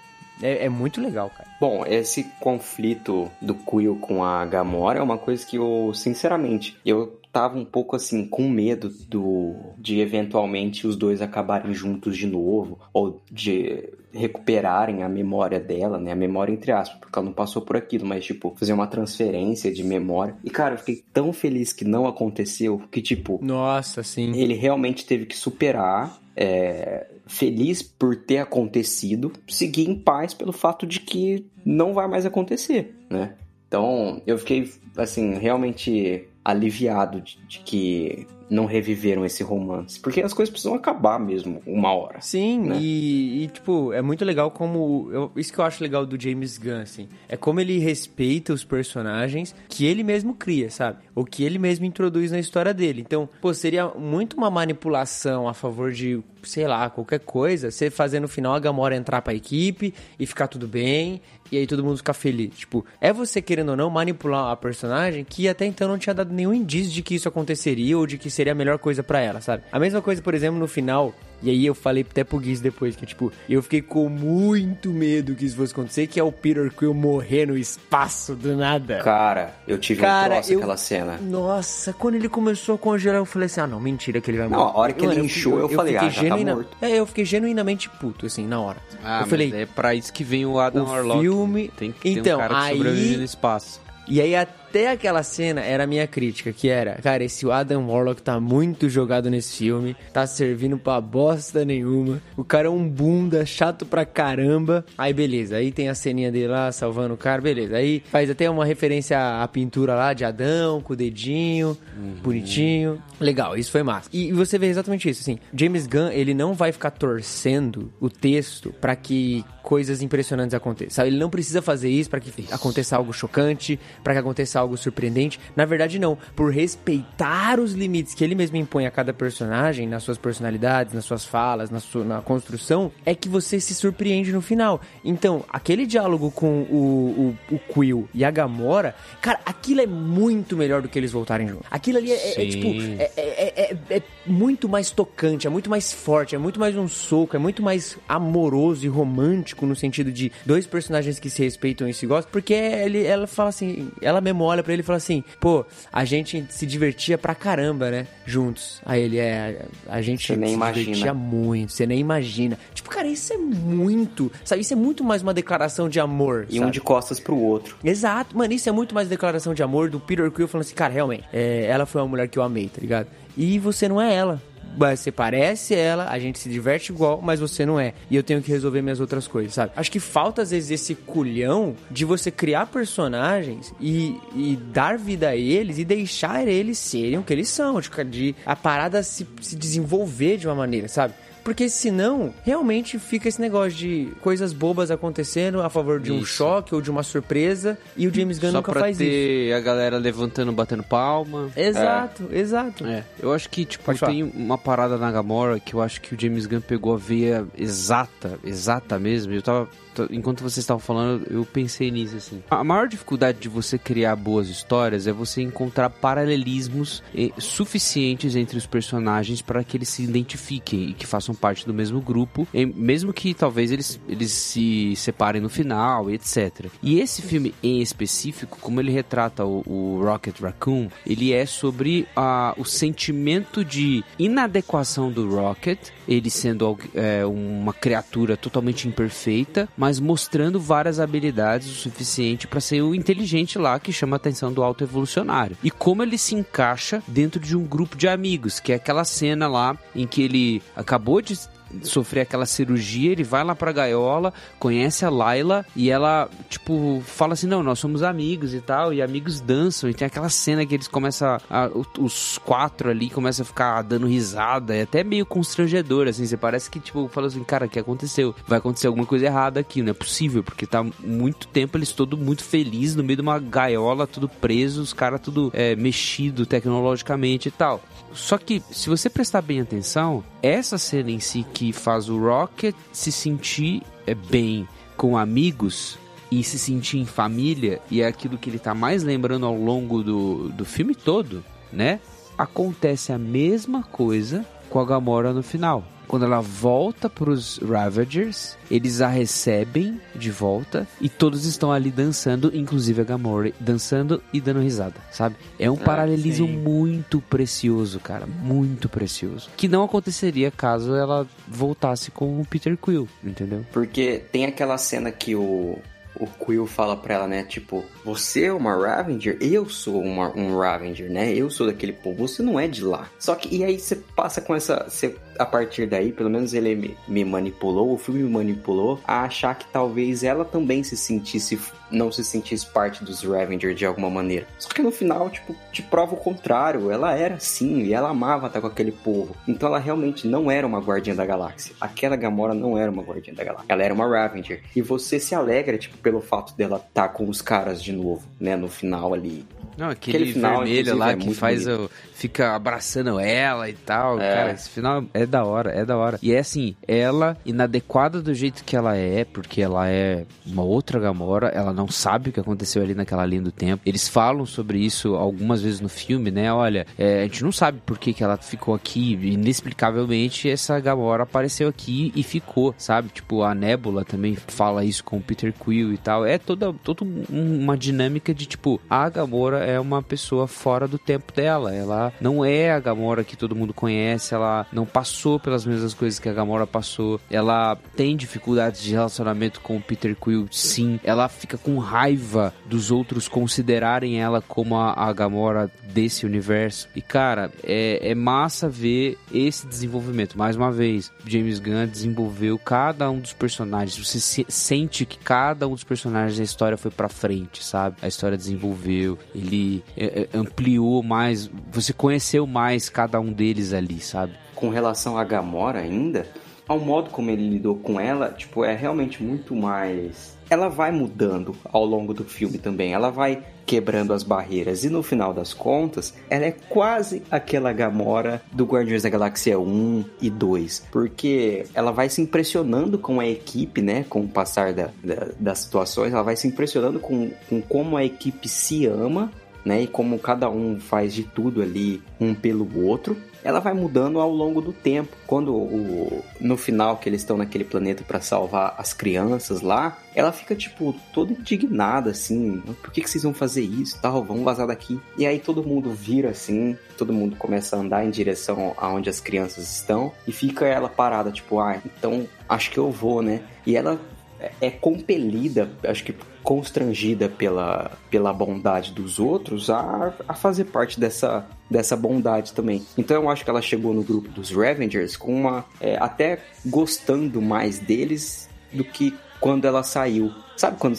é, 0.42 0.66
é, 0.66 0.68
muito 0.68 1.00
legal, 1.00 1.31
cara. 1.31 1.48
Bom, 1.61 1.85
esse 1.85 2.24
conflito 2.40 3.31
do 3.42 3.54
Quill 3.54 3.96
com 3.96 4.22
a 4.22 4.44
Gamora 4.44 5.00
é 5.00 5.02
uma 5.02 5.18
coisa 5.18 5.44
que 5.44 5.57
eu, 5.57 5.90
sinceramente, 5.94 6.76
eu 6.87 7.17
tava 7.32 7.58
um 7.58 7.64
pouco 7.64 7.96
assim 7.96 8.26
com 8.26 8.48
medo 8.48 8.88
do 9.08 9.54
de 9.76 10.00
eventualmente 10.00 10.86
os 10.86 10.96
dois 10.96 11.22
acabarem 11.22 11.72
juntos 11.72 12.16
de 12.16 12.26
novo 12.26 12.78
ou 12.92 13.22
de 13.30 13.88
recuperarem 14.12 15.02
a 15.02 15.08
memória 15.08 15.60
dela, 15.60 15.98
né? 15.98 16.12
A 16.12 16.16
memória 16.16 16.52
entre 16.52 16.72
aspas, 16.72 16.98
porque 16.98 17.18
ela 17.18 17.26
não 17.26 17.32
passou 17.32 17.62
por 17.62 17.76
aquilo, 17.76 18.06
mas 18.06 18.24
tipo, 18.24 18.54
fazer 18.58 18.72
uma 18.72 18.86
transferência 18.86 19.72
de 19.72 19.84
memória. 19.84 20.36
E 20.42 20.50
cara, 20.50 20.74
eu 20.74 20.78
fiquei 20.78 21.04
tão 21.12 21.32
feliz 21.32 21.72
que 21.72 21.84
não 21.84 22.06
aconteceu 22.06 22.82
que 22.90 23.02
tipo, 23.02 23.38
nossa, 23.42 24.02
sim. 24.02 24.34
Ele 24.34 24.54
realmente 24.54 25.04
teve 25.06 25.26
que 25.26 25.36
superar 25.36 26.18
é, 26.36 27.06
feliz 27.26 27.82
por 27.82 28.16
ter 28.16 28.38
acontecido, 28.38 29.32
seguir 29.46 29.88
em 29.88 29.94
paz 29.94 30.32
pelo 30.32 30.52
fato 30.52 30.86
de 30.86 31.00
que 31.00 31.46
não 31.64 31.92
vai 31.92 32.08
mais 32.08 32.24
acontecer, 32.24 32.94
né? 33.10 33.34
Então, 33.68 34.22
eu 34.26 34.38
fiquei, 34.38 34.72
assim, 34.96 35.34
realmente 35.34 36.26
aliviado 36.48 37.20
de, 37.20 37.38
de, 37.46 37.58
que 37.58 38.26
não 38.48 38.64
reviveram 38.64 39.22
esse 39.26 39.42
romance. 39.42 40.00
Porque 40.00 40.22
as 40.22 40.32
coisas 40.32 40.50
precisam 40.50 40.74
acabar 40.74 41.20
mesmo, 41.20 41.61
uma 41.66 41.92
hora. 41.92 42.22
Sim, 42.22 42.61
né? 42.61 42.79
e, 42.81 43.44
e, 43.44 43.48
tipo, 43.48 43.92
é 43.92 44.00
muito 44.00 44.25
legal 44.25 44.50
como. 44.50 45.10
Eu, 45.12 45.31
isso 45.37 45.52
que 45.52 45.58
eu 45.58 45.64
acho 45.64 45.83
legal 45.83 46.06
do 46.06 46.20
James 46.20 46.56
Gunn, 46.56 46.81
assim. 46.81 47.06
É 47.29 47.37
como 47.37 47.60
ele 47.60 47.79
respeita 47.79 48.54
os 48.54 48.64
personagens 48.64 49.54
que 49.68 49.85
ele 49.85 50.02
mesmo 50.02 50.33
cria, 50.33 50.70
sabe? 50.70 51.00
O 51.14 51.23
que 51.23 51.44
ele 51.44 51.58
mesmo 51.58 51.85
introduz 51.85 52.31
na 52.33 52.38
história 52.38 52.73
dele. 52.73 53.02
Então, 53.02 53.29
pô, 53.42 53.52
seria 53.52 53.88
muito 53.88 54.35
uma 54.35 54.50
manipulação 54.50 55.46
a 55.46 55.52
favor 55.52 55.92
de, 55.92 56.23
sei 56.42 56.66
lá, 56.66 56.88
qualquer 56.88 57.20
coisa, 57.20 57.70
você 57.70 57.90
fazer 57.90 58.20
no 58.20 58.29
final 58.29 58.54
a 58.54 58.58
Gamora 58.58 58.96
entrar 58.96 59.20
pra 59.20 59.35
equipe 59.35 59.92
e 60.18 60.25
ficar 60.25 60.48
tudo 60.48 60.66
bem 60.66 61.20
e 61.51 61.59
aí 61.59 61.67
todo 61.67 61.85
mundo 61.85 61.99
fica 61.99 62.13
feliz. 62.13 62.57
Tipo, 62.57 62.85
é 63.01 63.13
você 63.13 63.40
querendo 63.40 63.71
ou 63.71 63.77
não 63.77 63.90
manipular 63.90 64.51
a 64.51 64.57
personagem 64.57 65.25
que 65.25 65.49
até 65.49 65.67
então 65.67 65.88
não 65.88 65.99
tinha 65.99 66.15
dado 66.15 66.33
nenhum 66.33 66.55
indício 66.55 66.92
de 66.92 67.03
que 67.03 67.15
isso 67.15 67.29
aconteceria 67.29 67.96
ou 67.96 68.07
de 68.07 68.19
que 68.19 68.31
seria 68.31 68.53
a 68.53 68.57
melhor 68.57 68.79
coisa 68.79 69.03
para 69.03 69.21
ela, 69.21 69.40
sabe? 69.40 69.63
A 69.71 69.79
mesma 69.79 70.01
coisa, 70.03 70.23
por 70.23 70.35
exemplo, 70.35 70.59
no 70.59 70.69
final, 70.69 71.15
e 71.42 71.50
aí 71.50 71.64
eu 71.66 71.74
falei 71.74 72.04
até 72.08 72.24
pro 72.24 72.42
Giz 72.42 72.60
depois 72.60 72.96
que, 72.96 73.06
tipo, 73.06 73.32
eu 73.48 73.62
fiquei 73.62 73.80
com 73.82 74.08
muito 74.08 74.90
medo 74.90 75.34
que 75.34 75.44
isso 75.44 75.56
fosse 75.56 75.72
acontecer, 75.72 76.06
que 76.06 76.18
é 76.18 76.22
o 76.22 76.32
Peter 76.32 76.70
Quill 76.72 76.92
morrer 76.94 77.46
no 77.46 77.56
espaço 77.56 78.34
do 78.34 78.56
nada. 78.56 78.98
Cara, 78.98 79.54
eu 79.66 79.78
tive 79.78 80.00
Cara, 80.00 80.28
um 80.28 80.36
troço 80.36 80.52
eu- 80.52 80.58
aquela 80.58 80.76
cena. 80.76 81.18
Nossa, 81.20 81.92
quando 81.92 82.14
ele 82.16 82.28
começou 82.28 82.74
a 82.74 82.78
congelar, 82.78 83.18
eu 83.18 83.24
falei 83.24 83.46
assim, 83.46 83.60
ah 83.60 83.66
não, 83.66 83.80
mentira 83.80 84.20
que 84.20 84.30
ele 84.30 84.38
vai 84.38 84.48
Não, 84.48 84.58
morrer. 84.58 84.72
a 84.72 84.78
hora 84.80 84.92
que 84.92 85.04
ele 85.04 85.14
Mano, 85.14 85.24
inchou, 85.24 85.58
eu 85.58 85.68
falei, 85.68 85.94
fiquei 85.94 86.08
ah, 86.08 86.10
já 86.10 86.28
tá 86.28 86.36
morto. 86.36 86.76
É, 86.82 86.90
eu 86.98 87.06
fiquei 87.06 87.24
genuinamente 87.24 87.88
puto, 87.88 88.26
assim, 88.26 88.46
na 88.46 88.60
hora. 88.60 88.78
Ah, 89.02 89.20
eu 89.22 89.26
falei, 89.26 89.52
é 89.54 89.66
pra 89.66 89.94
isso 89.94 90.12
que 90.12 90.24
vem 90.24 90.44
o 90.46 90.58
Adam 90.58 90.84
o 90.84 90.88
Warlock. 90.88 91.20
filme- 91.20 91.70
Tem 91.76 91.92
que 91.92 92.00
ter 92.00 92.18
Então, 92.20 92.38
um 92.38 92.42
cara 92.42 92.54
que 92.54 92.60
aí- 92.60 92.76
sobrevive 92.76 93.16
no 93.16 93.24
espaço. 93.24 93.80
E 94.10 94.20
aí 94.22 94.34
até 94.34 94.48
aquela 94.90 95.23
cena 95.23 95.60
era 95.60 95.85
a 95.85 95.87
minha 95.87 96.06
crítica, 96.06 96.52
que 96.52 96.69
era, 96.69 96.94
cara, 97.02 97.25
esse 97.25 97.50
Adam 97.50 97.88
Warlock 97.88 98.23
tá 98.23 98.38
muito 98.40 98.88
jogado 98.88 99.31
nesse 99.31 99.58
filme, 99.58 99.96
tá 100.12 100.27
servindo 100.27 100.79
pra 100.79 101.00
bosta 101.00 101.64
nenhuma. 101.64 102.21
O 102.37 102.44
cara 102.44 102.69
é 102.69 102.71
um 102.71 102.88
bunda 102.88 103.44
chato 103.46 103.87
pra 103.87 104.04
caramba. 104.04 104.85
Aí 104.96 105.12
beleza, 105.12 105.56
aí 105.56 105.73
tem 105.73 105.88
a 105.88 105.94
ceninha 105.94 106.31
dele 106.31 106.48
lá 106.48 106.71
salvando 106.73 107.14
o 107.14 107.16
cara, 107.16 107.40
beleza. 107.40 107.77
Aí 107.77 108.02
faz 108.10 108.31
até 108.31 108.48
uma 108.48 108.64
referência 108.64 109.42
à 109.42 109.48
pintura 109.48 109.94
lá 109.94 110.12
de 110.12 110.25
Adão, 110.25 110.81
com 110.81 110.92
o 110.92 110.96
dedinho, 110.96 111.77
bonitinho. 112.23 113.02
Legal, 113.21 113.56
isso 113.56 113.71
foi 113.71 113.83
massa. 113.83 114.08
E 114.12 114.33
você 114.33 114.58
vê 114.58 114.66
exatamente 114.66 115.08
isso, 115.08 115.23
assim. 115.23 115.38
James 115.52 115.87
Gunn, 115.87 116.10
ele 116.10 116.35
não 116.35 116.54
vai 116.54 116.73
ficar 116.73 116.90
torcendo 116.90 117.92
o 118.00 118.08
texto 118.08 118.73
pra 118.81 118.94
que 118.94 119.44
coisas 119.69 120.00
impressionantes 120.00 120.54
aconteçam. 120.54 120.94
sabe? 120.94 121.10
Ele 121.10 121.19
não 121.19 121.29
precisa 121.29 121.60
fazer 121.60 121.90
isso 121.90 122.08
pra 122.08 122.21
que 122.21 122.33
aconteça 122.50 122.96
algo 122.96 123.12
chocante, 123.12 123.79
pra 124.02 124.14
que 124.14 124.19
aconteça 124.19 124.58
algo 124.59 124.77
surpreendente. 124.77 125.38
Na 125.56 125.65
verdade, 125.65 125.98
não. 125.98 126.17
Por 126.37 126.52
respeitar 126.52 127.59
os 127.61 127.73
limites 127.73 128.15
que 128.15 128.25
ele 128.25 128.35
mesmo 128.35 128.56
impõe 128.56 128.87
a 128.87 128.90
cada 128.90 129.13
personagem, 129.13 129.87
nas 129.87 130.02
suas 130.02 130.19
personalidades, 130.19 130.92
nas 130.94 131.04
suas 131.04 131.25
falas, 131.25 131.71
na, 131.71 131.81
sua, 131.81 132.04
na 132.04 132.21
construção, 132.21 132.90
é 133.04 133.15
que 133.15 133.29
você 133.29 133.59
se 133.61 133.75
surpreende 133.75 134.33
no 134.33 134.40
final. 134.40 134.81
Então, 135.04 135.44
aquele 135.48 135.87
diálogo 135.87 136.31
com 136.31 136.63
o, 136.63 137.37
o, 137.50 137.54
o 137.54 137.59
Quill 137.73 138.09
e 138.15 138.25
a 138.25 138.31
Gamora, 138.31 138.94
cara, 139.21 139.40
aquilo 139.44 139.81
é 139.81 139.87
muito 139.87 140.56
melhor 140.56 140.83
do 140.83 140.88
que 140.88 140.98
eles 140.98 141.13
voltarem 141.13 141.48
juntos. 141.48 141.67
Aquilo 141.71 141.98
ali 141.98 142.13
é, 142.13 142.15
é- 142.17 142.42
é, 142.42 142.48
tipo, 142.48 142.69
é, 142.69 143.11
é- 143.17 143.77
é- 143.90 143.96
é 143.98 144.02
muito 144.27 144.69
mais 144.69 144.90
tocante, 144.90 145.46
é 145.46 145.50
muito 145.50 145.69
mais 145.71 145.92
forte, 145.92 146.35
é 146.35 146.38
muito 146.38 146.59
mais 146.61 146.77
um 146.77 146.88
soco, 146.88 147.37
é 147.37 147.38
muito 147.38 147.63
mais 147.63 147.98
amoroso 148.09 148.85
e 148.85 148.88
romântico 148.88 149.67
no 149.67 149.75
sentido 149.77 150.11
de 150.13 150.31
dois 150.44 150.67
personagens 150.67 151.19
que 151.19 151.31
se 151.31 151.42
respeitam 151.42 151.88
e 151.88 151.94
se 151.94 152.06
gostam, 152.06 152.31
porque 152.33 152.54
ele, 152.54 153.04
ela 153.04 153.27
fala 153.27 153.48
assim, 153.50 153.90
ela 154.02 154.21
mesmo 154.21 154.44
olha 154.49 154.63
pra 154.63 154.73
ele 154.73 154.83
e 154.83 154.85
fala 154.85 154.96
assim, 154.96 155.23
pô, 155.40 155.65
a 155.92 156.05
gente 156.05 156.44
se 156.51 156.67
divertia 156.67 157.17
pra 157.17 157.35
caramba, 157.35 157.90
né, 157.90 158.07
juntos. 158.27 158.81
Aí 158.85 159.03
ele 159.03 159.19
é, 159.19 159.67
a 159.88 160.01
gente 160.03 160.27
Você 160.27 160.37
nem 160.37 160.51
se 160.51 160.55
imagina. 160.55 160.85
divertia 160.85 161.15
muito, 161.15 161.73
você 161.73 161.87
nem 161.87 161.99
imagina. 162.01 162.59
Tipo, 162.75 162.90
cara, 162.90 163.07
isso 163.07 163.33
é 163.33 163.37
muito, 163.37 164.31
sabe, 164.44 164.63
isso 164.63 164.73
é 164.73 164.77
muito 164.77 165.05
mais 165.05 165.23
uma 165.23 165.35
declaração 165.35 165.88
de 165.88 166.01
amor, 166.01 166.46
E 166.49 166.59
um 166.59 166.63
sabe? 166.65 166.73
de 166.73 166.81
costas 166.81 167.21
pro 167.21 167.37
outro. 167.37 167.77
Exato, 167.85 168.37
mano, 168.37 168.53
isso 168.53 168.69
é 168.69 168.73
muito 168.73 168.94
mais 168.94 169.09
declaração 169.09 169.55
de 169.55 169.63
amor 169.63 169.90
do 169.90 170.01
Peter 170.01 170.31
Quill 170.31 170.49
falando 170.49 170.65
assim, 170.65 170.75
cara, 170.75 170.92
realmente, 170.92 171.25
é, 171.33 171.67
ela 171.67 171.87
foi 171.87 172.01
uma 172.01 172.09
mulher 172.09 172.29
que 172.29 172.38
eu 172.38 172.42
amei, 172.42 172.69
tá 172.69 172.81
ligado? 172.81 173.07
E 173.37 173.59
você 173.59 173.88
não 173.88 174.01
é 174.01 174.13
ela. 174.15 174.42
Você 174.79 175.10
parece 175.10 175.74
ela, 175.74 176.08
a 176.08 176.18
gente 176.18 176.38
se 176.38 176.48
diverte 176.48 176.92
igual, 176.92 177.20
mas 177.22 177.40
você 177.40 177.66
não 177.66 177.79
é. 177.79 177.94
E 178.10 178.16
eu 178.16 178.22
tenho 178.22 178.40
que 178.42 178.50
resolver 178.50 178.81
minhas 178.83 179.00
outras 179.00 179.26
coisas, 179.26 179.54
sabe? 179.54 179.72
Acho 179.76 179.90
que 179.90 180.00
falta, 180.00 180.42
às 180.42 180.50
vezes, 180.50 180.70
esse 180.70 180.94
culhão 180.94 181.74
de 181.90 182.04
você 182.04 182.31
criar 182.31 182.66
personagens 182.66 183.74
e, 183.81 184.16
e 184.35 184.56
dar 184.72 184.98
vida 184.98 185.31
a 185.31 185.37
eles 185.37 185.79
e 185.79 185.85
deixar 185.85 186.46
eles 186.46 186.79
serem 186.79 187.18
o 187.18 187.22
que 187.22 187.33
eles 187.33 187.48
são. 187.48 187.81
De, 187.81 187.90
de 188.04 188.37
a 188.46 188.54
parada 188.54 189.02
se, 189.02 189.26
se 189.40 189.56
desenvolver 189.56 190.37
de 190.37 190.46
uma 190.46 190.54
maneira, 190.54 190.88
sabe? 190.88 191.14
Porque 191.49 191.67
senão, 191.71 192.35
realmente 192.44 192.99
fica 192.99 193.27
esse 193.27 193.40
negócio 193.40 193.73
de 193.73 194.13
coisas 194.21 194.53
bobas 194.53 194.90
acontecendo 194.90 195.63
a 195.63 195.71
favor 195.71 195.99
de 195.99 196.13
um 196.13 196.19
Isso. 196.19 196.27
choque 196.27 196.75
ou 196.75 196.83
de 196.83 196.90
uma 196.90 197.03
surpresa 197.03 197.79
e 197.96 198.07
o 198.07 198.13
James 198.15 198.38
Gunn 198.38 198.51
Só 198.51 198.57
nunca 198.59 198.71
pra 198.71 198.83
faz 198.83 199.01
isso. 199.01 199.09
ter 199.11 199.55
a 199.55 199.61
galera 199.61 199.96
levantando, 199.96 200.53
batendo 200.53 200.83
palma. 200.83 201.49
Exato, 201.57 202.29
exato. 202.31 202.87
É, 202.87 203.03
eu 203.19 203.33
acho 203.33 203.49
que, 203.49 203.65
tipo, 203.65 203.83
Pode 203.83 203.99
falar. 203.99 204.13
tem 204.13 204.23
uma 204.25 204.59
parada 204.59 204.99
na 204.99 205.11
Gamora 205.11 205.59
que 205.59 205.73
eu 205.73 205.81
acho 205.81 206.03
que 206.03 206.15
o 206.15 206.21
James 206.21 206.44
Gunn 206.44 206.61
pegou 206.61 206.92
a 206.92 206.99
veia 206.99 207.46
exata, 207.57 208.38
exata 208.44 208.99
mesmo. 208.99 209.33
Eu 209.33 209.40
tava. 209.40 209.69
Enquanto 210.11 210.42
vocês 210.42 210.59
estavam 210.59 210.81
falando, 210.81 211.27
eu 211.31 211.44
pensei 211.44 211.90
nisso, 211.90 212.17
assim. 212.17 212.42
A 212.51 212.65
maior 212.65 212.88
dificuldade 212.88 213.38
de 213.38 213.49
você 213.49 213.79
criar 213.79 214.17
boas 214.17 214.49
histórias 214.49 215.07
é 215.07 215.13
você 215.13 215.42
encontrar 215.42 215.90
paralelismos 215.90 217.03
eh, 217.15 217.31
suficientes 217.38 218.37
entre 218.37 218.59
os 218.59 218.67
personagens 218.67 219.42
para 219.42 219.65
que 219.65 219.77
eles 219.77 219.88
se 219.88 220.03
identifiquem 220.03 220.90
e 220.90 220.94
que 220.94 221.07
façam 221.07 221.35
parte 221.35 221.67
do 221.67 221.75
mesmo 221.75 222.01
grupo, 222.01 222.46
mesmo 222.75 223.13
que 223.13 223.35
talvez 223.35 223.71
eles, 223.71 224.01
eles 224.09 224.31
se 224.33 224.94
separem 224.96 225.40
no 225.40 225.49
final, 225.49 226.11
etc. 226.11 226.67
E 226.83 227.01
esse 227.01 227.23
filme 227.23 227.55
em 227.63 227.81
específico, 227.81 228.59
como 228.61 228.81
ele 228.81 228.90
retrata 228.90 229.44
o, 229.44 229.63
o 229.67 230.03
Rocket 230.03 230.40
Raccoon, 230.40 230.88
ele 231.07 231.33
é 231.33 231.46
sobre 231.46 232.07
ah, 232.15 232.55
o 232.57 232.65
sentimento 232.65 233.65
de 233.65 234.05
inadequação 234.19 235.11
do 235.11 235.29
Rocket, 235.29 235.79
ele 236.07 236.31
sendo 236.31 236.79
é, 236.94 237.25
uma 237.25 237.73
criatura 237.73 238.37
totalmente 238.37 238.88
imperfeita, 238.88 239.69
mas 239.77 239.87
mostrando 239.98 240.60
várias 240.60 241.00
habilidades 241.00 241.68
o 241.68 241.74
suficiente 241.74 242.46
para 242.46 242.60
ser 242.60 242.82
o 242.82 242.94
inteligente 242.94 243.58
lá 243.58 243.78
que 243.78 243.92
chama 243.92 244.16
a 244.16 244.18
atenção 244.18 244.52
do 244.52 244.62
alto 244.62 244.84
evolucionário. 244.84 245.56
E 245.62 245.70
como 245.70 246.02
ele 246.02 246.18
se 246.18 246.34
encaixa 246.34 247.02
dentro 247.06 247.40
de 247.40 247.56
um 247.56 247.64
grupo 247.64 247.96
de 247.96 248.08
amigos, 248.08 248.60
que 248.60 248.72
é 248.72 248.74
aquela 248.74 249.04
cena 249.04 249.46
lá 249.46 249.78
em 249.94 250.06
que 250.06 250.22
ele 250.22 250.62
acabou 250.76 251.22
de 251.22 251.38
sofrer 251.83 252.23
aquela 252.23 252.46
cirurgia, 252.46 253.12
ele 253.12 253.25
vai 253.25 253.44
lá 253.44 253.54
pra 253.54 253.73
gaiola, 253.73 254.33
conhece 254.58 255.04
a 255.04 255.10
Layla 255.10 255.64
e 255.75 255.90
ela, 255.90 256.29
tipo, 256.48 257.02
fala 257.06 257.35
assim: 257.35 257.46
não, 257.46 257.62
nós 257.62 257.79
somos 257.79 258.02
amigos 258.02 258.54
e 258.54 258.60
tal, 258.60 258.92
e 258.92 259.02
amigos 259.02 259.40
dançam, 259.40 259.88
e 259.88 259.94
tem 259.94 260.06
aquela 260.06 260.29
cena 260.29 260.64
que 260.64 260.75
eles 260.75 260.88
começam 260.88 261.38
a, 261.50 261.71
os 261.98 262.38
quatro 262.38 262.90
ali 262.90 263.10
começam 263.10 263.42
a 263.42 263.46
ficar 263.46 263.83
dando 263.83 264.06
risada, 264.06 264.75
é 264.75 264.83
até 264.83 265.02
meio 265.02 265.27
constrangedor, 265.27 266.08
assim, 266.08 266.27
você 266.27 266.37
parece 266.37 266.71
que, 266.71 266.81
tipo, 266.81 267.08
fala 267.08 267.27
assim: 267.27 267.44
cara, 267.44 267.66
o 267.66 267.69
que 267.69 267.79
aconteceu? 267.79 268.35
Vai 268.46 268.58
acontecer 268.58 268.87
alguma 268.87 269.06
coisa 269.06 269.27
errada 269.27 269.60
aqui, 269.60 269.83
não 269.83 269.90
é 269.90 269.94
possível, 269.94 270.42
porque 270.42 270.66
tá 270.66 270.85
muito 271.00 271.46
tempo 271.48 271.77
eles 271.77 271.92
todos 271.92 272.19
muito 272.19 272.44
felizes 272.44 272.96
no 272.96 273.04
meio 273.04 273.16
de 273.16 273.23
uma 273.23 273.38
gaiola, 273.38 274.06
tudo 274.06 274.29
preso, 274.29 274.83
os 274.83 274.92
caras 274.92 275.21
tudo 275.21 275.50
é, 275.54 275.75
mexido 275.77 276.46
tecnologicamente 276.46 277.48
e 277.48 277.52
tal. 277.52 277.83
Só 278.12 278.38
que, 278.38 278.62
se 278.71 278.88
você 278.88 279.10
prestar 279.10 279.42
bem 279.42 279.60
atenção, 279.60 280.25
essa 280.42 280.79
cena 280.79 281.10
em 281.10 281.21
si 281.21 281.44
que 281.59 281.73
faz 281.73 282.09
o 282.09 282.17
Rocket 282.17 282.73
se 282.92 283.11
sentir 283.11 283.83
é, 284.06 284.15
bem 284.15 284.69
com 284.96 285.19
amigos 285.19 285.98
e 286.31 286.44
se 286.44 286.56
sentir 286.56 286.98
em 286.98 287.04
família, 287.04 287.81
e 287.90 288.00
é 288.00 288.06
aquilo 288.06 288.38
que 288.38 288.48
ele 288.48 288.61
tá 288.61 288.75
mais 288.75 289.02
lembrando 289.02 289.44
ao 289.44 289.56
longo 289.56 290.04
do, 290.04 290.50
do 290.50 290.65
filme 290.65 290.94
todo, 290.94 291.44
né? 291.73 291.98
Acontece 292.37 293.13
a 293.13 293.19
mesma 293.19 293.83
coisa 293.83 294.46
com 294.71 294.79
a 294.79 294.85
Gamora 294.85 295.33
no 295.33 295.42
final. 295.42 295.85
Quando 296.09 296.25
ela 296.25 296.40
volta 296.40 297.09
pros 297.09 297.59
Ravagers, 297.59 298.56
eles 298.71 299.00
a 299.00 299.09
recebem 299.09 300.00
de 300.15 300.31
volta 300.31 300.88
e 301.00 301.09
todos 301.09 301.44
estão 301.44 301.71
ali 301.71 301.90
dançando, 301.90 302.50
inclusive 302.56 303.02
a 303.02 303.04
Gamora, 303.04 303.52
dançando 303.61 304.23
e 304.33 304.40
dando 304.40 304.61
risada, 304.61 304.96
sabe? 305.13 305.37
É 305.59 305.71
um 305.71 305.77
paralelismo 305.77 306.46
sim. 306.46 306.56
muito 306.56 307.21
precioso, 307.21 308.00
cara, 308.00 308.27
muito 308.27 308.88
precioso. 308.88 309.50
Que 309.56 309.69
não 309.69 309.85
aconteceria 309.85 310.50
caso 310.50 310.94
ela 310.94 311.27
voltasse 311.46 312.11
com 312.11 312.40
o 312.40 312.46
Peter 312.46 312.77
Quill, 312.77 313.09
entendeu? 313.23 313.65
Porque 313.73 314.23
tem 314.33 314.46
aquela 314.46 314.79
cena 314.79 315.11
que 315.11 315.35
o, 315.35 315.79
o 316.19 316.27
Quill 316.27 316.67
fala 316.67 316.96
pra 316.96 317.15
ela, 317.15 317.29
né? 317.29 317.44
Tipo, 317.44 317.85
você 318.04 318.44
é 318.44 318.52
uma 318.52 318.75
Ravenger? 318.75 319.38
Eu 319.40 319.69
sou 319.69 320.00
uma, 320.02 320.37
um 320.37 320.59
Ravenger, 320.59 321.11
né? 321.11 321.33
Eu 321.33 321.50
sou 321.50 321.67
daquele 321.67 321.92
povo, 321.92 322.27
você 322.27 322.42
não 322.42 322.59
é 322.59 322.67
de 322.67 322.85
lá. 322.85 323.09
Só 323.19 323.35
que, 323.35 323.54
e 323.54 323.65
aí 323.65 323.79
você 323.79 323.96
passa 323.96 324.40
com 324.40 324.54
essa. 324.54 324.87
Você 324.88 325.17
a 325.38 325.46
partir 325.46 325.86
daí, 325.86 326.12
pelo 326.12 326.30
menos 326.30 326.52
ele 326.52 326.74
me, 326.74 326.96
me 327.06 327.24
manipulou, 327.24 327.92
o 327.92 327.98
filme 327.98 328.22
me 328.22 328.30
manipulou 328.30 329.00
a 329.04 329.22
achar 329.22 329.54
que 329.54 329.66
talvez 329.68 330.22
ela 330.22 330.44
também 330.44 330.82
se 330.82 330.96
sentisse 330.96 331.58
não 331.90 332.12
se 332.12 332.24
sentisse 332.24 332.66
parte 332.66 333.02
dos 333.04 333.22
Revenger 333.22 333.74
de 333.74 333.86
alguma 333.86 334.10
maneira. 334.10 334.46
Só 334.58 334.68
que 334.68 334.82
no 334.82 334.90
final, 334.90 335.30
tipo, 335.30 335.54
te 335.72 335.82
prova 335.82 336.14
o 336.14 336.18
contrário. 336.18 336.90
Ela 336.90 337.14
era 337.14 337.38
sim, 337.38 337.82
e 337.82 337.94
ela 337.94 338.10
amava 338.10 338.46
estar 338.46 338.60
com 338.60 338.66
aquele 338.66 338.92
povo. 338.92 339.34
Então 339.46 339.68
ela 339.68 339.78
realmente 339.78 340.26
não 340.26 340.50
era 340.50 340.66
uma 340.66 340.80
guardiã 340.80 341.14
da 341.14 341.24
galáxia. 341.24 341.74
Aquela 341.80 342.16
Gamora 342.16 342.54
não 342.54 342.76
era 342.76 342.90
uma 342.90 343.02
guardiã 343.02 343.34
da 343.34 343.44
galáxia. 343.44 343.66
Ela 343.68 343.82
era 343.82 343.94
uma 343.94 344.06
Ravenger. 344.06 344.62
E 344.74 344.82
você 344.82 345.18
se 345.18 345.34
alegra, 345.34 345.78
tipo, 345.78 345.96
pelo 345.98 346.20
fato 346.20 346.56
dela 346.56 346.76
estar 346.76 347.08
tá 347.08 347.08
com 347.08 347.28
os 347.28 347.40
caras 347.40 347.82
de 347.82 347.92
novo, 347.92 348.22
né, 348.38 348.56
no 348.56 348.68
final 348.68 349.14
ali. 349.14 349.44
Não, 349.76 349.90
aquele, 349.90 350.16
aquele 350.16 350.32
final, 350.32 350.64
vermelho 350.64 350.96
lá 350.96 351.12
é 351.12 351.16
que 351.16 351.32
faz 351.34 351.66
o, 351.66 351.88
fica 352.19 352.56
abraçando 352.56 353.21
ela 353.21 353.71
e 353.71 353.75
tal. 353.75 354.21
É. 354.21 354.35
Cara, 354.35 354.52
esse 354.52 354.69
final 354.69 355.04
é 355.14 355.25
da 355.25 355.44
hora, 355.44 355.71
é 355.71 355.85
da 355.85 355.96
hora. 355.96 356.19
E 356.21 356.35
é 356.35 356.40
assim, 356.40 356.75
ela, 356.87 357.37
inadequada 357.46 358.21
do 358.21 358.35
jeito 358.35 358.64
que 358.64 358.75
ela 358.75 358.96
é, 358.96 359.25
porque 359.25 359.62
ela 359.62 359.88
é 359.88 360.27
uma 360.44 360.62
outra 360.62 360.98
Gamora, 360.98 361.46
ela 361.48 361.73
não 361.73 361.87
sabe 361.87 362.31
o 362.31 362.33
que 362.33 362.40
aconteceu 362.40 362.83
ali 362.83 362.92
naquela 362.92 363.25
linha 363.25 363.42
do 363.42 363.52
tempo. 363.52 363.83
Eles 363.87 364.08
falam 364.08 364.44
sobre 364.44 364.81
isso 364.81 365.14
algumas 365.14 365.62
vezes 365.62 365.81
no 365.81 365.88
filme, 365.88 366.33
né? 366.33 366.52
Olha, 366.52 366.85
é, 366.98 367.21
a 367.21 367.23
gente 367.23 367.44
não 367.44 367.52
sabe 367.52 367.81
por 367.87 367.98
que, 367.98 368.12
que 368.12 368.25
ela 368.25 368.37
ficou 368.37 368.75
aqui. 368.75 369.12
Inexplicavelmente, 369.12 370.50
essa 370.50 370.81
Gamora 370.81 371.23
apareceu 371.23 371.69
aqui 371.69 372.12
e 372.16 372.25
ficou, 372.25 372.75
sabe? 372.77 373.10
Tipo, 373.10 373.44
a 373.44 373.54
Nebula 373.54 374.04
também 374.04 374.35
fala 374.35 374.85
isso 374.85 375.04
com 375.04 375.19
o 375.19 375.23
Peter 375.23 375.52
Quill 375.52 375.92
e 375.92 375.98
tal. 375.98 376.27
É 376.27 376.37
toda, 376.37 376.73
toda 376.73 377.04
uma 377.31 377.77
dinâmica 377.77 378.35
de, 378.35 378.44
tipo, 378.44 378.81
a 378.90 379.08
Gamora 379.08 379.58
é 379.58 379.79
uma 379.79 380.02
pessoa 380.02 380.48
fora 380.48 380.88
do 380.88 380.98
tempo 380.98 381.33
dela. 381.33 381.73
Ela 381.73 382.08
não 382.21 382.44
é 382.44 382.73
a 382.73 382.81
Gamora 382.81 383.25
que 383.25 383.37
todo 383.37 383.56
mundo 383.56 383.75
conhece, 383.75 384.35
ela 384.35 384.67
não 384.73 384.87
passou 384.87 385.38
pelas 385.38 385.65
mesmas 385.65 385.94
coisas 385.94 386.19
que 386.19 386.29
a 386.29 386.33
Gamora 386.33 386.67
passou. 386.67 387.21
Ela 387.31 387.77
tem 387.96 388.17
dificuldades 388.17 388.83
de 388.83 388.92
relacionamento 388.92 389.61
com 389.61 389.77
o 389.77 389.83
Peter 389.83 390.17
Quill, 390.17 390.48
sim. 390.50 391.00
Ela 391.04 391.29
fica 391.29 391.56
com 391.59 391.79
raiva 391.79 392.54
dos 392.67 392.90
outros 392.90 393.29
considerarem 393.29 394.21
ela 394.21 394.40
como 394.40 394.77
a, 394.77 394.92
a 394.92 395.13
Gamora 395.13 395.71
desse 395.92 396.27
universo. 396.27 396.88
E 396.94 397.02
cara, 397.02 397.50
é, 397.63 398.11
é 398.11 398.15
massa 398.15 398.69
ver 398.69 399.19
esse 399.33 399.67
desenvolvimento. 399.67 400.37
Mais 400.37 400.56
uma 400.56 400.71
vez, 400.71 401.11
James 401.27 401.59
Gunn 401.59 401.87
desenvolveu 401.87 402.59
cada 402.59 403.11
um 403.11 403.19
dos 403.19 403.33
personagens. 403.33 403.96
Você 403.96 404.21
se, 404.21 404.46
sente 404.48 405.04
que 405.04 405.19
cada 405.19 405.67
um 405.67 405.73
dos 405.73 405.85
personagens 405.85 406.38
da 406.38 406.44
história 406.44 406.77
foi 406.77 406.90
para 406.90 407.09
frente, 407.09 407.65
sabe? 407.65 407.96
A 408.02 408.09
história 408.09 408.37
desenvolveu, 408.37 409.19
ele 409.35 409.83
é, 409.96 410.23
é, 410.33 410.38
ampliou 410.38 411.02
mais. 411.02 411.50
Você 411.71 411.92
conheceu 411.99 412.46
mais 412.46 412.88
cada 412.88 413.21
um 413.21 413.33
deles 413.33 413.75
ali, 413.75 414.01
sabe? 414.01 414.33
Com 414.55 414.71
relação 414.71 415.19
a 415.19 415.25
Gamora 415.25 415.81
ainda, 415.81 416.27
ao 416.67 416.79
modo 416.79 417.11
como 417.11 417.31
ele 417.31 417.49
lidou 417.49 417.77
com 417.77 418.01
ela, 418.01 418.31
tipo, 418.31 418.65
é 418.65 418.75
realmente 418.75 419.23
muito 419.23 419.55
mais. 419.55 420.38
Ela 420.49 420.69
vai 420.69 420.90
mudando 420.90 421.55
ao 421.65 421.85
longo 421.85 422.15
do 422.15 422.25
filme 422.25 422.57
também. 422.57 422.92
Ela 422.92 423.11
vai 423.11 423.42
quebrando 423.67 424.15
as 424.15 424.23
barreiras. 424.23 424.83
E 424.83 424.88
no 424.88 425.03
final 425.03 425.35
das 425.35 425.53
contas, 425.53 426.15
ela 426.31 426.46
é 426.46 426.53
quase 426.53 427.23
aquela 427.31 427.71
Gamora 427.73 428.40
do 428.51 428.65
Guardiões 428.65 429.03
da 429.03 429.11
Galáxia 429.11 429.59
1 429.59 430.05
e 430.23 430.31
2. 430.31 430.87
Porque 430.90 431.67
ela 431.75 431.90
vai 431.90 432.09
se 432.09 432.23
impressionando 432.23 432.99
com 432.99 433.21
a 433.21 433.27
equipe, 433.27 433.83
né? 433.83 434.07
Com 434.09 434.23
o 434.23 434.29
passar 434.29 434.73
da, 434.73 434.88
da, 435.05 435.29
das 435.38 435.59
situações, 435.59 436.13
ela 436.15 436.23
vai 436.23 436.37
se 436.37 436.49
impressionando 436.49 436.99
com, 436.99 437.31
com 437.49 437.61
como 437.61 437.96
a 437.96 438.05
equipe 438.05 438.49
se 438.49 438.87
ama 438.87 439.31
né? 439.69 439.83
E 439.83 439.87
como 439.87 440.19
cada 440.19 440.48
um 440.48 440.81
faz 440.81 441.12
de 441.12 441.23
tudo 441.23 441.60
ali 441.60 442.02
um 442.19 442.35
pelo 442.35 442.66
outro, 442.87 443.14
ela 443.44 443.60
vai 443.60 443.75
mudando 443.75 444.19
ao 444.19 444.31
longo 444.31 444.60
do 444.60 444.73
tempo. 444.73 445.14
Quando 445.27 445.54
o, 445.54 446.25
no 446.40 446.56
final 446.56 446.96
que 446.96 447.08
eles 447.08 447.21
estão 447.21 447.37
naquele 447.37 447.64
planeta 447.64 448.02
para 448.02 448.21
salvar 448.21 448.75
as 448.79 448.92
crianças 448.94 449.60
lá, 449.60 449.98
ela 450.14 450.33
fica 450.33 450.56
tipo 450.56 450.94
toda 451.12 451.33
indignada 451.33 452.10
assim, 452.10 452.62
por 452.83 452.90
que, 452.90 453.02
que 453.02 453.10
vocês 453.10 453.23
vão 453.23 453.35
fazer 453.35 453.62
isso, 453.62 453.98
tal, 454.00 454.25
vamos 454.25 454.42
vazar 454.42 454.66
daqui. 454.66 454.98
E 455.16 455.27
aí 455.27 455.38
todo 455.38 455.62
mundo 455.62 455.92
vira 455.92 456.31
assim, 456.31 456.77
todo 456.96 457.12
mundo 457.12 457.37
começa 457.37 457.77
a 457.77 457.79
andar 457.79 458.04
em 458.04 458.10
direção 458.10 458.75
aonde 458.77 459.10
as 459.10 459.21
crianças 459.21 459.71
estão 459.71 460.12
e 460.27 460.33
fica 460.33 460.66
ela 460.66 460.88
parada 460.88 461.31
tipo, 461.31 461.60
ah, 461.60 461.81
então 461.85 462.27
acho 462.48 462.71
que 462.71 462.79
eu 462.79 462.90
vou, 462.90 463.23
né? 463.23 463.42
E 463.66 463.77
ela 463.77 464.00
é, 464.40 464.52
é 464.60 464.70
compelida, 464.70 465.70
acho 465.84 466.04
que 466.04 466.14
constrangida 466.42 467.28
pela, 467.28 467.90
pela 468.10 468.32
bondade 468.32 468.92
dos 468.92 469.18
outros 469.18 469.68
a, 469.68 470.14
a 470.26 470.34
fazer 470.34 470.64
parte 470.64 470.98
dessa, 470.98 471.46
dessa 471.70 471.96
bondade 471.96 472.52
também. 472.52 472.82
Então 472.96 473.22
eu 473.22 473.28
acho 473.28 473.44
que 473.44 473.50
ela 473.50 473.60
chegou 473.60 473.92
no 473.92 474.02
grupo 474.02 474.28
dos 474.30 474.50
Revengers 474.50 475.16
com 475.16 475.34
uma. 475.34 475.64
É, 475.80 475.96
até 475.96 476.38
gostando 476.64 477.42
mais 477.42 477.78
deles 477.78 478.48
do 478.72 478.84
que 478.84 479.14
quando 479.40 479.66
ela 479.66 479.82
saiu. 479.82 480.32
Sabe 480.56 480.78
quando, 480.78 480.96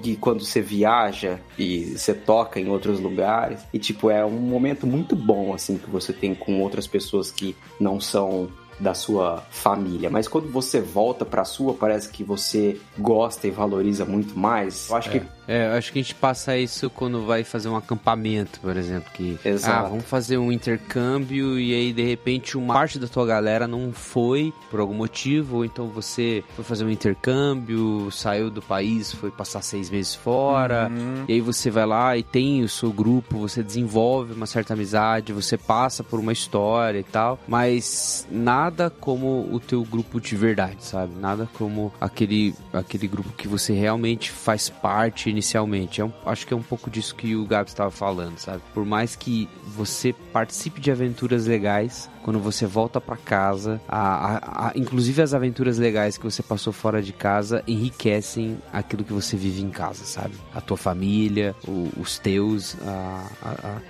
Gui, 0.00 0.16
quando 0.16 0.44
você 0.44 0.60
viaja 0.60 1.40
e 1.58 1.96
você 1.98 2.14
toca 2.14 2.60
em 2.60 2.68
outros 2.68 3.00
lugares 3.00 3.60
e 3.72 3.78
tipo 3.78 4.08
é 4.08 4.24
um 4.24 4.30
momento 4.30 4.86
muito 4.86 5.16
bom 5.16 5.52
assim 5.52 5.76
que 5.76 5.90
você 5.90 6.12
tem 6.12 6.32
com 6.32 6.60
outras 6.60 6.86
pessoas 6.86 7.28
que 7.28 7.56
não 7.80 8.00
são 8.00 8.48
da 8.78 8.94
sua 8.94 9.42
família, 9.50 10.10
mas 10.10 10.26
quando 10.26 10.50
você 10.50 10.80
volta 10.80 11.24
para 11.24 11.44
sua, 11.44 11.74
parece 11.74 12.08
que 12.08 12.24
você 12.24 12.80
gosta 12.98 13.46
e 13.46 13.50
valoriza 13.50 14.04
muito 14.04 14.38
mais. 14.38 14.88
Eu 14.90 14.96
acho 14.96 15.10
é. 15.10 15.12
que 15.12 15.26
é, 15.46 15.66
acho 15.76 15.92
que 15.92 15.98
a 15.98 16.02
gente 16.02 16.14
passa 16.14 16.56
isso 16.56 16.88
quando 16.90 17.24
vai 17.24 17.44
fazer 17.44 17.68
um 17.68 17.76
acampamento, 17.76 18.60
por 18.60 18.76
exemplo, 18.76 19.10
que 19.12 19.38
Exato. 19.44 19.86
ah, 19.86 19.88
vamos 19.88 20.04
fazer 20.04 20.38
um 20.38 20.50
intercâmbio 20.50 21.58
e 21.58 21.74
aí 21.74 21.92
de 21.92 22.02
repente 22.02 22.56
uma 22.56 22.74
parte 22.74 22.98
da 22.98 23.06
tua 23.06 23.26
galera 23.26 23.66
não 23.66 23.92
foi 23.92 24.52
por 24.70 24.80
algum 24.80 24.94
motivo, 24.94 25.56
ou 25.56 25.64
então 25.64 25.88
você 25.88 26.42
foi 26.54 26.64
fazer 26.64 26.84
um 26.84 26.90
intercâmbio, 26.90 28.10
saiu 28.10 28.50
do 28.50 28.62
país, 28.62 29.12
foi 29.12 29.30
passar 29.30 29.62
seis 29.62 29.90
meses 29.90 30.14
fora, 30.14 30.88
uhum. 30.90 31.24
e 31.28 31.34
aí 31.34 31.40
você 31.40 31.70
vai 31.70 31.86
lá 31.86 32.16
e 32.16 32.22
tem 32.22 32.62
o 32.62 32.68
seu 32.68 32.92
grupo, 32.92 33.38
você 33.38 33.62
desenvolve 33.62 34.32
uma 34.32 34.46
certa 34.46 34.74
amizade, 34.74 35.32
você 35.32 35.56
passa 35.56 36.02
por 36.02 36.18
uma 36.18 36.32
história 36.32 36.98
e 36.98 37.04
tal, 37.04 37.38
mas 37.46 38.26
nada 38.30 38.90
como 38.90 39.48
o 39.52 39.60
teu 39.60 39.82
grupo 39.82 40.20
de 40.20 40.36
verdade, 40.36 40.84
sabe? 40.84 41.12
Nada 41.20 41.48
como 41.54 41.92
aquele 42.00 42.54
aquele 42.72 43.06
grupo 43.06 43.30
que 43.32 43.46
você 43.46 43.72
realmente 43.72 44.30
faz 44.30 44.68
parte 44.68 45.33
inicialmente. 45.34 46.00
É 46.00 46.04
um, 46.04 46.12
acho 46.24 46.46
que 46.46 46.54
é 46.54 46.56
um 46.56 46.62
pouco 46.62 46.88
disso 46.88 47.14
que 47.14 47.36
o 47.36 47.44
Gabs 47.44 47.72
estava 47.72 47.90
falando, 47.90 48.38
sabe? 48.38 48.62
Por 48.72 48.84
mais 48.84 49.14
que 49.14 49.48
você 49.66 50.12
participe 50.32 50.80
de 50.80 50.90
aventuras 50.90 51.46
legais, 51.46 52.08
quando 52.22 52.38
você 52.38 52.64
volta 52.64 53.00
para 53.00 53.16
casa, 53.16 53.80
a, 53.86 53.98
a, 53.98 54.68
a, 54.68 54.72
inclusive 54.74 55.20
as 55.20 55.34
aventuras 55.34 55.78
legais 55.78 56.16
que 56.16 56.24
você 56.24 56.42
passou 56.42 56.72
fora 56.72 57.02
de 57.02 57.12
casa 57.12 57.62
enriquecem 57.66 58.58
aquilo 58.72 59.04
que 59.04 59.12
você 59.12 59.36
vive 59.36 59.60
em 59.60 59.70
casa, 59.70 60.04
sabe? 60.04 60.34
A 60.54 60.60
tua 60.60 60.76
família, 60.76 61.54
o, 61.66 61.90
os 61.98 62.18
teus, 62.18 62.76
a, 62.82 63.26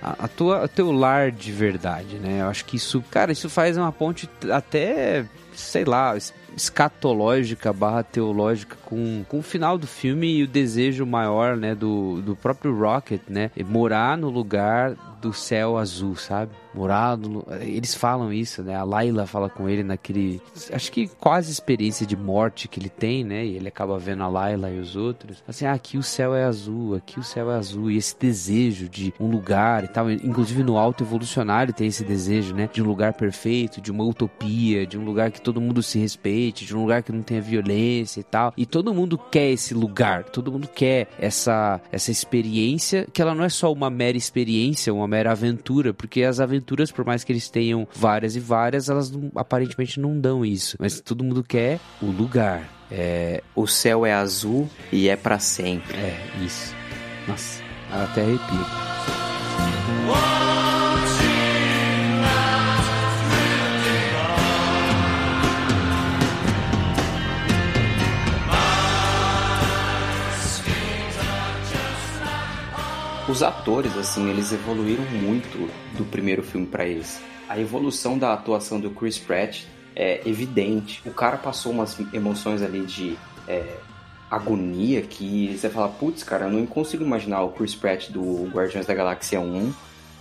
a, 0.01 0.27
tua, 0.27 0.67
teu 0.67 0.91
lar 0.91 1.31
de 1.31 1.51
verdade, 1.51 2.17
né? 2.17 2.41
Eu 2.41 2.47
acho 2.47 2.65
que 2.65 2.75
isso, 2.75 3.01
cara, 3.09 3.31
isso 3.31 3.49
faz 3.49 3.77
uma 3.77 3.91
ponte 3.91 4.29
até, 4.51 5.25
sei 5.53 5.85
lá, 5.85 6.17
escatológica 6.55 7.73
barra 7.73 8.03
teológica 8.03 8.77
com, 8.85 9.23
com 9.27 9.39
o 9.39 9.43
final 9.43 9.77
do 9.77 9.87
filme 9.87 10.27
e 10.37 10.43
o 10.43 10.47
desejo 10.47 11.05
maior, 11.05 11.57
né, 11.57 11.75
do, 11.75 12.21
do 12.21 12.35
próprio 12.35 12.77
Rocket, 12.77 13.21
né, 13.27 13.51
morar 13.65 14.17
no 14.17 14.29
lugar 14.29 14.95
do 15.21 15.33
céu 15.33 15.77
azul, 15.77 16.15
sabe? 16.15 16.51
Morado. 16.75 17.29
No... 17.29 17.45
Eles 17.61 17.95
falam 17.95 18.31
isso, 18.31 18.63
né? 18.63 18.75
A 18.75 18.83
Layla 18.83 19.25
fala 19.25 19.49
com 19.49 19.69
ele 19.69 19.83
naquele. 19.83 20.41
Acho 20.71 20.91
que 20.91 21.07
quase 21.07 21.51
experiência 21.51 22.05
de 22.05 22.15
morte 22.15 22.67
que 22.67 22.79
ele 22.79 22.89
tem, 22.89 23.23
né? 23.23 23.45
E 23.45 23.55
ele 23.55 23.67
acaba 23.67 23.97
vendo 23.97 24.23
a 24.23 24.27
Layla 24.27 24.69
e 24.71 24.79
os 24.79 24.95
outros. 24.95 25.43
Assim, 25.47 25.65
ah, 25.65 25.73
aqui 25.73 25.97
o 25.97 26.03
céu 26.03 26.35
é 26.35 26.43
azul, 26.43 26.95
aqui 26.95 27.19
o 27.19 27.23
céu 27.23 27.51
é 27.51 27.55
azul. 27.55 27.89
E 27.89 27.97
esse 27.97 28.17
desejo 28.19 28.89
de 28.89 29.13
um 29.19 29.27
lugar 29.27 29.83
e 29.83 29.87
tal. 29.87 30.09
Inclusive 30.11 30.63
no 30.63 30.77
alto 30.77 31.03
evolucionário 31.03 31.73
tem 31.73 31.87
esse 31.87 32.03
desejo, 32.03 32.53
né? 32.53 32.69
De 32.71 32.81
um 32.81 32.85
lugar 32.85 33.13
perfeito, 33.13 33.81
de 33.81 33.91
uma 33.91 34.03
utopia, 34.03 34.85
de 34.85 34.97
um 34.97 35.05
lugar 35.05 35.31
que 35.31 35.41
todo 35.41 35.61
mundo 35.61 35.81
se 35.81 35.99
respeite, 35.99 36.65
de 36.65 36.75
um 36.75 36.81
lugar 36.81 37.03
que 37.03 37.11
não 37.11 37.21
tenha 37.21 37.41
violência 37.41 38.19
e 38.19 38.23
tal. 38.23 38.53
E 38.57 38.65
todo 38.65 38.93
mundo 38.93 39.17
quer 39.17 39.51
esse 39.51 39.73
lugar, 39.73 40.23
todo 40.25 40.51
mundo 40.51 40.67
quer 40.67 41.07
essa, 41.19 41.79
essa 41.91 42.11
experiência, 42.11 43.07
que 43.11 43.21
ela 43.21 43.35
não 43.35 43.43
é 43.43 43.49
só 43.49 43.71
uma 43.71 43.89
mera 43.89 44.17
experiência, 44.17 44.93
uma 44.93 45.07
mera 45.07 45.31
aventura, 45.31 45.93
porque 45.93 46.23
as 46.23 46.39
aventuras, 46.39 46.64
por 46.91 47.05
mais 47.05 47.23
que 47.23 47.31
eles 47.31 47.49
tenham 47.49 47.87
várias 47.93 48.35
e 48.35 48.39
várias, 48.39 48.89
elas 48.89 49.11
não, 49.11 49.31
aparentemente 49.35 49.99
não 49.99 50.19
dão 50.19 50.45
isso. 50.45 50.75
Mas 50.79 50.99
todo 50.99 51.23
mundo 51.23 51.43
quer 51.43 51.79
o 52.01 52.07
lugar. 52.07 52.69
É... 52.91 53.43
O 53.55 53.65
céu 53.67 54.05
é 54.05 54.13
azul 54.13 54.69
e 54.91 55.09
é 55.09 55.15
para 55.15 55.39
sempre. 55.39 55.95
É, 55.95 56.17
isso. 56.43 56.75
Nossa, 57.27 57.61
até 57.91 58.21
arrepio. 58.21 58.65
Os 73.35 73.43
atores, 73.43 73.97
assim, 73.97 74.29
eles 74.29 74.53
evoluíram 74.53 75.03
muito 75.11 75.69
do 75.97 76.05
primeiro 76.05 76.41
filme 76.41 76.65
para 76.65 76.87
esse. 76.87 77.21
A 77.49 77.59
evolução 77.59 78.17
da 78.17 78.31
atuação 78.31 78.79
do 78.79 78.89
Chris 78.89 79.17
Pratt 79.17 79.65
é, 79.93 80.21
evidente. 80.25 81.01
O 81.05 81.11
cara 81.11 81.35
passou 81.35 81.73
umas 81.73 81.99
emoções 82.13 82.61
ali 82.61 82.85
de 82.85 83.17
é, 83.45 83.75
agonia 84.31 85.01
que 85.01 85.53
você 85.53 85.69
fala, 85.69 85.89
putz, 85.89 86.23
cara, 86.23 86.45
eu 86.45 86.49
não 86.49 86.65
consigo 86.65 87.03
imaginar 87.03 87.41
o 87.41 87.49
Chris 87.49 87.75
Pratt 87.75 88.09
do 88.09 88.49
Guardiões 88.53 88.85
da 88.85 88.93
Galáxia 88.93 89.41
1 89.41 89.73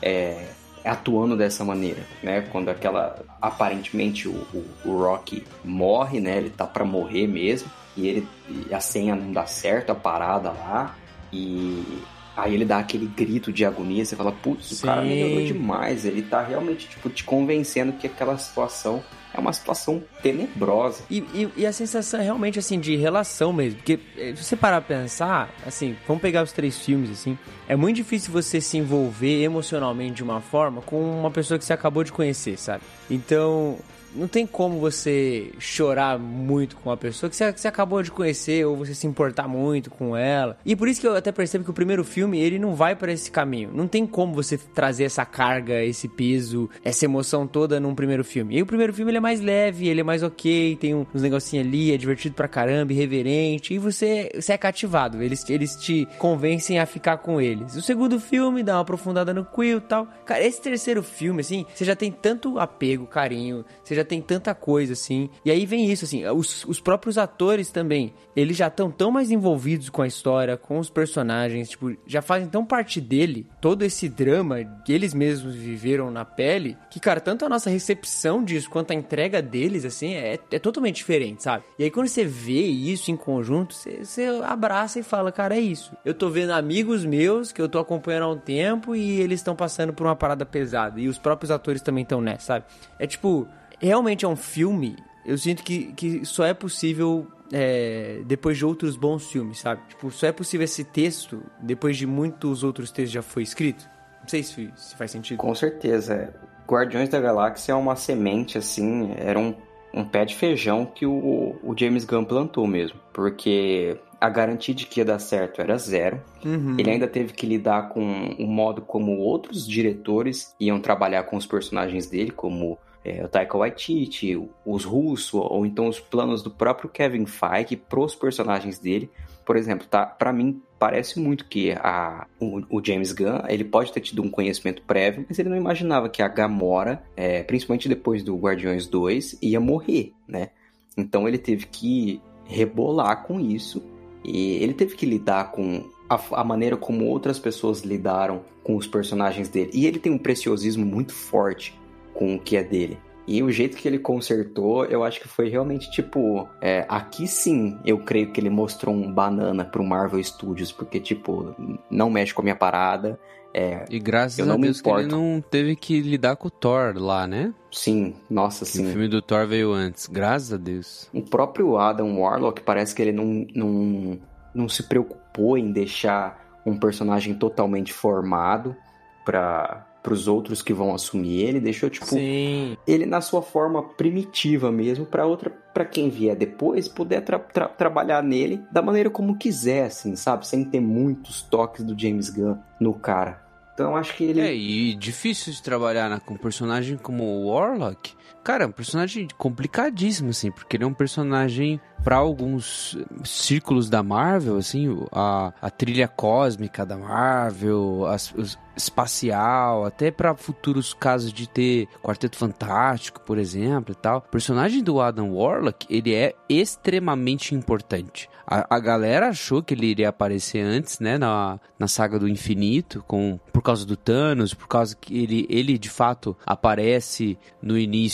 é, 0.03 0.49
atuando 0.85 1.37
dessa 1.37 1.65
maneira, 1.65 2.03
né? 2.21 2.41
Quando 2.51 2.69
aquela 2.69 3.23
aparentemente 3.41 4.27
o, 4.27 4.33
o, 4.33 4.67
o 4.87 4.99
Rock 5.05 5.45
morre, 5.65 6.19
né? 6.19 6.39
Ele 6.39 6.51
tá 6.51 6.67
para 6.67 6.85
morrer 6.85 7.29
mesmo 7.29 7.71
e 7.97 8.09
ele 8.09 8.29
a 8.73 8.81
senha 8.81 9.15
não 9.15 9.33
dá 9.33 9.47
certo, 9.47 9.91
a 9.91 9.95
parada 9.95 10.51
lá 10.51 10.97
e 11.33 12.03
Aí 12.37 12.55
ele 12.55 12.65
dá 12.65 12.79
aquele 12.79 13.07
grito 13.07 13.53
de 13.53 13.65
agonia, 13.65 14.05
você 14.05 14.17
fala, 14.17 14.33
putz, 14.33 14.73
o 14.73 14.87
cara 14.87 15.03
melhorou 15.03 15.45
demais. 15.45 16.05
Ele 16.05 16.23
tá 16.23 16.43
realmente, 16.43 16.89
tipo, 16.89 17.09
te 17.09 17.23
convencendo 17.23 17.93
que 17.93 18.07
aquela 18.07 18.37
situação 18.37 19.03
é 19.35 19.41
uma 19.41 19.53
situação 19.53 20.03
tenebrosa. 20.23 21.03
E, 21.11 21.19
e, 21.35 21.51
e, 21.57 21.67
a 21.67 21.73
sensação 21.73 22.21
realmente, 22.21 22.59
assim, 22.59 22.79
de 22.79 22.95
relação 22.97 23.53
mesmo. 23.53 23.79
Porque 23.79 23.99
eh, 24.17 24.33
se 24.37 24.45
você 24.45 24.57
parar 24.57 24.81
pra 24.81 24.97
pensar, 24.97 25.53
assim, 25.67 25.97
vamos 26.07 26.23
pegar 26.23 26.43
os 26.43 26.53
três 26.53 26.79
filmes, 26.79 27.11
assim, 27.11 27.37
é 27.69 27.75
muito 27.75 27.97
difícil 27.97 28.33
você 28.33 28.61
se 28.61 28.79
envolver 28.79 29.43
emocionalmente 29.43 30.15
de 30.15 30.23
uma 30.23 30.41
forma 30.41 30.81
com 30.83 31.01
uma 31.21 31.33
pessoa 31.33 31.59
que 31.59 31.65
você 31.65 31.73
acabou 31.73 32.05
de 32.05 32.13
conhecer, 32.13 32.57
sabe? 32.57 32.85
Então, 33.11 33.77
não 34.15 34.29
tem 34.29 34.47
como 34.47 34.79
você 34.79 35.51
chorar 35.59 36.19
muito 36.19 36.77
com 36.77 36.91
uma 36.91 36.97
pessoa 36.97 37.29
que 37.29 37.37
você, 37.37 37.69
acabou 37.69 38.03
de 38.03 38.11
conhecer 38.11 38.65
ou 38.65 38.77
você 38.77 38.95
se 38.95 39.07
importar 39.07 39.49
muito 39.49 39.91
com 39.91 40.17
ela. 40.17 40.57
E 40.65 40.77
por 40.77 40.89
isso 40.89 41.01
que 41.01 41.07
eu 41.07 41.17
até 41.17 41.33
percebo 41.33 41.65
que 41.65 41.71
o 41.71 41.75
primeiro 41.75 42.05
filme, 42.05 42.39
ele 42.39 42.59
não 42.59 42.75
vai 42.75 42.95
para 42.95 43.13
esse 43.13 43.31
caminho. 43.31 43.71
Não 43.75 43.89
tem 43.89 44.07
como 44.07 44.33
você 44.33 44.57
trazer 44.57 45.05
essa 45.05 45.25
carga, 45.25 45.83
esse 45.83 46.09
peso, 46.09 46.71
essa 46.85 47.05
emoção 47.05 47.47
toda 47.47 47.81
num 47.81 47.95
primeiro 47.95 48.25
filme. 48.25 48.57
E 48.57 48.63
o 48.63 48.67
primeiro 48.67 48.93
filme 48.93 49.11
ele 49.11 49.19
é 49.19 49.21
mais 49.25 49.41
leve, 49.41 49.89
ele 49.89 50.03
é 50.03 50.05
mais 50.05 50.23
ok, 50.23 50.77
tem 50.77 50.95
uns 50.95 51.23
negocinhos 51.23 51.67
ali, 51.67 51.95
é 51.95 51.97
divertido 51.97 52.35
pra 52.35 52.47
caramba, 52.47 52.93
irreverente, 52.93 53.73
e 53.73 53.79
você, 53.79 54.31
você 54.35 54.53
é 54.53 54.59
cativado. 54.59 55.23
Eles, 55.23 55.49
eles 55.49 55.77
te 55.77 56.07
convencem 56.19 56.79
a 56.79 56.85
ficar 56.85 57.17
com 57.17 57.41
eles. 57.41 57.75
O 57.75 57.81
segundo 57.81 58.21
filme 58.21 58.63
dá 58.63 58.75
uma 58.75 58.83
aprofundada 58.83 59.33
no 59.33 59.43
Quill 59.43 59.79
e 59.79 59.81
tal. 59.81 60.07
Cara, 60.27 60.45
esse 60.45 60.61
terceiro 60.61 61.03
filme, 61.03 61.41
assim, 61.41 61.65
você 61.75 61.87
já 61.87 61.97
tem 61.97 62.13
tanto 62.13 62.59
apego, 62.59 63.07
carinho, 63.07 63.65
você 63.83 63.95
já 63.95 64.05
tem 64.05 64.21
tanta 64.21 64.55
coisa, 64.55 64.93
assim. 64.93 65.31
E 65.43 65.51
aí 65.51 65.65
vem 65.65 65.91
isso, 65.91 66.05
assim, 66.05 66.27
os, 66.27 66.63
os 66.67 66.79
próprios 66.79 67.17
atores 67.17 67.71
também, 67.71 68.13
eles 68.37 68.59
já 68.59 68.67
estão 68.67 68.91
tão 68.91 69.11
mais 69.11 69.31
envolvidos 69.31 69.89
com 69.89 70.03
a 70.03 70.07
história, 70.07 70.59
com 70.59 70.79
os 70.79 70.91
personagens, 70.91 71.71
tipo, 71.71 71.97
já 72.07 72.21
fazem 72.21 72.49
tão 72.49 72.63
parte 72.63 73.01
dele, 73.01 73.47
todo 73.59 73.85
esse 73.85 74.07
drama 74.07 74.63
que 74.85 74.93
eles 74.93 75.15
mesmos 75.15 75.55
viveram 75.55 76.11
na 76.11 76.27
pele, 76.27 76.77
que, 76.91 77.01
cara, 77.01 77.21
tanto 77.21 77.47
a 77.47 77.49
nossa 77.49 77.71
recepção 77.71 78.45
disso 78.45 78.69
quanto 78.69 78.91
a 78.91 78.95
deles, 79.43 79.85
assim, 79.85 80.15
é, 80.15 80.39
é 80.51 80.59
totalmente 80.59 80.97
diferente, 80.97 81.43
sabe? 81.43 81.65
E 81.79 81.85
aí 81.85 81.91
quando 81.91 82.09
você 82.09 82.25
vê 82.25 82.61
isso 82.61 83.11
em 83.11 83.17
conjunto, 83.17 83.75
você, 83.75 84.05
você 84.05 84.27
abraça 84.45 84.99
e 84.99 85.03
fala, 85.03 85.31
cara, 85.31 85.57
é 85.57 85.61
isso. 85.61 85.97
Eu 86.05 86.15
tô 86.15 86.29
vendo 86.29 86.51
amigos 86.51 87.05
meus 87.05 87.53
que 87.53 87.61
eu 87.61 87.69
tô 87.69 87.79
acompanhando 87.79 88.25
há 88.25 88.29
um 88.31 88.39
tempo 88.39 88.95
e 88.95 89.21
eles 89.21 89.41
estão 89.41 89.55
passando 89.55 89.93
por 89.93 90.07
uma 90.07 90.17
parada 90.17 90.45
pesada. 90.45 91.01
E 91.01 91.09
os 91.09 91.19
próprios 91.19 91.51
atores 91.51 91.83
também 91.83 92.03
estão 92.03 92.21
nessa, 92.21 92.45
sabe? 92.47 92.65
É 92.99 93.07
tipo, 93.07 93.47
realmente 93.81 94.25
é 94.25 94.29
um 94.29 94.37
filme. 94.37 94.97
Eu 95.25 95.39
sinto 95.39 95.63
que, 95.63 95.93
que 95.93 96.25
só 96.25 96.45
é 96.45 96.53
possível 96.53 97.27
é, 97.53 98.21
depois 98.27 98.59
de 98.59 98.65
outros 98.65 98.97
bons 98.97 99.31
filmes, 99.31 99.61
sabe? 99.61 99.81
Tipo, 99.89 100.11
só 100.11 100.27
é 100.27 100.33
possível 100.33 100.65
esse 100.65 100.85
texto 100.85 101.43
depois 101.61 101.97
de 101.97 102.07
muitos 102.07 102.63
outros 102.63 102.91
textos 102.91 103.13
já 103.13 103.23
foi 103.23 103.43
escrito. 103.43 103.89
Não 104.21 104.29
sei 104.29 104.43
se, 104.43 104.73
se 104.77 104.97
faz 104.97 105.11
sentido. 105.11 105.39
Com 105.39 105.55
certeza. 105.55 106.35
Guardiões 106.67 107.09
da 107.09 107.21
Galáxia 107.21 107.73
é 107.73 107.75
uma 107.75 107.97
semente, 107.97 108.59
assim, 108.59 109.13
era 109.17 109.39
um, 109.39 109.55
um 109.93 110.05
pé 110.05 110.25
de 110.25 110.35
feijão 110.35 110.85
que 110.87 111.07
o, 111.07 111.57
o 111.63 111.75
James 111.77 112.05
Gunn 112.05 112.25
plantou 112.25 112.67
mesmo. 112.67 112.99
Porque 113.13 113.99
a 114.21 114.29
garantia 114.29 114.75
de 114.75 114.87
que 114.87 115.01
ia 115.01 115.05
dar 115.05 115.19
certo 115.19 115.61
era 115.61 115.77
zero. 115.77 116.21
Uhum. 116.45 116.77
Ele 116.79 116.91
ainda 116.91 117.07
teve 117.07 117.33
que 117.35 117.47
lidar 117.47 117.91
com 117.91 118.03
o 118.39 118.47
modo 118.47 118.81
como 118.81 119.19
outros 119.19 119.67
diretores 119.67 120.55
iam 120.59 120.81
trabalhar 120.81 121.25
com 121.25 121.37
os 121.37 121.47
personagens 121.47 122.07
dele, 122.07 122.31
como 122.31 122.79
é, 123.05 123.23
o 123.23 123.29
Taika 123.29 123.59
Waititi, 123.59 124.35
os 124.65 124.85
russos, 124.85 125.35
ou 125.35 125.67
então 125.67 125.89
os 125.89 126.01
planos 126.01 126.43
do 126.43 126.51
próprio 126.51 126.89
Kevin 126.89 127.27
Feige 127.27 127.77
pros 127.77 128.15
personagens 128.15 128.79
dele. 128.79 129.11
Por 129.45 129.57
exemplo, 129.57 129.87
tá, 129.87 130.07
para 130.07 130.33
mim 130.33 130.63
parece 130.79 131.21
muito 131.21 131.47
que 131.47 131.73
a, 131.73 132.27
o, 132.41 132.79
o, 132.79 132.85
James 132.85 133.13
Gunn 133.13 133.43
ele 133.49 133.65
pode 133.65 133.93
ter 133.93 134.01
tido 134.01 134.23
um 134.23 134.31
conhecimento 134.31 134.83
prévio, 134.83 135.25
mas 135.29 135.39
ele 135.39 135.49
não 135.49 135.57
imaginava 135.57 136.09
que 136.09 136.23
a 136.23 136.29
Gamora, 136.29 137.03
é, 137.17 137.43
principalmente 137.43 137.89
depois 137.89 138.23
do 138.23 138.37
Guardiões 138.37 138.87
2, 138.87 139.39
ia 139.43 139.61
morrer, 139.61 140.13
né? 140.29 140.51
Então 140.97 141.27
ele 141.27 141.39
teve 141.39 141.67
que 141.67 142.21
rebolar 142.45 143.25
com 143.25 143.41
isso 143.41 143.83
e 144.25 144.63
ele 144.63 144.75
teve 144.75 144.95
que 144.95 145.07
lidar 145.07 145.51
com 145.53 145.85
a, 146.09 146.41
a, 146.41 146.45
maneira 146.45 146.77
como 146.77 147.07
outras 147.07 147.39
pessoas 147.39 147.81
lidaram 147.81 148.43
com 148.63 148.77
os 148.77 148.87
personagens 148.87 149.49
dele. 149.49 149.71
E 149.75 149.87
ele 149.87 149.99
tem 149.99 150.13
um 150.13 150.19
preciosismo 150.19 150.85
muito 150.85 151.13
forte 151.13 151.79
com 152.13 152.35
o 152.35 152.39
que 152.39 152.57
é 152.57 152.63
dele. 152.63 152.99
E 153.27 153.43
o 153.43 153.51
jeito 153.51 153.77
que 153.77 153.89
ele 153.89 153.99
consertou, 153.99 154.85
eu 154.85 155.03
acho 155.03 155.21
que 155.21 155.29
foi 155.29 155.49
realmente 155.49 155.91
tipo. 155.91 156.49
É, 156.61 156.85
aqui 156.89 157.27
sim, 157.27 157.79
eu 157.85 157.99
creio 157.99 158.31
que 158.31 158.41
ele 158.41 158.51
mostrou 158.51 158.95
um 158.95 159.11
banana 159.11 159.65
pro 159.65 159.83
Marvel 159.83 160.23
Studios, 160.23 160.71
porque, 160.71 161.01
tipo, 161.01 161.55
não 161.91 162.11
mexe 162.11 162.35
com 162.35 162.43
a 162.43 162.45
minha 162.45 162.57
parada. 162.57 163.19
É, 163.57 163.85
e 163.89 164.01
graças 164.01 164.47
a 164.47 164.57
Deus 164.57 164.81
que 164.81 164.91
ele 164.91 165.07
não 165.07 165.41
teve 165.41 165.77
que 165.77 166.01
lidar 166.01 166.35
com 166.35 166.49
o 166.49 166.51
Thor 166.51 166.93
lá, 166.97 167.25
né? 167.25 167.55
Sim, 167.71 168.17
nossa, 168.29 168.65
sim. 168.65 168.85
O 168.85 168.91
filme 168.91 169.07
do 169.07 169.23
Thor 169.23 169.47
veio 169.47 169.73
antes, 169.73 170.09
graças 170.09 170.53
a 170.53 170.57
Deus. 170.57 171.09
O 171.15 171.23
próprio 171.23 171.79
Adam 171.79 172.19
Warlock 172.19 172.63
parece 172.63 172.95
que 172.95 173.01
ele 173.01 173.13
não, 173.13 173.47
não, 173.55 174.19
não 174.53 174.69
se 174.69 174.83
preocupou 174.83 175.57
em 175.57 175.71
deixar 175.71 176.61
um 176.67 176.77
personagem 176.77 177.35
totalmente 177.35 177.93
formado 177.93 178.77
pra 179.25 179.87
os 180.13 180.29
outros 180.29 180.61
que 180.61 180.75
vão 180.75 180.95
assumir 180.95 181.41
ele, 181.41 181.61
deixou 181.61 181.89
tipo 181.89 182.07
Sim. 182.07 182.77
ele 182.87 183.07
na 183.07 183.21
sua 183.21 183.41
forma 183.41 183.83
primitiva 183.83 184.71
mesmo 184.71 185.07
para 185.07 185.25
outra 185.25 185.51
para 185.73 185.85
quem 185.85 186.11
vier 186.11 186.37
depois 186.37 186.87
poder 186.87 187.23
tra 187.23 187.39
tra 187.39 187.69
trabalhar 187.69 188.23
nele 188.23 188.61
da 188.71 188.83
maneira 188.83 189.09
como 189.09 189.39
quiser, 189.39 189.87
assim, 189.87 190.15
sabe, 190.15 190.47
sem 190.47 190.65
ter 190.65 190.81
muitos 190.81 191.43
toques 191.43 191.85
do 191.85 191.99
James 191.99 192.29
Gunn 192.29 192.57
no 192.79 192.95
cara. 192.95 193.43
Então 193.73 193.97
acho 193.97 194.15
que 194.15 194.25
ele 194.25 194.41
é 194.41 194.55
e 194.55 194.95
difícil 194.95 195.53
de 195.53 195.63
trabalhar 195.63 196.09
né, 196.09 196.21
com 196.25 196.35
um 196.35 196.39
personagem 196.39 196.97
como 196.97 197.25
o 197.25 197.49
Warlock. 197.49 198.15
Cara, 198.43 198.65
é 198.65 198.67
um 198.67 198.73
personagem 198.73 199.27
complicadíssimo, 199.39 200.31
assim, 200.31 200.51
porque 200.51 200.77
ele 200.77 200.85
é 200.85 200.87
um 200.87 200.95
personagem 200.95 201.81
para 202.03 202.17
alguns 202.17 202.99
círculos 203.25 203.89
da 203.89 204.03
Marvel, 204.03 204.59
assim, 204.59 205.03
a, 205.11 205.53
a 205.61 205.71
trilha 205.71 206.07
cósmica 206.07 206.85
da 206.85 206.99
Marvel, 206.99 208.05
as, 208.07 208.33
os, 208.35 208.59
espacial, 208.77 209.85
até 209.85 210.11
para 210.11 210.35
futuros 210.35 210.93
casos 210.93 211.33
de 211.33 211.49
ter 211.49 211.89
Quarteto 212.03 212.37
Fantástico, 212.37 213.21
por 213.21 213.39
exemplo, 213.39 213.93
e 213.93 213.95
tal. 213.95 214.19
O 214.19 214.31
personagem 214.31 214.83
do 214.83 215.01
Adam 215.01 215.33
Warlock, 215.35 215.87
ele 215.89 216.15
é 216.15 216.35
extremamente 216.49 217.55
importante. 217.55 218.29
A, 218.47 218.77
a 218.77 218.79
galera 218.79 219.29
achou 219.29 219.63
que 219.63 219.73
ele 219.73 219.87
iria 219.87 220.11
aparecer 220.11 220.61
antes, 220.61 221.01
né, 221.01 221.17
na, 221.17 221.59
na 221.79 221.89
saga 221.89 222.19
do 222.19 222.29
infinito, 222.29 223.03
com 223.07 223.39
por 223.53 223.63
causa 223.63 223.87
do 223.87 223.97
Thanos, 223.97 224.53
por 224.53 224.69
causa 224.69 224.95
que 224.95 225.17
ele, 225.17 225.47
ele 225.49 225.79
de 225.79 225.89
fato 225.89 226.37
aparece 226.45 227.39
no 227.63 227.79
início, 227.79 228.14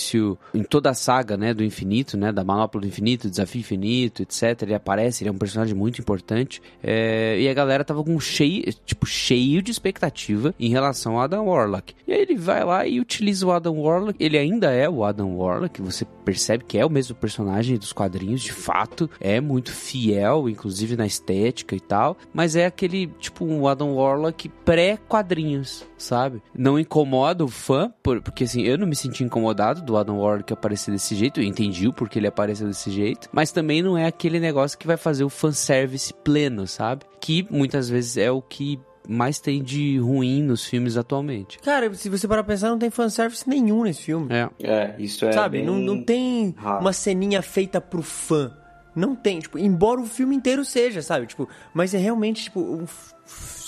em 0.55 0.63
toda 0.63 0.91
a 0.91 0.95
saga, 0.95 1.37
né, 1.37 1.53
do 1.53 1.65
infinito, 1.65 2.17
né, 2.17 2.33
da 2.33 2.45
Manopla 2.45 2.81
do 2.81 2.87
Infinito, 2.87 3.29
Desafio 3.29 3.61
Infinito, 3.61 4.23
etc. 4.23 4.63
Ele 4.63 4.75
aparece, 4.75 5.23
ele 5.23 5.31
é 5.31 5.33
um 5.33 5.39
personagem 5.39 5.75
muito 5.75 6.01
importante. 6.01 6.63
É, 6.83 7.39
e 7.41 7.49
a 7.49 7.55
galera 7.55 7.85
tava 7.85 8.03
com 8.03 8.19
cheio, 8.19 8.65
tipo, 8.85 9.07
cheio 9.07 9.63
de 9.63 9.71
expectativa 9.71 10.55
em 10.59 10.71
relação 10.71 11.15
ao 11.15 11.23
Adam 11.23 11.47
Warlock. 11.47 11.95
E 12.07 12.13
aí 12.13 12.21
ele 12.21 12.37
vai 12.37 12.65
lá 12.65 12.87
e 12.87 13.01
utiliza 13.01 13.47
o 13.47 13.53
Adam 13.53 13.79
Warlock. 13.81 14.17
Ele 14.23 14.39
ainda 14.39 14.71
é 14.71 14.89
o 14.89 15.05
Adam 15.05 15.37
Warlock, 15.37 15.81
você 15.83 16.05
percebe 16.25 16.65
que 16.65 16.79
é 16.79 16.87
o 16.87 16.91
mesmo 16.91 17.15
personagem 17.17 17.77
dos 17.77 17.93
quadrinhos, 17.93 18.41
de 18.41 18.53
fato, 18.53 19.11
é 19.21 19.41
muito 19.41 19.73
fiel, 19.73 20.49
inclusive 20.49 20.97
na 20.97 21.07
estética 21.07 21.75
e 21.75 21.81
tal, 21.81 22.17
mas 22.33 22.57
é 22.57 22.67
aquele, 22.67 23.07
tipo, 23.19 23.45
um 23.45 23.67
Adam 23.67 23.95
Warlock 23.95 24.49
pré-quadrinhos, 24.65 25.85
sabe? 25.99 26.41
Não 26.55 26.79
incomoda 26.79 27.45
o 27.45 27.49
fã, 27.49 27.93
porque 28.03 28.45
assim, 28.45 28.63
eu 28.63 28.79
não 28.79 28.87
me 28.87 28.97
senti 28.97 29.25
incomodado 29.25 29.83
do 29.91 29.97
Adam 29.97 30.19
Warlock 30.19 30.53
aparecer 30.53 30.93
desse 30.93 31.17
jeito, 31.17 31.41
eu 31.41 31.45
entendi 31.45 31.89
o 31.89 31.93
porquê 31.93 32.21
ele 32.21 32.29
apareceu 32.29 32.69
desse 32.69 32.91
jeito, 32.91 33.29
mas 33.33 33.51
também 33.51 33.83
não 33.83 33.99
é 33.99 34.07
aquele 34.07 34.39
negócio 34.39 34.79
que 34.79 34.87
vai 34.87 34.97
fazer 34.97 35.25
o 35.25 35.29
fanservice 35.29 36.15
pleno, 36.15 36.67
sabe? 36.67 37.05
Que 37.21 37.47
muitas 37.51 37.89
vezes 37.89 38.17
é 38.17 38.31
o 38.31 38.41
que 38.41 38.79
mais 39.09 39.41
tem 39.41 39.63
de 39.63 39.99
ruim 39.99 40.43
nos 40.43 40.65
filmes 40.65 40.97
atualmente. 40.97 41.59
Cara, 41.59 41.93
se 41.95 42.09
você 42.09 42.29
parar 42.29 42.45
pra 42.45 42.55
pensar, 42.55 42.69
não 42.69 42.79
tem 42.79 42.91
fanservice 42.91 43.49
nenhum 43.49 43.83
nesse 43.83 44.03
filme. 44.03 44.29
É. 44.31 44.49
É, 44.61 44.95
isso 44.99 45.25
é. 45.25 45.33
Sabe? 45.33 45.63
Não, 45.63 45.77
não 45.77 46.03
tem 46.05 46.55
raro. 46.57 46.81
uma 46.81 46.93
ceninha 46.93 47.43
feita 47.43 47.81
pro 47.81 48.03
fã. 48.03 48.57
Não 48.95 49.17
tem, 49.17 49.41
tipo, 49.41 49.59
embora 49.59 50.01
o 50.01 50.07
filme 50.07 50.37
inteiro 50.37 50.65
seja, 50.65 51.03
sabe? 51.03 51.27
Tipo, 51.27 51.49
mas 51.75 51.95
é 51.95 51.99
realmente, 51.99 52.45
tipo, 52.45 52.61
um 52.61 52.87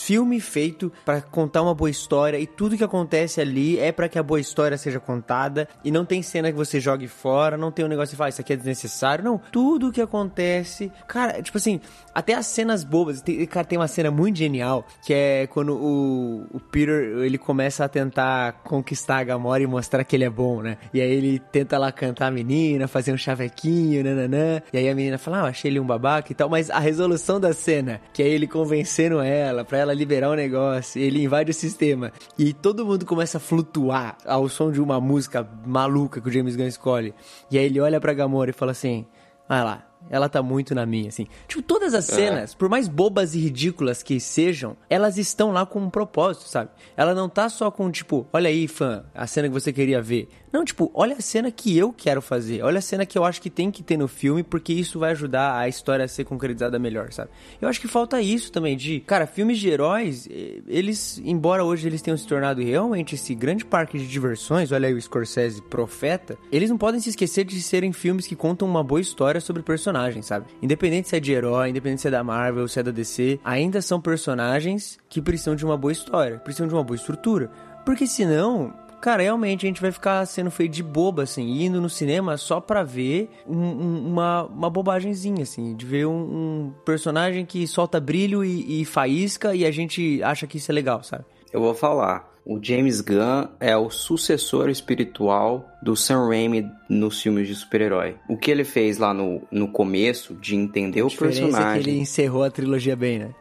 filme 0.04 0.40
feito 0.40 0.92
para 1.04 1.20
contar 1.20 1.62
uma 1.62 1.74
boa 1.74 1.88
história 1.88 2.36
e 2.38 2.46
tudo 2.46 2.76
que 2.76 2.82
acontece 2.82 3.40
ali 3.40 3.78
é 3.78 3.92
para 3.92 4.08
que 4.08 4.18
a 4.18 4.22
boa 4.22 4.40
história 4.40 4.76
seja 4.76 4.98
contada 4.98 5.68
e 5.84 5.92
não 5.92 6.04
tem 6.04 6.22
cena 6.22 6.50
que 6.50 6.56
você 6.56 6.80
jogue 6.80 7.06
fora, 7.06 7.56
não 7.56 7.70
tem 7.70 7.84
um 7.84 7.88
negócio 7.88 8.10
que 8.10 8.16
fala, 8.16 8.28
isso 8.28 8.40
aqui 8.40 8.52
é 8.52 8.56
desnecessário, 8.56 9.24
não. 9.24 9.40
Tudo 9.52 9.92
que 9.92 10.00
acontece, 10.00 10.90
cara, 11.06 11.40
tipo 11.40 11.56
assim, 11.56 11.80
até 12.12 12.34
as 12.34 12.46
cenas 12.46 12.82
bobas, 12.82 13.22
tem, 13.22 13.46
cara, 13.46 13.64
tem 13.64 13.78
uma 13.78 13.86
cena 13.86 14.10
muito 14.10 14.38
genial 14.38 14.84
que 15.04 15.14
é 15.14 15.46
quando 15.46 15.74
o, 15.74 16.46
o 16.52 16.58
Peter, 16.58 17.18
ele 17.18 17.38
começa 17.38 17.84
a 17.84 17.88
tentar 17.88 18.54
conquistar 18.64 19.18
a 19.18 19.24
Gamora 19.24 19.62
e 19.62 19.66
mostrar 19.68 20.02
que 20.02 20.16
ele 20.16 20.24
é 20.24 20.30
bom, 20.30 20.62
né? 20.62 20.78
E 20.92 21.00
aí 21.00 21.12
ele 21.12 21.38
tenta 21.38 21.78
lá 21.78 21.92
cantar 21.92 22.26
a 22.26 22.30
menina, 22.30 22.88
fazer 22.88 23.12
um 23.12 23.16
chavequinho, 23.16 24.02
nananã, 24.02 24.60
e 24.72 24.78
aí 24.78 24.88
a 24.88 24.94
menina 24.94 25.16
fala, 25.16 25.42
ah, 25.42 25.46
achei 25.46 25.70
ele 25.70 25.78
um 25.78 25.86
babaca 25.86 26.32
e 26.32 26.34
tal, 26.34 26.48
mas 26.48 26.70
a 26.70 26.80
resolução 26.80 27.38
da 27.38 27.52
cena, 27.52 28.00
que 28.12 28.20
é 28.20 28.28
ele 28.28 28.48
convencendo 28.48 29.20
ela, 29.20 29.64
pra 29.64 29.78
ela 29.78 29.91
liberar 29.94 30.30
o 30.30 30.34
negócio, 30.34 31.00
ele 31.00 31.22
invade 31.22 31.50
o 31.50 31.54
sistema, 31.54 32.12
e 32.38 32.52
todo 32.52 32.84
mundo 32.84 33.04
começa 33.04 33.38
a 33.38 33.40
flutuar 33.40 34.16
ao 34.24 34.48
som 34.48 34.70
de 34.70 34.80
uma 34.80 35.00
música 35.00 35.46
maluca 35.66 36.20
que 36.20 36.28
o 36.28 36.32
James 36.32 36.56
Gunn 36.56 36.66
escolhe, 36.66 37.14
e 37.50 37.58
aí 37.58 37.66
ele 37.66 37.80
olha 37.80 38.00
pra 38.00 38.12
Gamora 38.12 38.50
e 38.50 38.54
fala 38.54 38.72
assim, 38.72 39.06
vai 39.48 39.62
lá, 39.62 39.86
ela 40.10 40.28
tá 40.28 40.42
muito 40.42 40.74
na 40.74 40.84
minha, 40.84 41.08
assim. 41.08 41.26
Tipo, 41.48 41.62
todas 41.62 41.94
as 41.94 42.04
cenas, 42.04 42.52
é. 42.52 42.56
por 42.56 42.68
mais 42.68 42.88
bobas 42.88 43.34
e 43.34 43.38
ridículas 43.38 44.02
que 44.02 44.20
sejam, 44.20 44.76
elas 44.88 45.16
estão 45.16 45.52
lá 45.52 45.64
com 45.64 45.80
um 45.80 45.90
propósito, 45.90 46.48
sabe? 46.48 46.70
Ela 46.96 47.14
não 47.14 47.28
tá 47.28 47.48
só 47.48 47.70
com, 47.70 47.90
tipo, 47.90 48.26
olha 48.32 48.48
aí, 48.48 48.68
fã, 48.68 49.04
a 49.14 49.26
cena 49.26 49.48
que 49.48 49.54
você 49.54 49.72
queria 49.72 50.02
ver. 50.02 50.28
Não, 50.52 50.66
tipo, 50.66 50.90
olha 50.92 51.16
a 51.16 51.20
cena 51.20 51.50
que 51.50 51.76
eu 51.78 51.94
quero 51.94 52.20
fazer. 52.20 52.62
Olha 52.62 52.78
a 52.78 52.82
cena 52.82 53.06
que 53.06 53.16
eu 53.16 53.24
acho 53.24 53.40
que 53.40 53.48
tem 53.48 53.70
que 53.70 53.82
ter 53.82 53.96
no 53.96 54.06
filme, 54.06 54.42
porque 54.42 54.72
isso 54.72 54.98
vai 54.98 55.12
ajudar 55.12 55.56
a 55.56 55.66
história 55.66 56.04
a 56.04 56.08
ser 56.08 56.24
concretizada 56.24 56.78
melhor, 56.78 57.10
sabe? 57.10 57.30
Eu 57.58 57.68
acho 57.70 57.80
que 57.80 57.88
falta 57.88 58.20
isso 58.20 58.52
também, 58.52 58.76
de... 58.76 59.00
Cara, 59.00 59.26
filmes 59.26 59.58
de 59.58 59.70
heróis, 59.70 60.28
eles, 60.68 61.22
embora 61.24 61.64
hoje 61.64 61.88
eles 61.88 62.02
tenham 62.02 62.18
se 62.18 62.26
tornado 62.26 62.60
realmente 62.60 63.14
esse 63.14 63.34
grande 63.34 63.64
parque 63.64 63.98
de 63.98 64.06
diversões, 64.06 64.72
olha 64.72 64.88
aí 64.88 64.94
o 64.94 65.00
Scorsese 65.00 65.62
profeta, 65.62 66.36
eles 66.50 66.68
não 66.68 66.76
podem 66.76 67.00
se 67.00 67.08
esquecer 67.08 67.44
de 67.44 67.62
serem 67.62 67.92
filmes 67.92 68.26
que 68.26 68.36
contam 68.36 68.68
uma 68.68 68.84
boa 68.84 69.00
história 69.00 69.40
sobre 69.40 69.62
personagens, 69.62 69.91
sabe? 70.22 70.46
Independente 70.62 71.08
se 71.08 71.16
é 71.16 71.20
de 71.20 71.32
herói, 71.32 71.70
independente 71.70 72.02
se 72.02 72.08
é 72.08 72.10
da 72.10 72.24
Marvel, 72.24 72.66
se 72.68 72.80
é 72.80 72.82
da 72.82 72.90
DC, 72.90 73.40
ainda 73.44 73.82
são 73.82 74.00
personagens 74.00 74.98
que 75.08 75.20
precisam 75.20 75.54
de 75.54 75.64
uma 75.64 75.76
boa 75.76 75.92
história, 75.92 76.38
precisam 76.38 76.66
de 76.66 76.74
uma 76.74 76.84
boa 76.84 76.96
estrutura. 76.96 77.50
Porque 77.84 78.06
senão, 78.06 78.72
Cara, 79.02 79.20
realmente 79.20 79.66
a 79.66 79.68
gente 79.68 79.82
vai 79.82 79.90
ficar 79.90 80.24
sendo 80.26 80.48
feio 80.48 80.68
de 80.68 80.80
boba, 80.80 81.24
assim, 81.24 81.64
indo 81.64 81.80
no 81.80 81.90
cinema 81.90 82.36
só 82.36 82.60
pra 82.60 82.84
ver 82.84 83.28
um, 83.48 83.58
um, 83.58 84.06
uma, 84.06 84.44
uma 84.44 84.70
bobagemzinha, 84.70 85.42
assim, 85.42 85.74
de 85.74 85.84
ver 85.84 86.06
um, 86.06 86.12
um 86.12 86.74
personagem 86.84 87.44
que 87.44 87.66
solta 87.66 87.98
brilho 87.98 88.44
e, 88.44 88.80
e 88.80 88.84
faísca 88.84 89.56
e 89.56 89.66
a 89.66 89.72
gente 89.72 90.22
acha 90.22 90.46
que 90.46 90.58
isso 90.58 90.70
é 90.70 90.74
legal, 90.74 91.02
sabe? 91.02 91.24
Eu 91.52 91.60
vou 91.60 91.74
falar. 91.74 92.31
O 92.44 92.58
James 92.60 93.00
Gunn 93.00 93.48
é 93.60 93.76
o 93.76 93.88
sucessor 93.88 94.68
espiritual 94.68 95.70
do 95.80 95.94
Sam 95.94 96.28
Raimi 96.28 96.68
nos 96.88 97.22
filmes 97.22 97.46
de 97.46 97.54
super-herói. 97.54 98.16
O 98.28 98.36
que 98.36 98.50
ele 98.50 98.64
fez 98.64 98.98
lá 98.98 99.14
no, 99.14 99.42
no 99.50 99.68
começo, 99.68 100.34
de 100.34 100.56
entender 100.56 101.02
o 101.02 101.10
personagem. 101.10 101.80
É 101.80 101.82
que 101.82 101.90
ele 101.90 101.98
encerrou 102.00 102.42
a 102.42 102.50
trilogia 102.50 102.96
bem, 102.96 103.20
né? 103.20 103.34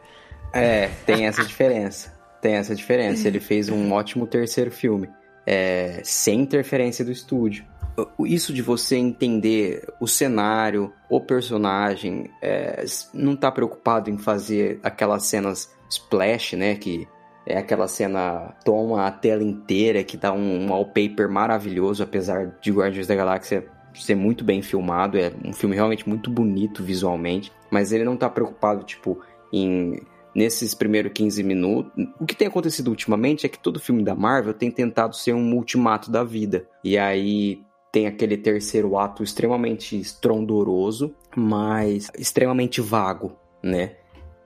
É, 0.53 0.87
tem 1.05 1.25
essa 1.25 1.43
diferença. 1.43 2.13
Tem 2.41 2.55
essa 2.55 2.75
diferença. 2.75 3.27
Ele 3.27 3.39
fez 3.39 3.69
um 3.69 3.91
ótimo 3.91 4.27
terceiro 4.27 4.69
filme 4.69 5.09
é, 5.45 6.01
sem 6.03 6.41
interferência 6.41 7.03
do 7.03 7.11
estúdio. 7.11 7.65
Isso 8.25 8.53
de 8.53 8.61
você 8.61 8.95
entender 8.95 9.85
o 9.99 10.07
cenário, 10.07 10.93
o 11.09 11.19
personagem, 11.19 12.29
é, 12.41 12.85
não 13.13 13.35
tá 13.35 13.51
preocupado 13.51 14.09
em 14.09 14.17
fazer 14.17 14.79
aquelas 14.81 15.25
cenas 15.25 15.69
splash, 15.89 16.53
né? 16.53 16.75
Que 16.75 17.07
é 17.45 17.57
aquela 17.57 17.87
cena 17.87 18.55
toma 18.63 19.05
a 19.05 19.11
tela 19.11 19.43
inteira, 19.43 20.03
que 20.03 20.17
dá 20.17 20.31
um, 20.31 20.69
wallpaper 20.69 21.29
maravilhoso, 21.29 22.03
apesar 22.03 22.57
de 22.61 22.71
Guardiões 22.71 23.07
da 23.07 23.15
Galáxia 23.15 23.65
ser 23.93 24.15
muito 24.15 24.43
bem 24.43 24.61
filmado, 24.61 25.17
é 25.17 25.31
um 25.43 25.51
filme 25.51 25.75
realmente 25.75 26.07
muito 26.07 26.29
bonito 26.29 26.83
visualmente, 26.83 27.51
mas 27.69 27.91
ele 27.91 28.03
não 28.03 28.15
tá 28.15 28.29
preocupado, 28.29 28.83
tipo, 28.83 29.19
em 29.51 29.99
nesses 30.33 30.73
primeiros 30.73 31.11
15 31.11 31.43
minutos. 31.43 31.91
O 32.19 32.25
que 32.25 32.35
tem 32.35 32.47
acontecido 32.47 32.87
ultimamente 32.87 33.45
é 33.45 33.49
que 33.49 33.59
todo 33.59 33.81
filme 33.81 34.03
da 34.03 34.15
Marvel 34.15 34.53
tem 34.53 34.71
tentado 34.71 35.15
ser 35.15 35.33
um 35.33 35.53
ultimato 35.55 36.09
da 36.09 36.23
vida. 36.23 36.65
E 36.83 36.97
aí 36.97 37.61
tem 37.91 38.07
aquele 38.07 38.37
terceiro 38.37 38.97
ato 38.97 39.23
extremamente 39.23 39.99
estrondoroso, 39.99 41.13
mas 41.35 42.09
extremamente 42.17 42.79
vago, 42.79 43.35
né? 43.61 43.95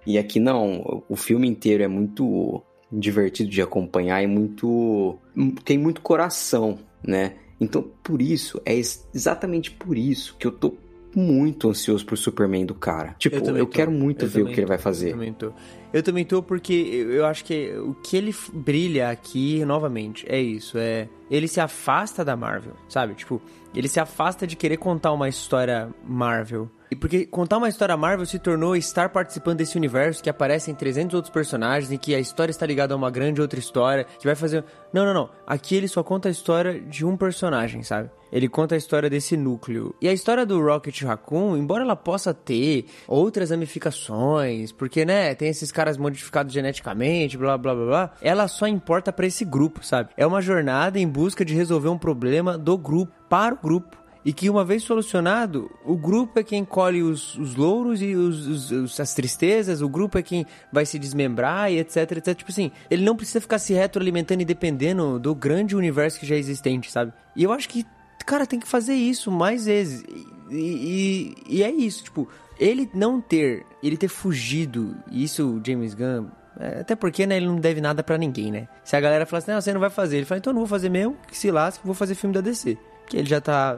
E 0.05 0.17
aqui 0.17 0.39
não, 0.39 1.03
o 1.07 1.15
filme 1.15 1.47
inteiro 1.47 1.83
é 1.83 1.87
muito 1.87 2.63
divertido 2.91 3.49
de 3.49 3.61
acompanhar 3.61 4.21
e 4.21 4.27
muito 4.27 5.17
tem 5.63 5.77
muito 5.77 6.01
coração, 6.01 6.79
né? 7.03 7.36
Então, 7.59 7.83
por 8.03 8.21
isso, 8.21 8.61
é 8.65 8.73
exatamente 8.75 9.71
por 9.71 9.97
isso 9.97 10.36
que 10.38 10.45
eu 10.45 10.51
tô 10.51 10.73
muito 11.16 11.70
ansioso 11.70 12.05
pro 12.05 12.18
Superman 12.18 12.66
do 12.66 12.76
cara. 12.76 13.16
Tipo, 13.18 13.38
eu, 13.38 13.57
eu 13.57 13.68
quero 13.68 13.91
muito 13.91 14.26
eu 14.26 14.30
ver 14.30 14.43
o 14.43 14.47
que 14.47 14.59
ele 14.59 14.68
vai 14.68 14.78
fazer. 14.78 15.09
Eu 15.09 15.13
também 15.13 15.34
tô. 15.34 15.53
Eu 15.93 16.03
também 16.03 16.26
tô 16.26 16.43
porque 16.43 16.74
eu 16.74 17.26
acho 17.26 17.45
que 17.45 17.74
o 17.78 17.93
que 17.93 18.18
ele 18.18 18.36
brilha 18.53 19.09
aqui, 19.09 19.63
novamente, 19.63 20.26
é 20.28 20.39
isso. 20.39 20.78
É. 20.78 21.07
Ele 21.32 21.47
se 21.47 21.61
afasta 21.61 22.24
da 22.24 22.36
Marvel, 22.36 22.74
sabe? 22.89 23.13
Tipo, 23.13 23.41
ele 23.74 23.88
se 23.88 23.99
afasta 23.99 24.45
de 24.45 24.55
querer 24.55 24.78
contar 24.78 25.13
uma 25.13 25.30
história 25.30 25.89
Marvel. 26.05 26.70
E 26.91 26.95
porque 26.95 27.26
contar 27.26 27.57
uma 27.57 27.68
história 27.68 27.95
Marvel 27.97 28.26
se 28.26 28.38
tornou 28.38 28.76
estar 28.76 29.09
participando 29.09 29.57
desse 29.57 29.78
universo 29.78 30.22
que 30.22 30.30
aparecem 30.30 30.76
300 30.76 31.16
outros 31.16 31.34
personagens 31.34 31.91
e 31.91 31.97
que 31.97 32.13
a 32.13 32.20
história 32.20 32.51
está 32.51 32.66
ligada 32.66 32.93
a 32.93 32.97
uma 32.97 33.09
grande 33.09 33.41
outra 33.41 33.57
história, 33.57 34.05
que 34.20 34.26
vai 34.26 34.36
fazer... 34.36 34.63
Não, 34.93 35.05
não, 35.05 35.13
não. 35.13 35.30
Aqui 35.47 35.76
ele 35.76 35.88
só 35.88 36.03
conta 36.03 36.28
a 36.28 36.32
história 36.32 36.80
de 36.80 37.05
um 37.05 37.18
personagem, 37.18 37.84
sabe? 37.84 38.09
Ele 38.36 38.49
conta 38.49 38.75
a 38.75 38.77
história 38.77 39.09
desse 39.09 39.38
núcleo. 39.38 39.95
E 40.01 40.09
a 40.09 40.13
história 40.13 40.45
do 40.45 40.61
Rocket 40.61 41.03
Raccoon, 41.03 41.55
embora 41.55 41.86
ela 41.86 41.95
possa 41.95 42.33
ter 42.33 42.86
outras 43.07 43.49
ramificações, 43.49 44.73
porque, 44.73 45.05
né, 45.05 45.33
tem 45.33 45.47
esses 45.47 45.71
caras 45.71 45.97
modificados 45.97 46.53
geneticamente, 46.53 47.38
blá, 47.38 47.57
blá, 47.57 47.73
blá, 47.73 47.86
blá, 47.86 48.13
ela 48.21 48.49
só 48.49 48.67
importa 48.67 49.13
para 49.13 49.25
esse 49.25 49.45
grupo, 49.45 49.86
sabe? 49.86 50.09
É 50.17 50.27
uma 50.27 50.41
jornada 50.41 50.99
em 50.99 51.07
busca 51.07 51.45
de 51.45 51.53
resolver 51.53 51.88
um 51.88 51.97
problema 51.97 52.57
do 52.57 52.77
grupo, 52.77 53.13
para 53.29 53.55
o 53.55 53.57
grupo 53.57 54.05
e 54.25 54.33
que 54.33 54.49
uma 54.49 54.65
vez 54.65 54.83
solucionado, 54.83 55.71
o 55.86 55.95
grupo 55.95 56.39
é 56.39 56.43
quem 56.43 56.65
colhe 56.65 57.03
os, 57.03 57.38
os 57.38 57.55
louros 57.55 58.01
e 58.01 58.15
os, 58.15 58.71
os, 58.71 58.99
as 58.99 59.13
tristezas, 59.13 59.83
o 59.83 59.88
grupo 59.88 60.17
é 60.17 60.23
quem 60.23 60.47
vai 60.73 60.83
se 60.83 60.97
desmembrar 60.97 61.71
e 61.71 61.77
etc, 61.77 62.11
etc. 62.11 62.36
Tipo 62.36 62.51
assim, 62.51 62.71
ele 62.89 63.05
não 63.05 63.15
precisa 63.15 63.39
ficar 63.39 63.59
se 63.59 63.73
retroalimentando 63.73 64.41
e 64.41 64.45
dependendo 64.45 65.19
do 65.19 65.36
grande 65.36 65.75
universo 65.75 66.19
que 66.19 66.25
já 66.25 66.33
é 66.33 66.39
existente, 66.39 66.91
sabe? 66.91 67.13
E 67.36 67.43
eu 67.43 67.53
acho 67.53 67.69
que, 67.69 67.86
cara, 68.26 68.45
tem 68.45 68.59
que 68.59 68.67
fazer 68.67 68.93
isso 68.93 69.32
mais 69.32 69.65
vezes. 69.65 70.03
E, 70.49 71.36
e, 71.47 71.57
e 71.57 71.63
é 71.63 71.71
isso, 71.71 72.03
tipo, 72.03 72.28
ele 72.59 72.89
não 72.93 73.19
ter, 73.19 73.65
ele 73.82 73.97
ter 73.97 74.07
fugido, 74.07 74.95
isso 75.11 75.61
James 75.65 75.93
Gunn 75.93 76.28
é, 76.59 76.80
até 76.80 76.95
porque, 76.95 77.26
né, 77.26 77.38
ele 77.38 77.47
não 77.47 77.57
deve 77.57 77.82
nada 77.82 78.01
para 78.01 78.17
ninguém, 78.17 78.51
né? 78.51 78.67
Se 78.84 78.95
a 78.95 79.01
galera 79.01 79.26
fala 79.26 79.39
assim, 79.39 79.51
não, 79.51 79.61
você 79.61 79.73
não 79.73 79.80
vai 79.80 79.89
fazer. 79.89 80.17
Ele 80.17 80.26
fala, 80.26 80.39
então 80.39 80.51
eu 80.51 80.55
não 80.55 80.61
vou 80.61 80.69
fazer 80.69 80.89
mesmo, 80.89 81.17
que 81.28 81.38
se 81.38 81.51
lasque, 81.51 81.86
vou 81.86 81.93
fazer 81.93 82.15
filme 82.15 82.34
da 82.34 82.41
DC 82.41 82.78
que 83.07 83.17
ele 83.17 83.28
já 83.28 83.39
tá 83.39 83.78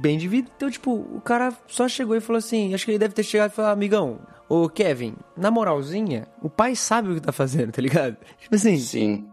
bem 0.00 0.18
de 0.18 0.26
vida. 0.28 0.50
Então, 0.56 0.70
tipo, 0.70 0.92
o 0.92 1.20
cara 1.20 1.52
só 1.66 1.88
chegou 1.88 2.16
e 2.16 2.20
falou 2.20 2.38
assim: 2.38 2.74
acho 2.74 2.84
que 2.84 2.90
ele 2.90 2.98
deve 2.98 3.14
ter 3.14 3.22
chegado 3.22 3.52
e 3.52 3.54
falado, 3.54 3.72
amigão, 3.72 4.18
ô 4.48 4.68
Kevin, 4.68 5.14
na 5.36 5.50
moralzinha, 5.50 6.26
o 6.42 6.50
pai 6.50 6.74
sabe 6.74 7.10
o 7.10 7.14
que 7.14 7.20
tá 7.20 7.32
fazendo, 7.32 7.70
tá 7.72 7.80
ligado? 7.80 8.16
Tipo 8.38 8.54
assim. 8.54 8.76
Sim. 8.78 9.28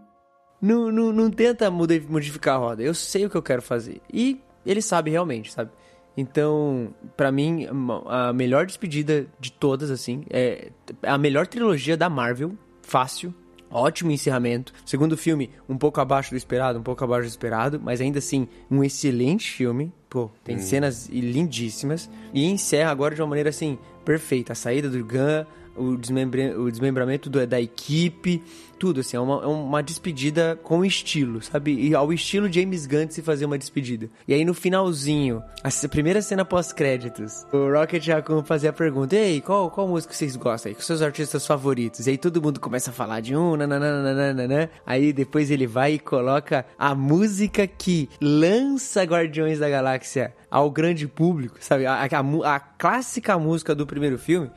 Não, 0.61 0.91
não, 0.91 1.11
não 1.11 1.31
tenta 1.31 1.71
modificar 1.71 2.55
a 2.55 2.59
roda. 2.59 2.83
Eu 2.83 2.93
sei 2.93 3.25
o 3.25 3.29
que 3.31 3.35
eu 3.35 3.41
quero 3.41 3.63
fazer. 3.63 3.99
E 4.13 4.39
ele 4.65 4.81
sabe 4.81 5.09
realmente, 5.09 5.51
sabe? 5.51 5.71
Então, 6.15 6.93
para 7.15 7.31
mim, 7.31 7.67
a 8.07 8.33
melhor 8.33 8.65
despedida 8.65 9.27
de 9.39 9.51
todas, 9.51 9.89
assim, 9.89 10.25
é 10.29 10.69
a 11.03 11.17
melhor 11.17 11.47
trilogia 11.47 11.95
da 11.95 12.09
Marvel, 12.09 12.53
fácil. 12.81 13.33
Ótimo 13.73 14.11
encerramento. 14.11 14.73
Segundo 14.85 15.15
filme, 15.15 15.49
um 15.69 15.77
pouco 15.77 16.01
abaixo 16.01 16.31
do 16.31 16.35
esperado, 16.35 16.77
um 16.77 16.83
pouco 16.83 17.01
abaixo 17.05 17.27
do 17.27 17.29
esperado, 17.29 17.79
mas 17.81 18.01
ainda 18.01 18.19
assim, 18.19 18.45
um 18.69 18.83
excelente 18.83 19.49
filme. 19.49 19.93
Pô, 20.09 20.29
tem 20.43 20.57
hum. 20.57 20.59
cenas 20.59 21.07
lindíssimas. 21.07 22.09
E 22.33 22.45
encerra 22.45 22.91
agora 22.91 23.15
de 23.15 23.21
uma 23.21 23.29
maneira 23.29 23.49
assim, 23.49 23.79
perfeita. 24.03 24.51
A 24.51 24.55
saída 24.55 24.89
do 24.89 25.01
Gun, 25.05 25.45
o, 25.77 25.95
desmembra 25.95 26.59
o 26.59 26.69
desmembramento 26.69 27.29
do, 27.29 27.47
da 27.47 27.61
equipe, 27.61 28.43
tudo, 28.81 29.01
assim, 29.01 29.15
é 29.15 29.19
uma, 29.19 29.43
é 29.43 29.45
uma 29.45 29.83
despedida 29.83 30.59
com 30.63 30.83
estilo, 30.83 31.39
sabe? 31.39 31.71
E 31.71 31.93
ao 31.93 32.11
estilo 32.11 32.51
James 32.51 32.87
Gunn 32.87 33.11
se 33.11 33.21
fazer 33.21 33.45
uma 33.45 33.55
despedida. 33.55 34.09
E 34.27 34.33
aí 34.33 34.43
no 34.43 34.55
finalzinho, 34.55 35.43
a 35.63 35.87
primeira 35.87 36.19
cena 36.19 36.43
pós-créditos, 36.43 37.45
o 37.53 37.71
Rocket 37.71 38.07
Raccoon 38.07 38.43
fazia 38.43 38.71
a 38.71 38.73
pergunta, 38.73 39.15
ei, 39.15 39.39
qual, 39.39 39.69
qual 39.69 39.87
música 39.87 40.15
vocês 40.15 40.35
gostam 40.35 40.71
aí? 40.71 40.73
Quais 40.73 40.87
seus 40.87 41.03
artistas 41.03 41.45
favoritos? 41.45 42.07
E 42.07 42.09
aí 42.09 42.17
todo 42.17 42.41
mundo 42.41 42.59
começa 42.59 42.89
a 42.89 42.93
falar 42.93 43.19
de 43.19 43.35
um, 43.35 43.55
nananana, 43.55 44.71
aí 44.83 45.13
depois 45.13 45.51
ele 45.51 45.67
vai 45.67 45.93
e 45.93 45.99
coloca 45.99 46.65
a 46.75 46.95
música 46.95 47.67
que 47.67 48.09
lança 48.19 49.03
Guardiões 49.03 49.59
da 49.59 49.69
Galáxia 49.69 50.33
ao 50.49 50.71
grande 50.71 51.07
público, 51.07 51.57
sabe? 51.59 51.85
A, 51.85 52.01
a, 52.01 52.55
a 52.55 52.59
clássica 52.59 53.37
música 53.37 53.75
do 53.75 53.85
primeiro 53.85 54.17
filme, 54.17 54.49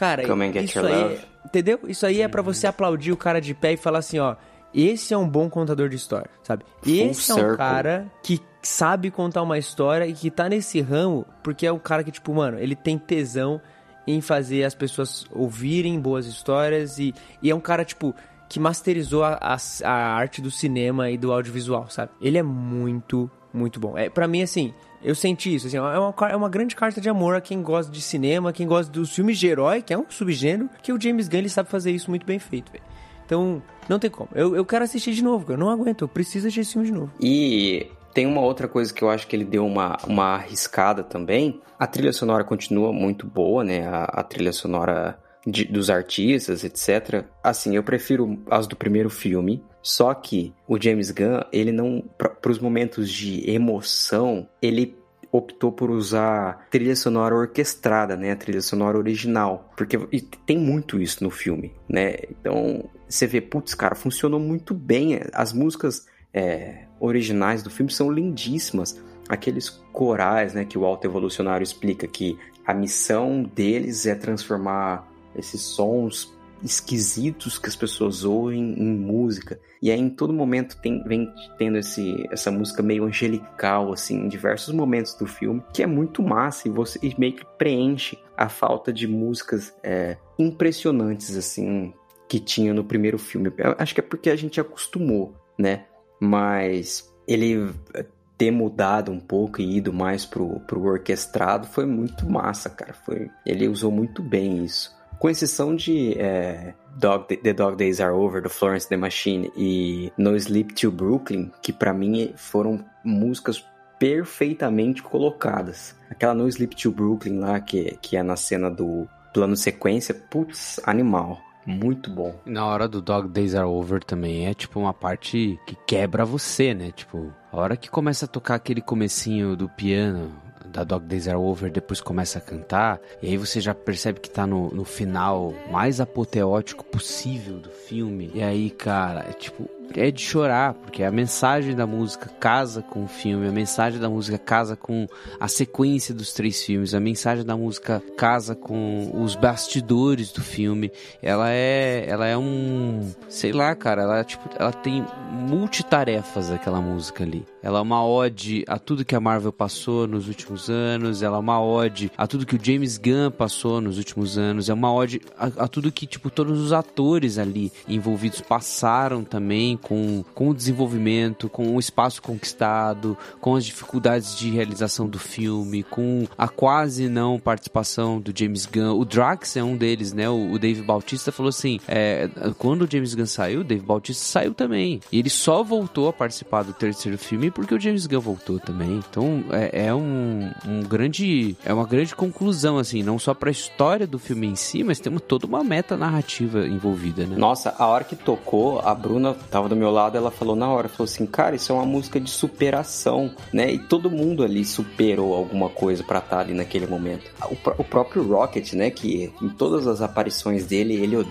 Cara, 0.00 0.22
isso 0.62 0.78
aí, 0.80 1.02
Love. 1.02 1.18
entendeu? 1.44 1.80
Isso 1.86 2.06
aí 2.06 2.22
é 2.22 2.28
pra 2.28 2.40
você 2.40 2.66
aplaudir 2.66 3.12
o 3.12 3.18
cara 3.18 3.38
de 3.38 3.52
pé 3.52 3.74
e 3.74 3.76
falar 3.76 3.98
assim, 3.98 4.18
ó, 4.18 4.34
esse 4.72 5.12
é 5.12 5.18
um 5.18 5.28
bom 5.28 5.50
contador 5.50 5.90
de 5.90 5.96
história, 5.96 6.30
sabe? 6.42 6.64
esse 6.86 7.30
é 7.30 7.34
um 7.34 7.54
cara 7.54 8.10
que 8.22 8.40
sabe 8.62 9.10
contar 9.10 9.42
uma 9.42 9.58
história 9.58 10.06
e 10.06 10.14
que 10.14 10.30
tá 10.30 10.48
nesse 10.48 10.80
ramo 10.80 11.26
porque 11.42 11.66
é 11.66 11.72
um 11.72 11.78
cara 11.78 12.02
que, 12.02 12.10
tipo, 12.10 12.32
mano, 12.32 12.58
ele 12.58 12.74
tem 12.74 12.96
tesão 12.96 13.60
em 14.06 14.22
fazer 14.22 14.64
as 14.64 14.74
pessoas 14.74 15.26
ouvirem 15.30 16.00
boas 16.00 16.24
histórias 16.24 16.98
e, 16.98 17.14
e 17.42 17.50
é 17.50 17.54
um 17.54 17.60
cara, 17.60 17.84
tipo, 17.84 18.14
que 18.48 18.58
masterizou 18.58 19.22
a, 19.22 19.38
a, 19.38 19.58
a 19.84 20.14
arte 20.14 20.40
do 20.40 20.50
cinema 20.50 21.10
e 21.10 21.18
do 21.18 21.30
audiovisual, 21.30 21.90
sabe? 21.90 22.10
Ele 22.22 22.38
é 22.38 22.42
muito, 22.42 23.30
muito 23.52 23.78
bom. 23.78 23.98
É, 23.98 24.08
para 24.08 24.26
mim, 24.26 24.40
assim, 24.40 24.72
eu 25.02 25.14
senti 25.14 25.54
isso, 25.54 25.66
assim, 25.66 25.76
é 25.76 25.80
uma, 25.80 26.14
é 26.30 26.36
uma 26.36 26.48
grande 26.48 26.76
carta 26.76 27.00
de 27.00 27.08
amor 27.08 27.34
a 27.34 27.40
quem 27.40 27.62
gosta 27.62 27.90
de 27.90 28.00
cinema, 28.00 28.52
quem 28.52 28.66
gosta 28.66 28.92
dos 28.92 29.14
filmes 29.14 29.38
de 29.38 29.46
herói, 29.46 29.82
que 29.82 29.92
é 29.92 29.98
um 29.98 30.04
subgênero, 30.08 30.68
que 30.82 30.92
o 30.92 31.00
James 31.00 31.28
Gunn 31.28 31.38
ele 31.38 31.48
sabe 31.48 31.70
fazer 31.70 31.90
isso 31.90 32.10
muito 32.10 32.26
bem 32.26 32.38
feito, 32.38 32.70
velho. 32.70 32.84
Então, 33.24 33.62
não 33.88 33.98
tem 33.98 34.10
como. 34.10 34.28
Eu, 34.34 34.56
eu 34.56 34.64
quero 34.64 34.84
assistir 34.84 35.12
de 35.12 35.22
novo. 35.22 35.52
Eu 35.52 35.56
não 35.56 35.70
aguento. 35.70 36.02
Eu 36.02 36.08
preciso 36.08 36.48
assistir 36.48 36.62
esse 36.62 36.72
filme 36.72 36.88
de 36.88 36.92
novo. 36.92 37.12
E 37.20 37.86
tem 38.12 38.26
uma 38.26 38.40
outra 38.40 38.66
coisa 38.66 38.92
que 38.92 39.02
eu 39.02 39.08
acho 39.08 39.26
que 39.28 39.36
ele 39.36 39.44
deu 39.44 39.64
uma, 39.64 39.96
uma 40.04 40.34
arriscada 40.34 41.04
também. 41.04 41.60
A 41.78 41.86
trilha 41.86 42.12
sonora 42.12 42.42
continua 42.42 42.92
muito 42.92 43.26
boa, 43.26 43.62
né? 43.62 43.86
A, 43.86 44.04
a 44.04 44.22
trilha 44.24 44.52
sonora 44.52 45.16
de- 45.46 45.64
dos 45.64 45.90
artistas, 45.90 46.64
etc. 46.64 47.24
Assim, 47.42 47.76
eu 47.76 47.82
prefiro 47.82 48.38
as 48.50 48.66
do 48.66 48.76
primeiro 48.76 49.10
filme. 49.10 49.62
Só 49.82 50.12
que 50.12 50.52
o 50.68 50.80
James 50.80 51.10
Gunn, 51.10 51.40
ele 51.52 51.72
não. 51.72 52.04
Para 52.18 52.50
os 52.50 52.58
momentos 52.58 53.10
de 53.10 53.48
emoção, 53.50 54.46
ele 54.60 54.98
optou 55.32 55.70
por 55.70 55.90
usar 55.90 56.66
trilha 56.70 56.96
sonora 56.96 57.34
orquestrada, 57.34 58.16
né? 58.16 58.32
A 58.32 58.36
trilha 58.36 58.60
sonora 58.60 58.98
original. 58.98 59.70
Porque 59.76 59.96
tem 60.44 60.58
muito 60.58 61.00
isso 61.00 61.22
no 61.22 61.30
filme, 61.30 61.72
né? 61.88 62.16
Então, 62.28 62.90
você 63.08 63.26
vê, 63.26 63.40
putz, 63.40 63.74
cara, 63.74 63.94
funcionou 63.94 64.40
muito 64.40 64.74
bem. 64.74 65.20
As 65.32 65.52
músicas 65.52 66.06
é, 66.34 66.84
originais 66.98 67.62
do 67.62 67.70
filme 67.70 67.90
são 67.90 68.10
lindíssimas. 68.10 69.00
Aqueles 69.28 69.68
corais, 69.92 70.54
né, 70.54 70.64
que 70.64 70.76
o 70.76 70.84
Alto 70.84 71.06
Evolucionário 71.06 71.62
explica 71.62 72.06
que 72.06 72.36
a 72.66 72.74
missão 72.74 73.42
deles 73.42 74.06
é 74.06 74.14
transformar 74.14 75.08
esses 75.34 75.60
sons 75.60 76.32
esquisitos 76.62 77.58
que 77.58 77.68
as 77.68 77.76
pessoas 77.76 78.24
ouvem 78.24 78.74
em 78.78 78.94
música. 78.94 79.58
E 79.80 79.90
aí 79.90 79.98
em 79.98 80.10
todo 80.10 80.32
momento 80.32 80.76
tem, 80.80 81.02
vem 81.04 81.32
tendo 81.58 81.78
esse, 81.78 82.26
essa 82.30 82.50
música 82.50 82.82
meio 82.82 83.04
angelical, 83.04 83.92
assim, 83.92 84.24
em 84.24 84.28
diversos 84.28 84.74
momentos 84.74 85.14
do 85.14 85.26
filme, 85.26 85.62
que 85.72 85.82
é 85.82 85.86
muito 85.86 86.22
massa 86.22 86.68
e 86.68 86.70
você 86.70 86.98
e 87.02 87.14
meio 87.18 87.34
que 87.34 87.46
preenche 87.56 88.18
a 88.36 88.48
falta 88.48 88.92
de 88.92 89.06
músicas 89.06 89.74
é, 89.82 90.16
impressionantes, 90.38 91.36
assim, 91.36 91.92
que 92.28 92.38
tinha 92.38 92.72
no 92.74 92.84
primeiro 92.84 93.18
filme. 93.18 93.52
Eu 93.56 93.74
acho 93.78 93.94
que 93.94 94.00
é 94.00 94.04
porque 94.04 94.30
a 94.30 94.36
gente 94.36 94.60
acostumou, 94.60 95.34
né? 95.58 95.86
Mas 96.20 97.10
ele 97.26 97.70
eh, 97.94 98.04
ter 98.36 98.50
mudado 98.50 99.10
um 99.10 99.20
pouco 99.20 99.60
e 99.60 99.76
ido 99.76 99.92
mais 99.92 100.24
pro, 100.24 100.60
pro 100.60 100.84
orquestrado 100.84 101.66
foi 101.66 101.86
muito 101.86 102.28
massa, 102.30 102.70
cara. 102.70 102.92
Foi, 102.92 103.28
ele 103.44 103.68
usou 103.68 103.90
muito 103.90 104.22
bem 104.22 104.64
isso. 104.64 104.99
Com 105.20 105.28
exceção 105.28 105.76
de 105.76 106.18
é, 106.18 106.72
Dog, 106.96 107.36
The 107.36 107.52
Dog 107.52 107.76
Days 107.76 108.00
Are 108.00 108.14
Over, 108.14 108.40
do 108.40 108.48
Florence 108.48 108.88
The 108.88 108.96
Machine 108.96 109.52
e 109.54 110.10
No 110.16 110.34
Sleep 110.34 110.72
Till 110.72 110.90
Brooklyn, 110.90 111.52
que 111.62 111.74
pra 111.74 111.92
mim 111.92 112.32
foram 112.36 112.82
músicas 113.04 113.62
perfeitamente 113.98 115.02
colocadas. 115.02 115.94
Aquela 116.08 116.32
No 116.32 116.48
Sleep 116.48 116.74
Till 116.74 116.90
Brooklyn 116.90 117.38
lá, 117.38 117.60
que, 117.60 117.98
que 118.00 118.16
é 118.16 118.22
na 118.22 118.34
cena 118.34 118.70
do 118.70 119.06
plano 119.34 119.54
sequência, 119.58 120.14
putz, 120.14 120.80
animal. 120.84 121.38
Muito 121.66 122.10
bom. 122.10 122.34
Na 122.46 122.64
hora 122.64 122.88
do 122.88 123.02
Dog 123.02 123.28
Days 123.28 123.54
Are 123.54 123.68
Over 123.68 124.02
também 124.02 124.46
é 124.46 124.54
tipo 124.54 124.80
uma 124.80 124.94
parte 124.94 125.60
que 125.66 125.76
quebra 125.86 126.24
você, 126.24 126.72
né? 126.72 126.92
Tipo, 126.92 127.30
a 127.52 127.58
hora 127.58 127.76
que 127.76 127.90
começa 127.90 128.24
a 128.24 128.28
tocar 128.28 128.54
aquele 128.54 128.80
comecinho 128.80 129.54
do 129.54 129.68
piano 129.68 130.32
da 130.70 130.84
Dog 130.84 131.06
Days 131.06 131.28
Are 131.28 131.36
Over, 131.36 131.70
depois 131.70 132.00
começa 132.00 132.38
a 132.38 132.42
cantar, 132.42 133.00
e 133.22 133.28
aí 133.28 133.36
você 133.36 133.60
já 133.60 133.74
percebe 133.74 134.20
que 134.20 134.30
tá 134.30 134.46
no, 134.46 134.70
no 134.70 134.84
final 134.84 135.52
mais 135.70 136.00
apoteótico 136.00 136.84
possível 136.84 137.58
do 137.58 137.70
filme. 137.70 138.30
E 138.34 138.42
aí, 138.42 138.70
cara, 138.70 139.26
é 139.28 139.32
tipo, 139.32 139.68
é 139.94 140.10
de 140.10 140.20
chorar, 140.20 140.74
porque 140.74 141.02
a 141.02 141.10
mensagem 141.10 141.74
da 141.74 141.86
música 141.86 142.28
casa 142.40 142.82
com 142.82 143.04
o 143.04 143.08
filme, 143.08 143.48
a 143.48 143.52
mensagem 143.52 144.00
da 144.00 144.08
música 144.08 144.38
casa 144.38 144.76
com 144.76 145.06
a 145.38 145.48
sequência 145.48 146.14
dos 146.14 146.32
três 146.32 146.62
filmes, 146.62 146.94
a 146.94 147.00
mensagem 147.00 147.44
da 147.44 147.56
música 147.56 148.02
casa 148.16 148.54
com 148.54 149.10
os 149.14 149.34
bastidores 149.34 150.32
do 150.32 150.40
filme. 150.40 150.90
Ela 151.22 151.50
é, 151.50 152.04
ela 152.08 152.26
é 152.26 152.36
um, 152.36 153.10
sei 153.28 153.52
lá, 153.52 153.74
cara, 153.74 154.02
ela 154.02 154.24
tipo, 154.24 154.48
ela 154.58 154.72
tem 154.72 155.04
multitarefas 155.30 156.50
aquela 156.50 156.80
música 156.80 157.24
ali. 157.24 157.44
Ela 157.62 157.78
é 157.78 157.82
uma 157.82 158.04
ode 158.04 158.64
a 158.66 158.78
tudo 158.78 159.04
que 159.04 159.14
a 159.14 159.20
Marvel 159.20 159.52
passou 159.52 160.06
nos 160.06 160.28
últimos 160.28 160.70
anos, 160.70 161.22
ela 161.22 161.36
é 161.36 161.40
uma 161.40 161.62
ode 161.62 162.10
a 162.16 162.26
tudo 162.26 162.46
que 162.46 162.56
o 162.56 162.60
James 162.62 162.96
Gunn 162.96 163.30
passou 163.30 163.80
nos 163.80 163.98
últimos 163.98 164.38
anos, 164.38 164.68
é 164.68 164.74
uma 164.74 164.92
ode 164.92 165.20
a, 165.36 165.64
a 165.64 165.68
tudo 165.68 165.92
que 165.92 166.06
tipo 166.06 166.30
todos 166.30 166.58
os 166.58 166.72
atores 166.72 167.36
ali 167.36 167.70
envolvidos 167.86 168.40
passaram 168.40 169.22
também 169.22 169.76
com, 169.82 170.24
com 170.34 170.50
o 170.50 170.54
desenvolvimento, 170.54 171.48
com 171.48 171.74
o 171.74 171.78
espaço 171.78 172.22
conquistado, 172.22 173.16
com 173.40 173.54
as 173.54 173.64
dificuldades 173.64 174.36
de 174.36 174.50
realização 174.50 175.08
do 175.08 175.18
filme, 175.18 175.82
com 175.82 176.26
a 176.36 176.48
quase 176.48 177.08
não 177.08 177.38
participação 177.38 178.20
do 178.20 178.32
James 178.36 178.66
Gunn. 178.66 178.98
O 178.98 179.04
Drax 179.04 179.56
é 179.56 179.62
um 179.62 179.76
deles, 179.76 180.12
né? 180.12 180.28
O, 180.28 180.52
o 180.52 180.58
Dave 180.58 180.82
Bautista 180.82 181.32
falou 181.32 181.48
assim: 181.48 181.80
é, 181.88 182.28
quando 182.58 182.82
o 182.82 182.90
James 182.90 183.14
Gunn 183.14 183.26
saiu, 183.26 183.60
o 183.60 183.64
Dave 183.64 183.84
Bautista 183.84 184.24
saiu 184.24 184.54
também. 184.54 185.00
E 185.10 185.18
ele 185.18 185.30
só 185.30 185.62
voltou 185.62 186.08
a 186.08 186.12
participar 186.12 186.62
do 186.62 186.72
terceiro 186.72 187.18
filme 187.18 187.50
porque 187.50 187.74
o 187.74 187.80
James 187.80 188.06
Gunn 188.06 188.20
voltou 188.20 188.58
também. 188.58 189.00
Então 189.10 189.44
é, 189.50 189.86
é 189.86 189.94
um, 189.94 190.50
um 190.66 190.82
grande. 190.82 191.56
É 191.64 191.72
uma 191.72 191.86
grande 191.86 192.14
conclusão, 192.14 192.78
assim, 192.78 193.02
não 193.02 193.18
só 193.18 193.34
pra 193.34 193.50
história 193.50 194.06
do 194.06 194.18
filme 194.18 194.46
em 194.46 194.56
si, 194.56 194.84
mas 194.84 195.00
temos 195.00 195.22
toda 195.22 195.46
uma 195.46 195.64
meta 195.64 195.96
narrativa 195.96 196.66
envolvida, 196.66 197.24
né? 197.26 197.36
Nossa, 197.36 197.74
a 197.78 197.86
hora 197.86 198.04
que 198.04 198.16
tocou, 198.16 198.80
a 198.80 198.94
Bruna 198.94 199.34
tava 199.50 199.68
do 199.70 199.76
meu 199.76 199.90
lado, 199.90 200.16
ela 200.18 200.30
falou 200.30 200.54
na 200.54 200.68
hora, 200.68 200.88
falou 200.88 201.04
assim, 201.04 201.24
cara, 201.24 201.56
isso 201.56 201.72
é 201.72 201.74
uma 201.74 201.86
música 201.86 202.20
de 202.20 202.28
superação, 202.30 203.34
né? 203.52 203.72
E 203.72 203.78
todo 203.78 204.10
mundo 204.10 204.42
ali 204.44 204.64
superou 204.64 205.34
alguma 205.34 205.68
coisa 205.70 206.04
pra 206.04 206.18
estar 206.18 206.40
ali 206.40 206.52
naquele 206.52 206.86
momento. 206.86 207.30
O, 207.50 207.56
pró- 207.56 207.74
o 207.78 207.84
próprio 207.84 208.22
Rocket, 208.22 208.72
né, 208.74 208.90
que 208.90 209.32
em 209.40 209.48
todas 209.48 209.86
as 209.86 210.02
aparições 210.02 210.66
dele, 210.66 210.94
ele 210.94 211.16
od- 211.16 211.28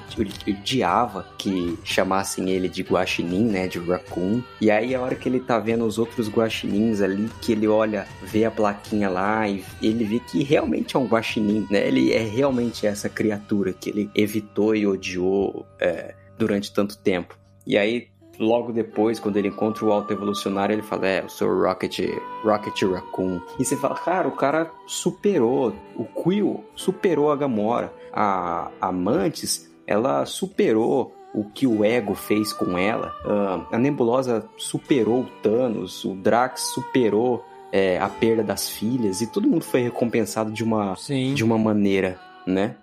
odiava 0.48 1.26
que 1.38 1.78
chamassem 1.84 2.50
ele 2.50 2.68
de 2.68 2.82
guaxinim, 2.84 3.44
né, 3.46 3.68
de 3.68 3.80
raccoon. 3.80 4.42
E 4.60 4.72
aí 4.72 4.96
a 4.96 5.02
hora 5.02 5.16
que 5.16 5.28
ele 5.30 5.40
tá 5.40 5.60
vendo 5.60 5.86
os 5.86 5.98
outros 5.98 6.30
guaxinins 6.30 7.02
ali, 7.02 7.30
que 7.42 7.52
ele 7.52 7.68
olha, 7.68 8.08
vê 8.24 8.46
a 8.46 8.52
plaquinha 8.52 9.10
lá 9.10 9.48
e 9.48 9.64
ele 9.82 10.04
vê 10.04 10.20
que 10.20 10.44
realmente 10.44 10.96
é 10.96 11.00
um 11.00 11.06
guaxinim, 11.06 11.68
né? 11.70 11.88
Ele 11.88 12.12
é 12.14 12.20
realmente 12.24 12.88
essa 12.88 13.10
criatura 13.10 13.74
que 13.74 13.90
ele 13.90 14.10
evitou 14.16 14.76
e 14.76 14.88
odiou 14.88 15.66
é, 15.80 16.16
durante 16.38 16.72
tanto 16.74 16.98
tempo. 16.98 17.38
E 17.68 17.78
aí, 17.78 18.08
logo 18.40 18.72
depois, 18.72 19.20
quando 19.20 19.38
ele 19.38 19.50
encontra 19.50 19.86
o 19.86 19.92
Alto 19.92 20.14
Evolucionário, 20.14 20.74
ele 20.74 20.82
fala: 20.82 21.08
É, 21.08 21.24
eu 21.24 21.30
sou 21.30 21.50
o 21.50 21.62
Rocket, 21.62 22.00
Rocket 22.44 22.84
Raccoon. 22.84 23.42
E 23.60 23.66
você 23.66 23.76
fala: 23.76 23.96
Cara, 23.96 24.28
o 24.28 24.32
cara 24.32 24.72
superou. 24.88 25.74
O 25.96 26.06
Quill 26.06 26.64
superou 26.74 27.32
a 27.32 27.36
Gamora. 27.36 27.94
A, 28.14 28.72
a 28.80 28.92
Mantis, 28.92 29.70
ela 29.86 30.26
superou 30.26 31.14
o 31.34 31.44
que 31.44 31.68
o 31.68 31.84
Ego 31.84 32.16
fez 32.16 32.54
com 32.54 32.78
ela. 32.78 33.14
Ah, 33.26 33.68
a 33.74 33.78
Nebulosa 33.78 34.48
superou 34.58 35.22
o 35.22 35.30
Thanos. 35.44 36.06
O 36.06 36.16
Drax 36.16 36.62
superou 36.74 37.46
é, 37.72 38.00
a 38.00 38.08
perda 38.08 38.44
das 38.44 38.70
filhas. 38.70 39.22
E 39.22 39.28
todo 39.28 39.48
mundo 39.48 39.64
foi 39.64 39.82
recompensado 39.82 40.52
de 40.52 40.64
uma, 40.64 40.96
Sim. 40.96 41.34
de 41.34 41.44
uma 41.44 41.58
maneira, 41.58 42.20
né? 42.48 42.76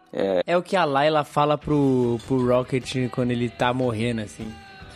É 0.46 0.56
o 0.56 0.62
que 0.62 0.76
a 0.76 0.84
Layla 0.84 1.24
fala 1.24 1.58
pro, 1.58 2.18
pro 2.26 2.46
Rocket 2.46 3.10
quando 3.10 3.32
ele 3.32 3.50
tá 3.50 3.74
morrendo, 3.74 4.22
assim. 4.22 4.46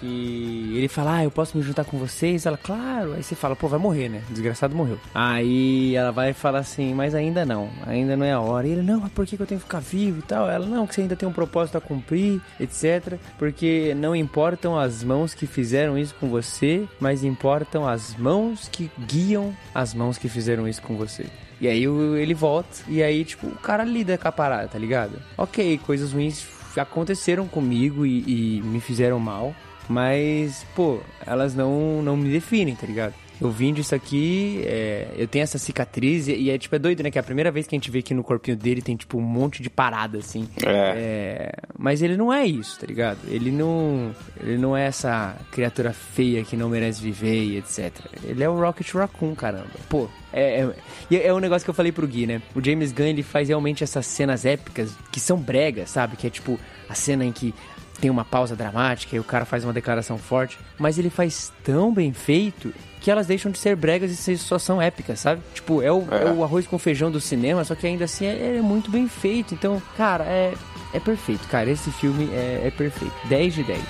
Que 0.01 0.73
ele 0.75 0.89
fala, 0.89 1.17
ah, 1.17 1.25
eu 1.25 1.31
posso 1.31 1.57
me 1.57 1.63
juntar 1.63 1.85
com 1.85 1.99
vocês? 1.99 2.47
Ela, 2.47 2.57
claro. 2.57 3.13
Aí 3.13 3.23
você 3.23 3.35
fala, 3.35 3.55
pô, 3.55 3.69
vai 3.69 3.79
morrer, 3.79 4.09
né? 4.09 4.23
Desgraçado 4.31 4.75
morreu. 4.75 4.99
Aí 5.15 5.95
ela 5.95 6.11
vai 6.11 6.31
e 6.31 6.35
fala 6.35 6.59
assim, 6.59 6.95
mas 6.95 7.15
ainda 7.15 7.45
não, 7.45 7.69
ainda 7.87 8.17
não 8.17 8.25
é 8.25 8.33
a 8.33 8.41
hora. 8.41 8.67
E 8.67 8.73
ele, 8.73 8.83
não, 8.83 9.01
mas 9.01 9.13
por 9.13 9.27
que 9.27 9.39
eu 9.39 9.47
tenho 9.47 9.61
que 9.61 9.67
ficar 9.67 9.81
vivo 9.81 10.21
e 10.21 10.23
tal? 10.23 10.51
Ela, 10.51 10.67
não, 10.67 10.87
que 10.87 10.95
você 10.95 11.03
ainda 11.03 11.17
tem 11.17 11.29
um 11.29 11.33
propósito 11.33 11.77
a 11.77 11.81
cumprir, 11.81 12.41
etc. 12.59 13.19
Porque 13.39 13.95
não 13.95 14.17
importam 14.17 14.79
as 14.79 15.05
mãos 15.05 15.35
que 15.35 15.47
fizeram 15.47 15.99
isso 15.99 16.15
com 16.19 16.29
você, 16.29 16.89
mas 16.99 17.23
importam 17.23 17.87
as 17.87 18.17
mãos 18.17 18.69
que 18.71 18.91
guiam 19.07 19.55
as 19.75 19.93
mãos 19.93 20.17
que 20.17 20.29
fizeram 20.29 20.67
isso 20.67 20.83
com 20.83 20.97
você. 20.97 21.27
E 21.61 21.69
aí 21.69 21.85
ele 21.85 22.33
volta, 22.33 22.79
e 22.89 23.03
aí, 23.03 23.23
tipo, 23.23 23.47
o 23.47 23.57
cara 23.57 23.85
lida 23.85 24.17
com 24.17 24.27
a 24.27 24.33
parada, 24.33 24.69
tá 24.69 24.79
ligado? 24.79 25.21
Ok, 25.37 25.79
coisas 25.85 26.13
ruins 26.13 26.47
aconteceram 26.77 27.47
comigo 27.47 28.07
e, 28.07 28.57
e 28.59 28.63
me 28.63 28.81
fizeram 28.81 29.19
mal, 29.19 29.55
Mas, 29.89 30.65
pô, 30.75 31.01
elas 31.27 31.55
não, 31.55 32.03
não 32.03 32.17
me 32.17 32.31
definem, 32.31 32.75
tá 32.75 32.87
ligado? 32.87 33.15
Eu 33.41 33.51
vim 33.51 33.73
disso 33.73 33.95
aqui, 33.95 34.63
é, 34.67 35.09
eu 35.17 35.27
tenho 35.27 35.43
essa 35.43 35.57
cicatriz 35.57 36.29
e, 36.29 36.35
e, 36.35 36.51
é 36.51 36.59
tipo, 36.59 36.77
é 36.77 36.79
doido, 36.79 37.03
né? 37.03 37.11
Que 37.11 37.17
é 37.19 37.21
a 37.21 37.25
primeira 37.25 37.51
vez 37.51 37.67
que 37.67 37.75
a 37.75 37.79
gente 37.79 37.91
vê 37.91 38.03
que 38.03 38.13
no 38.13 38.23
corpinho 38.23 38.55
dele 38.55 38.83
tem, 38.83 38.95
tipo, 38.95 39.17
um 39.17 39.23
monte 39.23 39.63
de 39.63 39.71
parada, 39.71 40.19
assim. 40.19 40.47
É. 40.63 40.93
É, 40.97 41.53
mas 41.79 42.03
ele 42.03 42.19
não 42.19 42.31
é 42.31 42.45
isso, 42.45 42.79
tá 42.79 42.87
ligado? 42.87 43.19
Ele 43.27 43.51
não, 43.51 44.15
ele 44.39 44.59
não 44.59 44.77
é 44.77 44.85
essa 44.85 45.35
criatura 45.51 45.91
feia 45.95 46.45
que 46.45 46.55
não 46.55 46.69
merece 46.69 47.01
viver 47.01 47.43
e 47.43 47.57
etc. 47.57 47.95
Ele 48.25 48.45
é 48.45 48.49
o 48.49 48.61
Rocket 48.61 48.93
Raccoon, 48.93 49.35
caramba. 49.35 49.71
Pô, 49.89 50.07
é, 50.35 50.71
é, 51.11 51.27
é 51.27 51.33
um 51.33 51.39
negócio 51.39 51.65
que 51.65 51.71
eu 51.71 51.75
falei 51.75 51.93
pro 51.93 52.07
Gui, 52.07 52.27
né? 52.27 52.43
O 52.55 52.63
James 52.63 52.93
Gunn, 52.93 53.07
ele 53.07 53.23
faz 53.23 53.49
realmente 53.49 53.83
essas 53.83 54.05
cenas 54.05 54.45
épicas 54.45 54.95
que 55.11 55.19
são 55.19 55.39
bregas, 55.39 55.89
sabe? 55.89 56.15
Que 56.15 56.27
é 56.27 56.31
tipo 56.31 56.61
a 56.91 56.95
cena 56.95 57.25
em 57.25 57.33
que 57.33 57.55
tem 58.01 58.11
uma 58.11 58.25
pausa 58.25 58.57
dramática 58.57 59.15
e 59.15 59.21
o 59.21 59.25
cara 59.25 59.45
faz 59.45 59.65
uma 59.65 59.73
declaração 59.73 60.19
forte, 60.19 60.59
mas 60.79 60.99
ele 60.99 61.11
faz 61.11 61.53
tão 61.63 61.93
bem 61.93 62.13
feito 62.13 62.73
que 63.01 63.11
elas 63.11 63.27
deixam 63.27 63.51
de 63.51 63.59
ser 63.59 63.77
bregas 63.77 64.29
e 64.29 64.39
só 64.39 64.59
são 64.59 64.81
épicas, 64.81 65.21
sabe? 65.21 65.41
Tipo, 65.55 65.81
é 65.83 65.91
o, 65.91 66.07
é. 66.11 66.25
é 66.25 66.33
o 66.33 66.45
arroz 66.45 66.67
com 66.67 66.79
feijão 66.79 67.11
do 67.11 67.21
cinema, 67.21 67.65
só 67.65 67.75
que 67.75 67.87
ainda 67.87 68.05
assim 68.05 68.27
é, 68.27 68.57
é, 68.57 68.61
muito 68.61 68.91
bem 68.91 69.09
feito. 69.09 69.55
Então, 69.55 69.81
cara, 69.97 70.25
é, 70.25 70.55
é 70.93 71.01
perfeito, 71.01 71.47
cara. 71.49 71.71
Esse 71.71 71.91
filme 71.91 72.29
é, 72.33 72.63
é 72.67 72.71
perfeito. 72.71 73.15
10 73.29 73.55
de 73.55 73.65
10. 73.65 73.81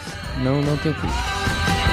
Não, 0.42 0.62
não 0.62 0.76
tem 0.76 0.92
crítica. 0.92 1.89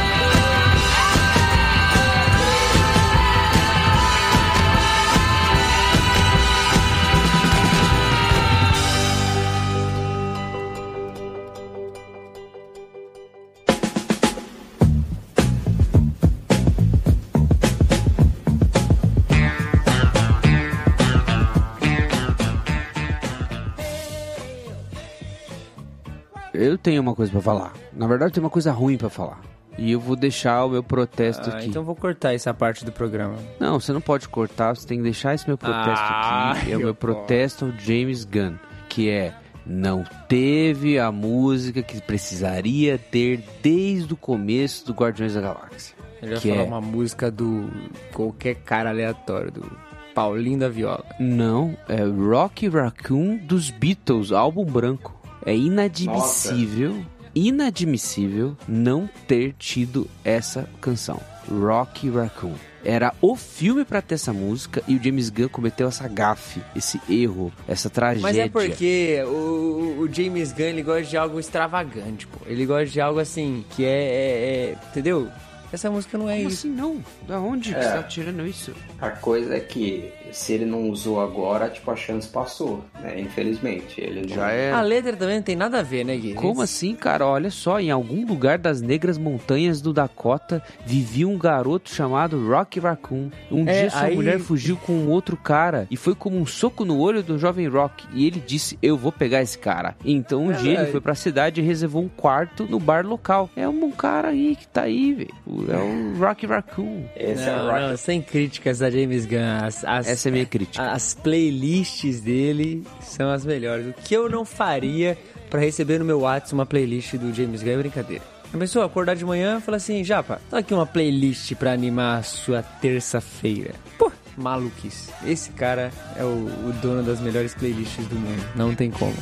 Eu 26.78 26.82
tenho 26.82 27.02
uma 27.02 27.16
coisa 27.16 27.32
para 27.32 27.42
falar. 27.42 27.74
Na 27.92 28.06
verdade, 28.06 28.34
tem 28.34 28.44
uma 28.44 28.52
coisa 28.52 28.72
ruim 28.72 28.98
para 28.98 29.10
falar. 29.10 29.42
E 29.80 29.92
eu 29.92 30.00
vou 30.00 30.16
deixar 30.16 30.64
o 30.64 30.70
meu 30.70 30.84
protesto 30.84 31.50
ah, 31.50 31.56
aqui. 31.56 31.70
Então 31.70 31.84
vou 31.84 31.96
cortar 31.96 32.36
essa 32.36 32.54
parte 32.54 32.86
do 32.86 32.92
programa. 32.92 33.36
Não, 33.60 33.80
você 33.80 33.92
não 33.92 34.00
pode 34.00 34.30
cortar, 34.30 34.76
você 34.76 34.88
tem 34.88 35.00
que 35.00 35.04
deixar 35.04 35.34
esse 35.34 35.48
meu 35.48 35.58
protesto 35.58 36.06
ah, 36.06 36.52
aqui. 36.52 36.72
É 36.72 36.78
o 36.78 36.80
meu 36.80 36.94
protesto 36.94 37.66
ao 37.66 37.72
James 37.80 38.26
Gunn, 38.26 38.58
que 38.88 39.10
é 39.10 39.34
não 39.66 40.04
teve 40.30 41.00
a 41.00 41.12
música 41.12 41.82
que 41.82 42.00
precisaria 42.00 43.00
ter 43.00 43.44
desde 43.64 44.14
o 44.14 44.18
começo 44.18 44.86
do 44.86 44.94
Guardiões 44.94 45.34
da 45.34 45.42
Galáxia. 45.42 45.96
Ele 46.22 46.34
vai 46.34 46.42
que 46.42 46.50
falar 46.50 46.62
é... 46.62 46.66
uma 46.66 46.82
música 46.82 47.32
do 47.32 47.72
qualquer 48.14 48.56
cara 48.58 48.92
aleatório, 48.92 49.52
do 49.52 49.72
Paulinho 50.14 50.60
da 50.60 50.70
Viola. 50.70 51.06
Não, 51.20 51.76
é 51.90 52.04
Rock 52.04 52.70
Raccoon 52.70 53.38
dos 53.38 53.72
Beatles, 53.72 54.32
álbum 54.32 54.64
branco. 54.64 55.17
É 55.48 55.56
inadmissível, 55.56 56.90
Nossa. 56.90 57.08
inadmissível 57.34 58.58
não 58.68 59.10
ter 59.26 59.54
tido 59.58 60.06
essa 60.22 60.68
canção. 60.82 61.22
Rocky 61.50 62.10
Raccoon. 62.10 62.54
Era 62.84 63.14
o 63.22 63.34
filme 63.34 63.86
para 63.86 64.02
ter 64.02 64.16
essa 64.16 64.34
música 64.34 64.84
e 64.86 64.96
o 64.96 65.02
James 65.02 65.30
Gunn 65.30 65.48
cometeu 65.48 65.88
essa 65.88 66.06
gafe, 66.06 66.62
esse 66.76 67.00
erro, 67.10 67.52
essa 67.66 67.90
tragédia. 67.90 68.24
Mas 68.24 68.38
é 68.38 68.50
porque 68.50 69.24
o, 69.26 70.02
o 70.02 70.10
James 70.12 70.52
Gunn 70.52 70.66
ele 70.66 70.84
gosta 70.84 71.04
de 71.04 71.16
algo 71.16 71.40
extravagante, 71.40 72.28
pô. 72.28 72.40
Ele 72.46 72.66
gosta 72.66 72.88
de 72.88 73.00
algo 73.00 73.18
assim 73.18 73.64
que 73.70 73.86
é, 73.86 73.88
é, 73.88 74.72
é 74.72 74.78
entendeu? 74.90 75.30
Essa 75.72 75.90
música 75.90 76.18
não 76.18 76.30
é 76.30 76.38
Como 76.38 76.50
isso. 76.50 76.68
assim 76.68 76.76
não? 76.76 77.04
Da 77.26 77.40
onde 77.40 77.74
é. 77.74 77.78
que 77.78 77.84
você 77.86 77.92
tá 77.92 78.04
tirando 78.04 78.46
isso? 78.46 78.74
A 79.00 79.12
coisa 79.12 79.56
é 79.56 79.60
que 79.62 80.12
se 80.32 80.54
ele 80.54 80.66
não 80.66 80.90
usou 80.90 81.22
agora, 81.22 81.70
tipo, 81.70 81.90
a 81.92 81.96
chance 81.96 82.28
passou, 82.28 82.84
né? 83.00 83.20
Infelizmente. 83.20 84.00
Ele 84.00 84.22
não... 84.22 84.36
Já 84.36 84.52
é. 84.52 84.72
A 84.72 84.82
letra 84.82 85.16
também 85.16 85.38
não 85.38 85.44
tem 85.44 85.56
nada 85.56 85.80
a 85.80 85.84
ver, 85.84 86.04
né, 86.04 86.16
Gui? 86.16 86.34
Como 86.34 86.62
assim, 86.62 86.96
cara? 86.96 87.26
Olha 87.26 87.50
só, 87.50 87.80
em 87.80 87.92
algum 87.92 88.26
lugar 88.26 88.58
das 88.58 88.82
negras 88.82 89.18
montanhas 89.18 89.82
do 89.82 89.94
Dakota 89.94 90.62
vivia 90.86 91.28
um 91.28 91.38
garoto 91.38 91.94
chamado 91.94 92.48
Rocky 92.48 92.80
Raccoon. 92.80 93.30
Um 93.52 93.68
é, 93.68 93.82
dia 93.82 93.90
sua 93.90 94.02
aí... 94.02 94.16
mulher 94.16 94.40
fugiu 94.40 94.78
com 94.78 94.94
um 94.94 95.10
outro 95.10 95.38
cara 95.38 95.88
e 95.90 95.98
foi 95.98 96.16
como 96.16 96.38
um 96.38 96.46
soco 96.46 96.86
no 96.86 97.00
olho 97.00 97.24
do 97.24 97.38
jovem 97.38 97.68
Rock. 97.68 98.06
E 98.14 98.26
ele 98.26 98.42
disse: 98.46 98.78
Eu 98.82 98.98
vou 98.98 99.12
pegar 99.12 99.42
esse 99.42 99.58
cara. 99.58 99.96
Então 100.06 100.46
um 100.46 100.52
é, 100.52 100.56
dia 100.56 100.82
ele 100.82 100.92
foi 100.92 101.02
pra 101.02 101.16
cidade 101.16 101.62
e 101.62 101.64
reservou 101.64 102.04
um 102.04 102.10
quarto 102.10 102.66
no 102.66 102.80
bar 102.80 103.06
local. 103.06 103.50
É 103.56 103.68
um 103.68 103.92
cara 103.92 104.30
aí 104.30 104.56
que 104.56 104.68
tá 104.68 104.84
aí, 104.84 105.14
velho. 105.14 105.34
É 105.70 105.78
o 105.78 106.20
Rocky 106.20 106.46
Raccoon. 106.46 107.04
Esse 107.16 107.46
não, 107.46 107.52
é 107.52 107.62
o 107.62 107.66
Rocky. 107.72 107.82
Não, 107.82 107.98
sem 107.98 108.22
críticas 108.22 108.82
a 108.82 108.90
James 108.90 109.26
Gunn. 109.26 109.66
As, 109.66 109.84
as 109.84 110.08
essa 110.18 110.30
é 110.30 110.32
a 110.32 110.34
minha 110.34 110.46
crítica. 110.46 110.92
As 110.92 111.14
playlists 111.14 112.20
dele 112.20 112.84
são 113.00 113.30
as 113.30 113.46
melhores. 113.46 113.88
O 113.88 113.94
que 113.94 114.16
eu 114.16 114.28
não 114.28 114.44
faria 114.44 115.16
para 115.50 115.60
receber 115.60 116.00
no 116.00 116.06
meu 116.06 116.22
WhatsApp 116.22 116.54
uma 116.56 116.66
playlist 116.66 117.14
do 117.16 117.32
James 117.34 117.62
Gunn 117.62 117.74
é 117.74 117.78
brincadeira. 117.78 118.24
A 118.52 118.58
pessoa 118.58 118.86
acordar 118.86 119.16
de 119.16 119.24
manhã 119.24 119.60
e 119.60 119.62
falar 119.62 119.78
assim, 119.78 120.04
Japa, 120.04 120.42
tá 120.50 120.58
aqui 120.58 120.74
uma 120.74 120.86
playlist 120.86 121.54
pra 121.56 121.72
animar 121.72 122.20
a 122.20 122.24
sua 122.24 122.64
terça-feira. 122.64 123.76
Pô, 123.98 124.12
maluquice. 124.36 125.12
Esse 125.26 125.52
cara 125.52 125.92
é 126.16 126.24
o, 126.24 126.28
o 126.28 126.74
dono 126.82 127.04
das 127.04 127.20
melhores 127.20 127.54
playlists 127.54 128.08
do 128.08 128.16
mundo. 128.16 128.44
Não 128.56 128.74
tem 128.74 128.90
como. 128.90 129.14